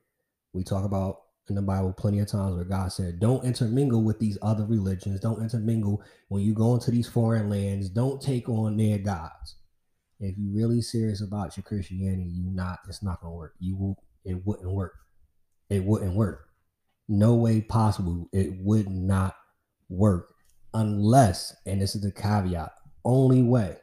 We 0.53 0.65
talk 0.65 0.85
about 0.85 1.21
in 1.49 1.55
the 1.55 1.63
Bible 1.63 1.93
plenty 1.93 2.21
of 2.21 2.29
times 2.29 2.55
where 2.55 2.65
God 2.65 2.93
said, 2.93 3.19
Don't 3.19 3.45
intermingle 3.45 4.03
with 4.03 4.19
these 4.19 4.39
other 4.43 4.65
religions. 4.67 5.21
Don't 5.21 5.43
intermingle 5.43 6.03
when 6.29 6.43
you 6.43 6.53
go 6.55 6.75
into 6.75 6.91
these 6.91 7.09
foreign 7.09 7.49
lands. 7.49 7.89
Don't 7.89 8.21
take 8.21 8.49
on 8.49 8.77
their 8.77 8.99
gods. 8.99 9.57
If 10.21 10.37
you're 10.39 10.55
really 10.55 10.83
serious 10.83 11.21
about 11.21 11.57
your 11.57 11.65
Christianity, 11.65 12.31
you 12.31 12.51
not 12.51 12.81
it's 12.89 13.03
not 13.03 13.21
gonna 13.21 13.35
work. 13.35 13.55
You 13.59 13.77
will 13.77 14.05
it 14.25 14.45
wouldn't 14.45 14.71
work. 14.71 14.95
It 15.69 15.85
wouldn't 15.85 16.15
work. 16.15 16.47
No 17.09 17.35
way 17.35 17.61
possible. 17.61 18.29
It 18.33 18.53
would 18.61 18.89
not 18.89 19.35
work 19.89 20.33
unless, 20.75 21.55
and 21.67 21.81
this 21.81 21.95
is 21.95 22.03
the 22.03 22.13
caveat, 22.13 22.73
only 23.05 23.43
way 23.43 23.77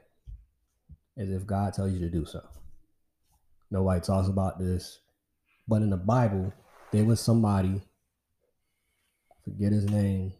is 1.18 1.30
if 1.30 1.46
God 1.46 1.74
tells 1.74 1.92
you 1.92 2.00
to 2.00 2.10
do 2.10 2.26
so. 2.26 2.42
Nobody 3.72 4.02
talks 4.02 4.28
about 4.28 4.60
this, 4.60 5.00
but 5.68 5.82
in 5.82 5.90
the 5.90 5.98
Bible, 5.98 6.54
there 6.92 7.06
was 7.06 7.20
somebody, 7.20 7.82
forget 9.44 9.72
his 9.72 9.86
name, 9.86 10.34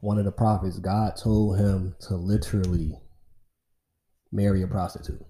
one 0.00 0.18
of 0.18 0.24
the 0.24 0.32
prophets, 0.32 0.78
God 0.78 1.16
told 1.16 1.58
him 1.58 1.96
to 2.02 2.16
literally 2.16 2.98
marry 4.32 4.62
a 4.62 4.66
prostitute. 4.66 5.24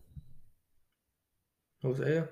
Hosea, 1.83 2.29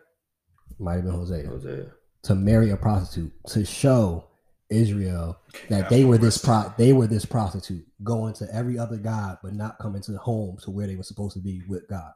Might 0.79 0.97
have 0.97 1.05
been 1.05 1.15
Hosea. 1.15 1.49
Hosea. 1.49 1.87
To 2.25 2.35
marry 2.35 2.71
a 2.71 2.77
prostitute 2.77 3.33
to 3.49 3.65
show 3.65 4.28
Israel 4.71 5.39
that 5.69 5.81
That's 5.81 5.91
they 5.91 6.05
were 6.05 6.19
this 6.19 6.39
pro 6.39 6.73
they 6.77 6.93
were 6.93 7.07
this 7.07 7.25
prostitute 7.25 7.87
going 8.05 8.35
to 8.35 8.47
every 8.53 8.79
other 8.79 8.99
god 8.99 9.39
but 9.43 9.55
not 9.55 9.79
coming 9.79 10.03
to 10.03 10.13
the 10.13 10.19
home 10.19 10.59
to 10.63 10.71
where 10.71 10.87
they 10.87 10.97
were 10.97 11.03
supposed 11.03 11.35
to 11.35 11.43
be 11.43 11.63
with 11.69 11.89
God. 11.89 12.13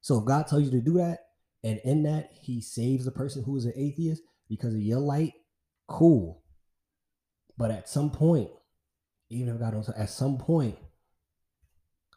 So 0.00 0.18
if 0.18 0.26
God 0.26 0.46
tells 0.46 0.64
you 0.64 0.70
to 0.72 0.80
do 0.80 0.94
that 0.94 1.20
and 1.64 1.80
in 1.84 2.02
that 2.04 2.30
he 2.40 2.60
saves 2.60 3.04
the 3.04 3.10
person 3.10 3.42
who 3.42 3.56
is 3.56 3.64
an 3.64 3.72
atheist 3.76 4.22
because 4.48 4.74
of 4.74 4.80
your 4.80 5.00
light, 5.00 5.32
cool. 5.86 6.42
But 7.56 7.70
at 7.70 7.88
some 7.88 8.10
point, 8.10 8.50
even 9.30 9.48
if 9.48 9.58
God 9.58 9.72
don't 9.72 9.88
at 9.96 10.10
some 10.10 10.38
point, 10.38 10.76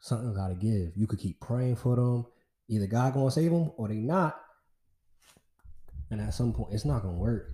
something 0.02 0.34
gotta 0.34 0.56
give. 0.56 0.96
You 0.96 1.08
could 1.08 1.20
keep 1.20 1.40
praying 1.40 1.78
for 1.78 1.96
them. 1.96 2.26
Either 2.70 2.88
God 2.88 3.14
gonna 3.14 3.32
save 3.32 3.52
them 3.52 3.72
or 3.78 3.88
they 3.88 3.96
not. 3.96 4.40
And 6.10 6.22
at 6.22 6.34
some 6.34 6.54
point, 6.54 6.74
it's 6.74 6.86
not 6.86 7.02
gonna 7.02 7.18
work. 7.18 7.52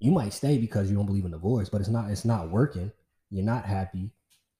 You 0.00 0.10
might 0.12 0.32
stay 0.32 0.58
because 0.58 0.88
you 0.90 0.96
don't 0.96 1.06
believe 1.06 1.24
in 1.24 1.30
divorce, 1.32 1.68
but 1.68 1.80
it's 1.80 1.90
not 1.90 2.10
it's 2.10 2.24
not 2.24 2.50
working. 2.50 2.92
You're 3.30 3.44
not 3.44 3.64
happy. 3.64 4.10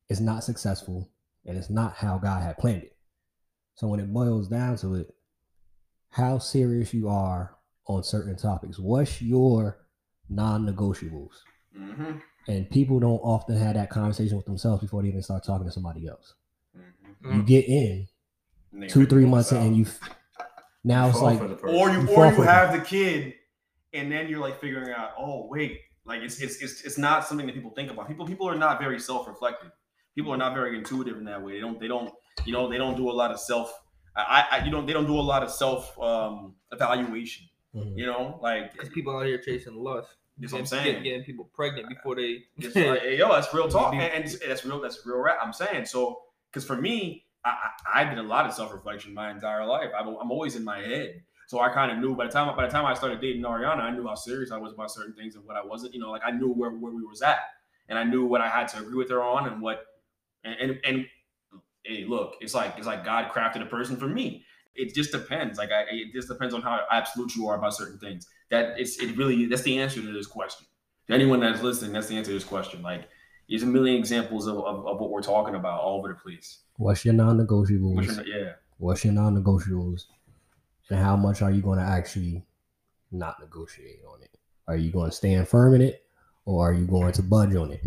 It's 0.09 0.20
not 0.20 0.44
successful, 0.44 1.11
and 1.46 1.57
it's 1.57 1.70
not 1.70 1.94
how 1.94 2.18
God 2.18 2.42
had 2.42 2.59
planned 2.59 2.83
it. 2.83 2.96
So 3.74 3.87
when 3.88 4.01
it 4.01 4.12
boils 4.12 4.48
down 4.48 4.77
to 4.79 4.94
it, 4.96 5.14
how 6.11 6.38
serious 6.38 6.92
you 6.94 7.09
are 7.09 7.57
on 7.87 8.03
certain 8.03 8.37
topics. 8.37 8.79
What's 8.79 9.22
your 9.22 9.79
non-negotiables? 10.29 11.31
Mm-hmm. 11.79 12.12
And 12.48 12.70
people 12.70 12.98
don't 12.98 13.18
often 13.18 13.57
have 13.57 13.74
that 13.74 13.90
conversation 13.90 14.37
with 14.37 14.46
themselves 14.46 14.83
before 14.83 15.03
they 15.03 15.09
even 15.09 15.22
start 15.22 15.44
talking 15.44 15.66
to 15.66 15.72
somebody 15.72 16.09
else. 16.09 16.35
Mm-hmm. 16.77 17.37
You 17.37 17.42
get 17.42 17.68
in 17.68 18.09
two, 18.88 19.07
three 19.07 19.27
months 19.27 19.53
in, 19.53 19.59
and 19.59 19.77
you 19.77 19.87
now 20.85 21.09
it's 21.09 21.20
like 21.20 21.38
for 21.38 21.48
the 21.48 21.57
person. 21.57 21.77
or 21.77 21.90
you 21.90 22.01
You 22.03 22.09
or 22.09 22.27
you 22.27 22.35
for 22.35 22.42
it. 22.44 22.46
have 22.46 22.72
the 22.72 22.81
kid, 22.81 23.35
and 23.92 24.11
then 24.11 24.29
you're 24.29 24.40
like 24.40 24.61
figuring 24.61 24.90
out, 24.92 25.12
oh 25.18 25.46
wait, 25.51 25.81
like 26.05 26.20
it's 26.22 26.40
it's 26.40 26.61
it's, 26.62 26.83
it's 26.85 26.98
not 26.98 27.24
something 27.27 27.46
that 27.46 27.55
people 27.55 27.70
think 27.70 27.90
about. 27.90 28.09
People 28.09 28.27
people 28.27 28.48
are 28.48 28.57
not 28.57 28.79
very 28.81 28.98
self 28.98 29.27
reflective. 29.29 29.70
People 30.14 30.33
are 30.33 30.37
not 30.37 30.55
very 30.55 30.77
intuitive 30.77 31.16
in 31.16 31.24
that 31.24 31.42
way. 31.42 31.55
They 31.55 31.61
don't 31.61 31.79
they 31.81 31.88
don't 31.88 32.12
you 32.44 32.53
know 32.53 32.68
they 32.68 32.79
don't 32.79 32.96
do 32.96 33.11
a 33.11 33.12
lot 33.12 33.31
of 33.31 33.40
self. 33.40 33.72
I, 34.16 34.44
I 34.51 34.64
you 34.64 34.70
know 34.70 34.85
they 34.85 34.92
don't 34.92 35.07
do 35.07 35.18
a 35.18 35.20
lot 35.20 35.42
of 35.42 35.51
self 35.51 35.98
um 36.01 36.55
evaluation. 36.72 37.46
Mhm. 37.74 37.96
You 37.96 38.07
know 38.07 38.38
like 38.42 38.72
Because 38.72 38.88
people 38.88 39.16
out 39.16 39.27
here 39.27 39.38
chasing 39.38 39.74
lust. 39.77 40.09
That's 40.40 40.53
what 40.53 40.61
I'm 40.61 40.66
saying. 40.66 41.03
Getting 41.03 41.24
people 41.24 41.51
pregnant 41.53 41.88
before 41.88 42.14
they. 42.14 42.44
It's 42.59 42.74
like, 42.77 43.01
hey, 43.01 43.18
yo, 43.18 43.29
that's 43.29 43.53
real 43.53 43.68
talk, 43.68 43.90
Be- 43.92 43.98
and, 43.98 44.24
and 44.24 44.38
that's 44.48 44.64
real. 44.64 44.81
That's 44.81 45.05
real 45.05 45.18
rap. 45.18 45.38
I'm 45.42 45.53
saying 45.53 45.87
so 45.87 46.20
because 46.51 46.64
for 46.64 46.77
me, 46.77 47.24
I, 47.44 47.51
I, 47.94 48.01
I 48.03 48.05
did 48.05 48.18
a 48.18 48.22
lot 48.22 48.46
of 48.46 48.55
self 48.55 48.72
reflection 48.72 49.14
my 49.14 49.31
entire 49.31 49.66
life. 49.66 49.90
I'm, 49.98 50.09
I'm 50.09 50.31
always 50.31 50.57
in 50.57 50.64
my 50.64 50.79
head, 50.79 51.22
so 51.48 51.61
I 51.61 51.70
kind 51.70 51.90
of 51.90 51.96
knew 51.96 52.14
by 52.14 52.26
the 52.26 52.30
time 52.30 52.54
by 52.54 52.66
the 52.66 52.70
time 52.70 52.84
I 52.84 52.92
started 52.92 53.22
dating 53.22 53.40
Ariana, 53.40 53.80
I 53.80 53.90
knew 53.90 54.06
how 54.06 54.14
serious 54.14 54.52
I 54.52 54.58
was 54.58 54.74
about 54.74 54.90
certain 54.90 55.14
things 55.14 55.34
and 55.34 55.46
what 55.46 55.56
I 55.56 55.64
wasn't. 55.64 55.94
You 55.94 56.00
know, 56.00 56.11
like 56.11 56.20
I 56.22 56.30
knew 56.30 56.52
where 56.52 56.72
where 56.72 56.92
we 56.92 57.02
was 57.02 57.22
at, 57.22 57.38
and 57.88 57.98
I 57.98 58.04
knew 58.04 58.26
what 58.26 58.42
I 58.42 58.50
had 58.50 58.68
to 58.68 58.80
agree 58.80 58.96
with 58.96 59.08
her 59.08 59.22
on, 59.22 59.48
and 59.48 59.62
what 59.62 59.87
and 60.44 60.54
and, 60.61 60.80
and 60.84 61.06
hey, 61.84 62.04
look, 62.04 62.34
it's 62.42 62.52
like 62.52 62.74
it's 62.76 62.87
like 62.87 63.02
God 63.02 63.30
crafted 63.32 63.62
a 63.62 63.66
person 63.66 63.96
for 63.96 64.06
me. 64.06 64.44
It 64.74 64.94
just 64.94 65.11
depends. 65.11 65.56
Like 65.56 65.70
I, 65.72 65.84
it 65.88 66.12
just 66.12 66.28
depends 66.28 66.52
on 66.52 66.61
how 66.61 66.80
absolute 66.92 67.34
you 67.34 67.48
are 67.48 67.56
about 67.56 67.74
certain 67.74 67.98
things. 67.98 68.28
That 68.50 68.78
it's 68.78 68.98
it 68.98 69.16
really 69.16 69.46
that's 69.46 69.62
the 69.62 69.78
answer 69.78 70.02
to 70.02 70.12
this 70.12 70.26
question. 70.26 70.66
To 71.06 71.14
anyone 71.14 71.40
that's 71.40 71.62
listening, 71.62 71.94
that's 71.94 72.08
the 72.08 72.18
answer 72.18 72.30
to 72.30 72.34
this 72.34 72.44
question. 72.44 72.82
Like 72.82 73.08
there's 73.48 73.62
a 73.62 73.66
million 73.66 73.96
examples 73.96 74.46
of, 74.46 74.58
of, 74.58 74.87
of 74.87 75.00
what 75.00 75.08
we're 75.08 75.22
talking 75.22 75.54
about 75.54 75.80
all 75.80 75.98
over 75.98 76.08
the 76.08 76.14
place. 76.14 76.58
what's 76.76 77.06
your 77.06 77.14
non-negotiables? 77.14 77.96
Which 77.96 78.11
are, 78.11 78.26
yeah, 78.26 78.52
What's 78.76 79.02
your 79.02 79.14
non-negotiables? 79.14 80.04
And 80.90 80.98
how 80.98 81.16
much 81.16 81.42
are 81.42 81.51
you 81.51 81.61
going 81.61 81.79
to 81.79 81.85
actually 81.85 82.44
not 83.12 83.40
negotiate 83.40 84.01
on 84.11 84.22
it? 84.22 84.37
Are 84.66 84.77
you 84.77 84.90
going 84.90 85.11
to 85.11 85.16
stand 85.16 85.48
firm 85.48 85.74
in 85.74 85.83
it, 85.83 86.03
or 86.44 86.68
are 86.68 86.72
you 86.72 86.87
going 86.87 87.12
to 87.12 87.22
budge 87.22 87.55
on 87.55 87.72
it? 87.72 87.83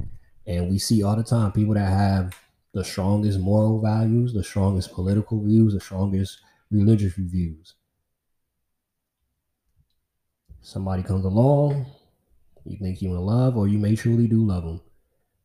And 0.47 0.69
we 0.69 0.79
see 0.79 1.03
all 1.03 1.15
the 1.15 1.23
time 1.23 1.51
people 1.51 1.75
that 1.75 1.89
have 1.89 2.35
the 2.73 2.83
strongest 2.83 3.39
moral 3.39 3.81
values, 3.81 4.33
the 4.33 4.43
strongest 4.43 4.93
political 4.93 5.43
views, 5.43 5.73
the 5.73 5.79
strongest 5.79 6.39
religious 6.69 7.13
views. 7.13 7.75
Somebody 10.61 11.03
comes 11.03 11.25
along, 11.25 11.85
you 12.65 12.77
think 12.77 13.01
you 13.01 13.09
in 13.09 13.21
love, 13.21 13.57
or 13.57 13.67
you 13.67 13.77
may 13.77 13.95
truly 13.95 14.27
do 14.27 14.45
love 14.45 14.63
them, 14.63 14.81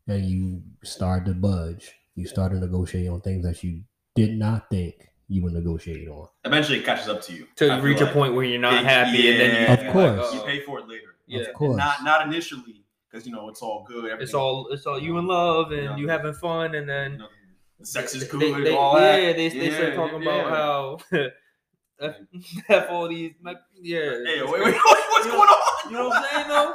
and 0.07 0.25
you 0.27 0.63
start 0.85 1.25
to 1.27 1.35
budge. 1.35 1.93
You 2.15 2.27
start 2.27 2.53
to 2.53 2.59
negotiate 2.59 3.09
on 3.09 3.21
things 3.21 3.45
that 3.45 3.63
you 3.63 3.83
did 4.15 4.39
not 4.39 4.71
think 4.71 5.09
you 5.29 5.43
would 5.43 5.53
negotiate 5.53 6.09
on. 6.09 6.29
eventually 6.45 6.79
it 6.79 6.85
catches 6.85 7.09
up 7.09 7.21
to 7.23 7.33
you. 7.33 7.47
To 7.57 7.69
I 7.73 7.79
reach 7.81 8.01
a 8.01 8.05
like. 8.05 8.13
point 8.13 8.35
where 8.35 8.45
you're 8.45 8.61
not 8.61 8.75
It- 8.75 8.85
happy, 8.85 9.31
and 9.31 9.41
then 9.41 9.51
you, 9.51 9.57
yeah, 9.67 9.73
Of 9.73 9.83
you're 9.83 9.93
course. 9.93 10.25
like, 10.27 10.35
you 10.35 10.41
oh, 10.41 10.45
pay 10.47 10.61
for 10.61 10.79
it 10.81 10.89
later. 10.89 11.17
yeah, 11.27 11.41
Of 11.43 11.55
course. 11.55 11.77
Not 11.77 12.05
not 12.05 12.27
initially 12.27 12.85
because 13.11 13.27
you 13.27 13.33
know 13.33 13.49
it's 13.49 13.63
all 13.63 13.85
good. 13.89 14.21
it's 14.21 14.35
all 14.35 14.69
it's 14.69 14.87
all 14.87 14.99
you 15.01 15.19
in 15.19 15.27
love 15.27 15.73
and 15.73 15.83
Yeah. 15.85 15.97
you 15.97 16.09
having 16.09 16.33
fun, 16.35 16.75
and 16.75 16.89
then 16.89 17.23
the 17.81 17.87
sex 17.87 18.15
is 18.15 18.23
they- 18.29 18.39
good. 18.53 18.65
they- 18.67 18.75
all 18.75 18.95
that. 18.97 19.21
yeah, 19.23 19.33
they, 19.33 19.49
they 19.49 19.71
start 19.71 19.95
talking 19.95 20.23
yeah. 20.23 20.47
about 20.47 21.01
how 21.13 21.29
F, 21.99 22.15
F 22.69 22.91
all 22.91 23.09
these, 23.09 23.33
like, 23.43 23.57
yeah. 23.81 24.01
Hey, 24.25 24.43
wait, 24.43 24.51
wait, 24.51 24.65
wait, 24.65 24.75
what's 24.75 25.25
You 25.27 25.33
going 25.33 25.47
know- 25.47 25.55
on? 25.55 25.91
you 25.91 25.97
know 25.97 26.09
what 26.09 26.17
I'm 26.19 26.31
saying, 26.31 26.49
though? 26.49 26.75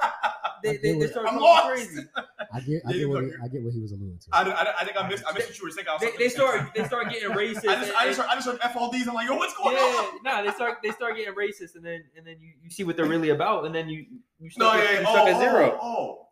They, 0.63 0.69
I 0.69 0.71
they, 0.74 0.78
get 0.78 0.82
they 0.84 0.95
what- 0.95 1.10
start 1.10 1.26
I'm 1.28 1.34
talking 1.39 1.45
lost. 1.45 1.67
crazy. 1.67 2.02
I 2.54 2.60
get, 2.60 2.82
I 2.86 2.91
get 2.93 3.10
what 3.10 3.24
he. 3.24 3.32
I 3.43 3.47
get 3.47 3.63
what 3.63 3.74
he 3.74 3.80
was 3.82 3.91
alluding 3.93 4.19
to. 4.19 4.28
I, 4.34 4.41
I, 4.43 4.82
I 4.82 4.86
think 4.86 4.97
I 5.02 5.08
missed. 5.08 5.24
I 5.28 5.32
missed 5.34 5.47
what 5.50 5.58
you 5.60 5.63
were 5.65 5.71
saying. 5.71 5.88
I 5.88 5.93
was 5.93 6.02
They, 6.02 6.08
talking 6.08 6.19
they 6.19 6.26
at 6.26 6.32
the 6.34 6.38
same 6.38 6.47
start 6.47 6.76
they 6.76 6.84
start 6.86 7.10
getting 7.10 7.30
racist. 7.30 7.67
I 7.69 7.76
just, 7.76 7.95
I 7.95 8.06
just, 8.08 8.19
heard, 8.19 8.28
I 8.30 8.36
just 8.36 8.47
heard 8.47 8.60
FLDs. 8.60 9.08
I'm 9.08 9.13
like, 9.13 9.28
yo, 9.28 9.36
what's 9.36 9.54
going 9.58 9.76
yeah, 9.78 9.82
on? 9.84 10.24
nah, 10.24 10.41
they 10.41 10.52
start 10.52 10.78
they 10.84 10.91
start 10.91 11.15
getting 11.15 11.34
racist, 11.34 11.76
and 11.76 11.86
then 11.86 12.04
and 12.17 12.26
then 12.28 12.36
you, 12.41 12.52
you 12.63 12.69
see 12.69 12.84
what 12.84 12.97
they're 12.97 13.06
really 13.06 13.30
about, 13.30 13.65
and 13.65 13.74
then 13.74 13.88
you 13.89 14.06
you 14.39 14.50
No, 14.58 14.69
stuck, 14.71 14.76
yeah, 14.76 14.82
at, 14.84 14.93
yeah. 14.93 15.00
you 15.00 15.06
Oh, 15.08 15.12
stuck 15.13 15.28
at 15.28 15.36
oh, 15.36 15.39
zero 15.39 15.80
oh, 15.82 15.88
oh. 15.88 16.28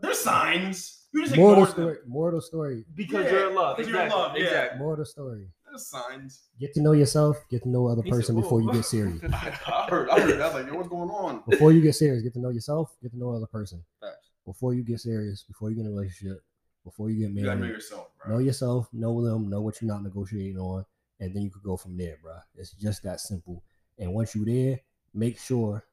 there's 0.00 0.18
signs. 0.20 0.94
You 1.12 1.24
just 1.24 1.36
More 1.36 1.52
ignore 1.52 1.66
them. 1.66 1.74
story. 1.74 1.96
More 2.06 2.28
of 2.28 2.34
the 2.34 2.42
story. 2.42 2.84
because 2.94 3.24
Yeah, 3.24 3.30
you're 3.32 3.48
in 3.48 3.54
love. 3.56 3.76
because 3.78 3.90
you're 3.90 4.02
in 4.02 4.10
love, 4.10 4.36
yeah. 4.36 4.44
exactly. 4.44 4.78
More 4.78 4.92
of 4.92 4.98
the 4.98 5.06
story. 5.06 5.46
Signs. 5.76 6.42
Get 6.58 6.72
to 6.74 6.80
know 6.80 6.92
yourself. 6.92 7.36
Get 7.50 7.62
to 7.64 7.68
know 7.68 7.86
other 7.88 8.02
He 8.02 8.10
said, 8.10 8.16
person 8.16 8.36
before 8.40 8.62
you 8.62 8.72
get 8.72 8.84
serious. 8.84 9.20
I 9.32 9.86
heard. 9.90 10.08
I 10.10 10.20
heard 10.20 10.38
that. 10.40 10.54
Like, 10.54 10.66
yo, 10.66 10.74
what's 10.74 10.88
going 10.88 11.10
on? 11.10 11.42
Before 11.48 11.72
you 11.72 11.80
get 11.82 11.94
serious, 11.94 12.22
get 12.22 12.32
to 12.34 12.40
know 12.40 12.50
yourself. 12.50 12.94
Get 13.02 13.10
to 13.12 13.18
know 13.18 13.30
other 13.30 13.46
person. 13.46 13.82
Facts. 14.00 14.30
Before 14.46 14.72
you 14.74 14.82
get 14.82 15.00
serious, 15.00 15.42
before 15.42 15.68
you 15.70 15.76
get 15.76 15.82
in 15.82 15.88
a 15.88 15.90
relationship, 15.90 16.42
before 16.84 17.10
you 17.10 17.20
get 17.26 17.36
You 17.36 17.44
gotta 17.44 17.56
know 17.56 17.60
married, 17.62 17.74
yourself, 17.74 18.08
bro. 18.24 18.34
know 18.34 18.38
yourself, 18.38 18.88
know 18.94 19.22
them, 19.22 19.50
know 19.50 19.60
what 19.60 19.82
you're 19.82 19.90
not 19.92 20.02
negotiating 20.02 20.58
on, 20.58 20.86
and 21.20 21.34
then 21.34 21.42
you 21.42 21.50
could 21.50 21.62
go 21.62 21.76
from 21.76 21.98
there, 21.98 22.16
bro. 22.22 22.36
It's 22.56 22.72
just 22.72 23.02
that 23.02 23.20
simple. 23.20 23.62
And 23.98 24.14
once 24.14 24.34
you're 24.34 24.46
there, 24.46 24.80
make 25.12 25.38
sure 25.38 25.84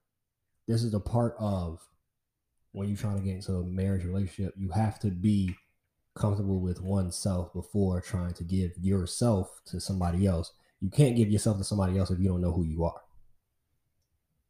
this 0.67 0.83
is 0.83 0.93
a 0.93 0.99
part 1.01 1.35
of 1.37 1.85
when 2.71 2.87
you're 2.87 2.97
trying 2.97 3.17
to 3.17 3.23
get 3.23 3.35
into 3.35 3.53
a 3.55 3.63
marriage 3.63 4.05
relationship. 4.05 4.53
You 4.57 4.69
have 4.69 4.99
to 4.99 5.07
be 5.07 5.55
comfortable 6.15 6.59
with 6.59 6.81
oneself 6.81 7.53
before 7.53 8.01
trying 8.01 8.33
to 8.33 8.43
give 8.43 8.71
yourself 8.81 9.61
to 9.65 9.79
somebody 9.79 10.25
else. 10.25 10.51
You 10.81 10.89
can't 10.89 11.15
give 11.15 11.29
yourself 11.29 11.57
to 11.57 11.63
somebody 11.63 11.97
else 11.97 12.09
if 12.09 12.19
you 12.19 12.29
don't 12.29 12.41
know 12.41 12.53
who 12.53 12.63
you 12.63 12.83
are. 12.85 13.01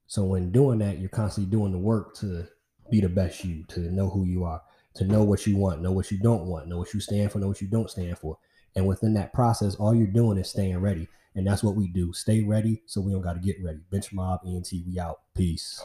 So 0.08 0.23
when 0.23 0.51
doing 0.51 0.80
that, 0.80 0.99
you're 0.99 1.10
constantly 1.10 1.49
doing 1.49 1.71
the 1.71 1.80
work 1.80 2.15
to 2.17 2.47
be 2.91 3.01
the 3.01 3.10
best 3.10 3.43
you, 3.43 3.63
to 3.69 3.80
know 3.80 4.10
who 4.10 4.25
you 4.25 4.43
are, 4.43 4.62
to 4.95 5.04
know 5.04 5.23
what 5.23 5.47
you 5.47 5.58
want, 5.58 5.82
know 5.82 5.91
what 5.91 6.12
you 6.12 6.19
don't 6.19 6.45
want, 6.45 6.67
know 6.67 6.78
what 6.78 6.93
you 6.93 6.99
stand 6.99 7.32
for, 7.32 7.39
know 7.39 7.47
what 7.47 7.62
you 7.62 7.67
don't 7.67 7.89
stand 7.89 8.17
for. 8.17 8.38
And 8.75 8.86
within 8.86 9.13
that 9.15 9.34
process, 9.34 9.75
all 9.75 9.95
you're 9.95 10.08
doing 10.08 10.38
is 10.38 10.49
staying 10.49 10.78
ready. 10.78 11.08
And 11.34 11.47
that's 11.47 11.63
what 11.63 11.75
we 11.75 11.88
do. 11.88 12.13
Stay 12.13 12.43
ready 12.43 12.82
so 12.86 13.01
we 13.01 13.12
don't 13.12 13.21
got 13.21 13.34
to 13.34 13.39
get 13.39 13.62
ready. 13.63 13.80
Bench 13.91 14.13
Mob, 14.13 14.41
ENT, 14.45 14.71
we 14.88 14.99
out. 14.99 15.19
Peace. 15.34 15.82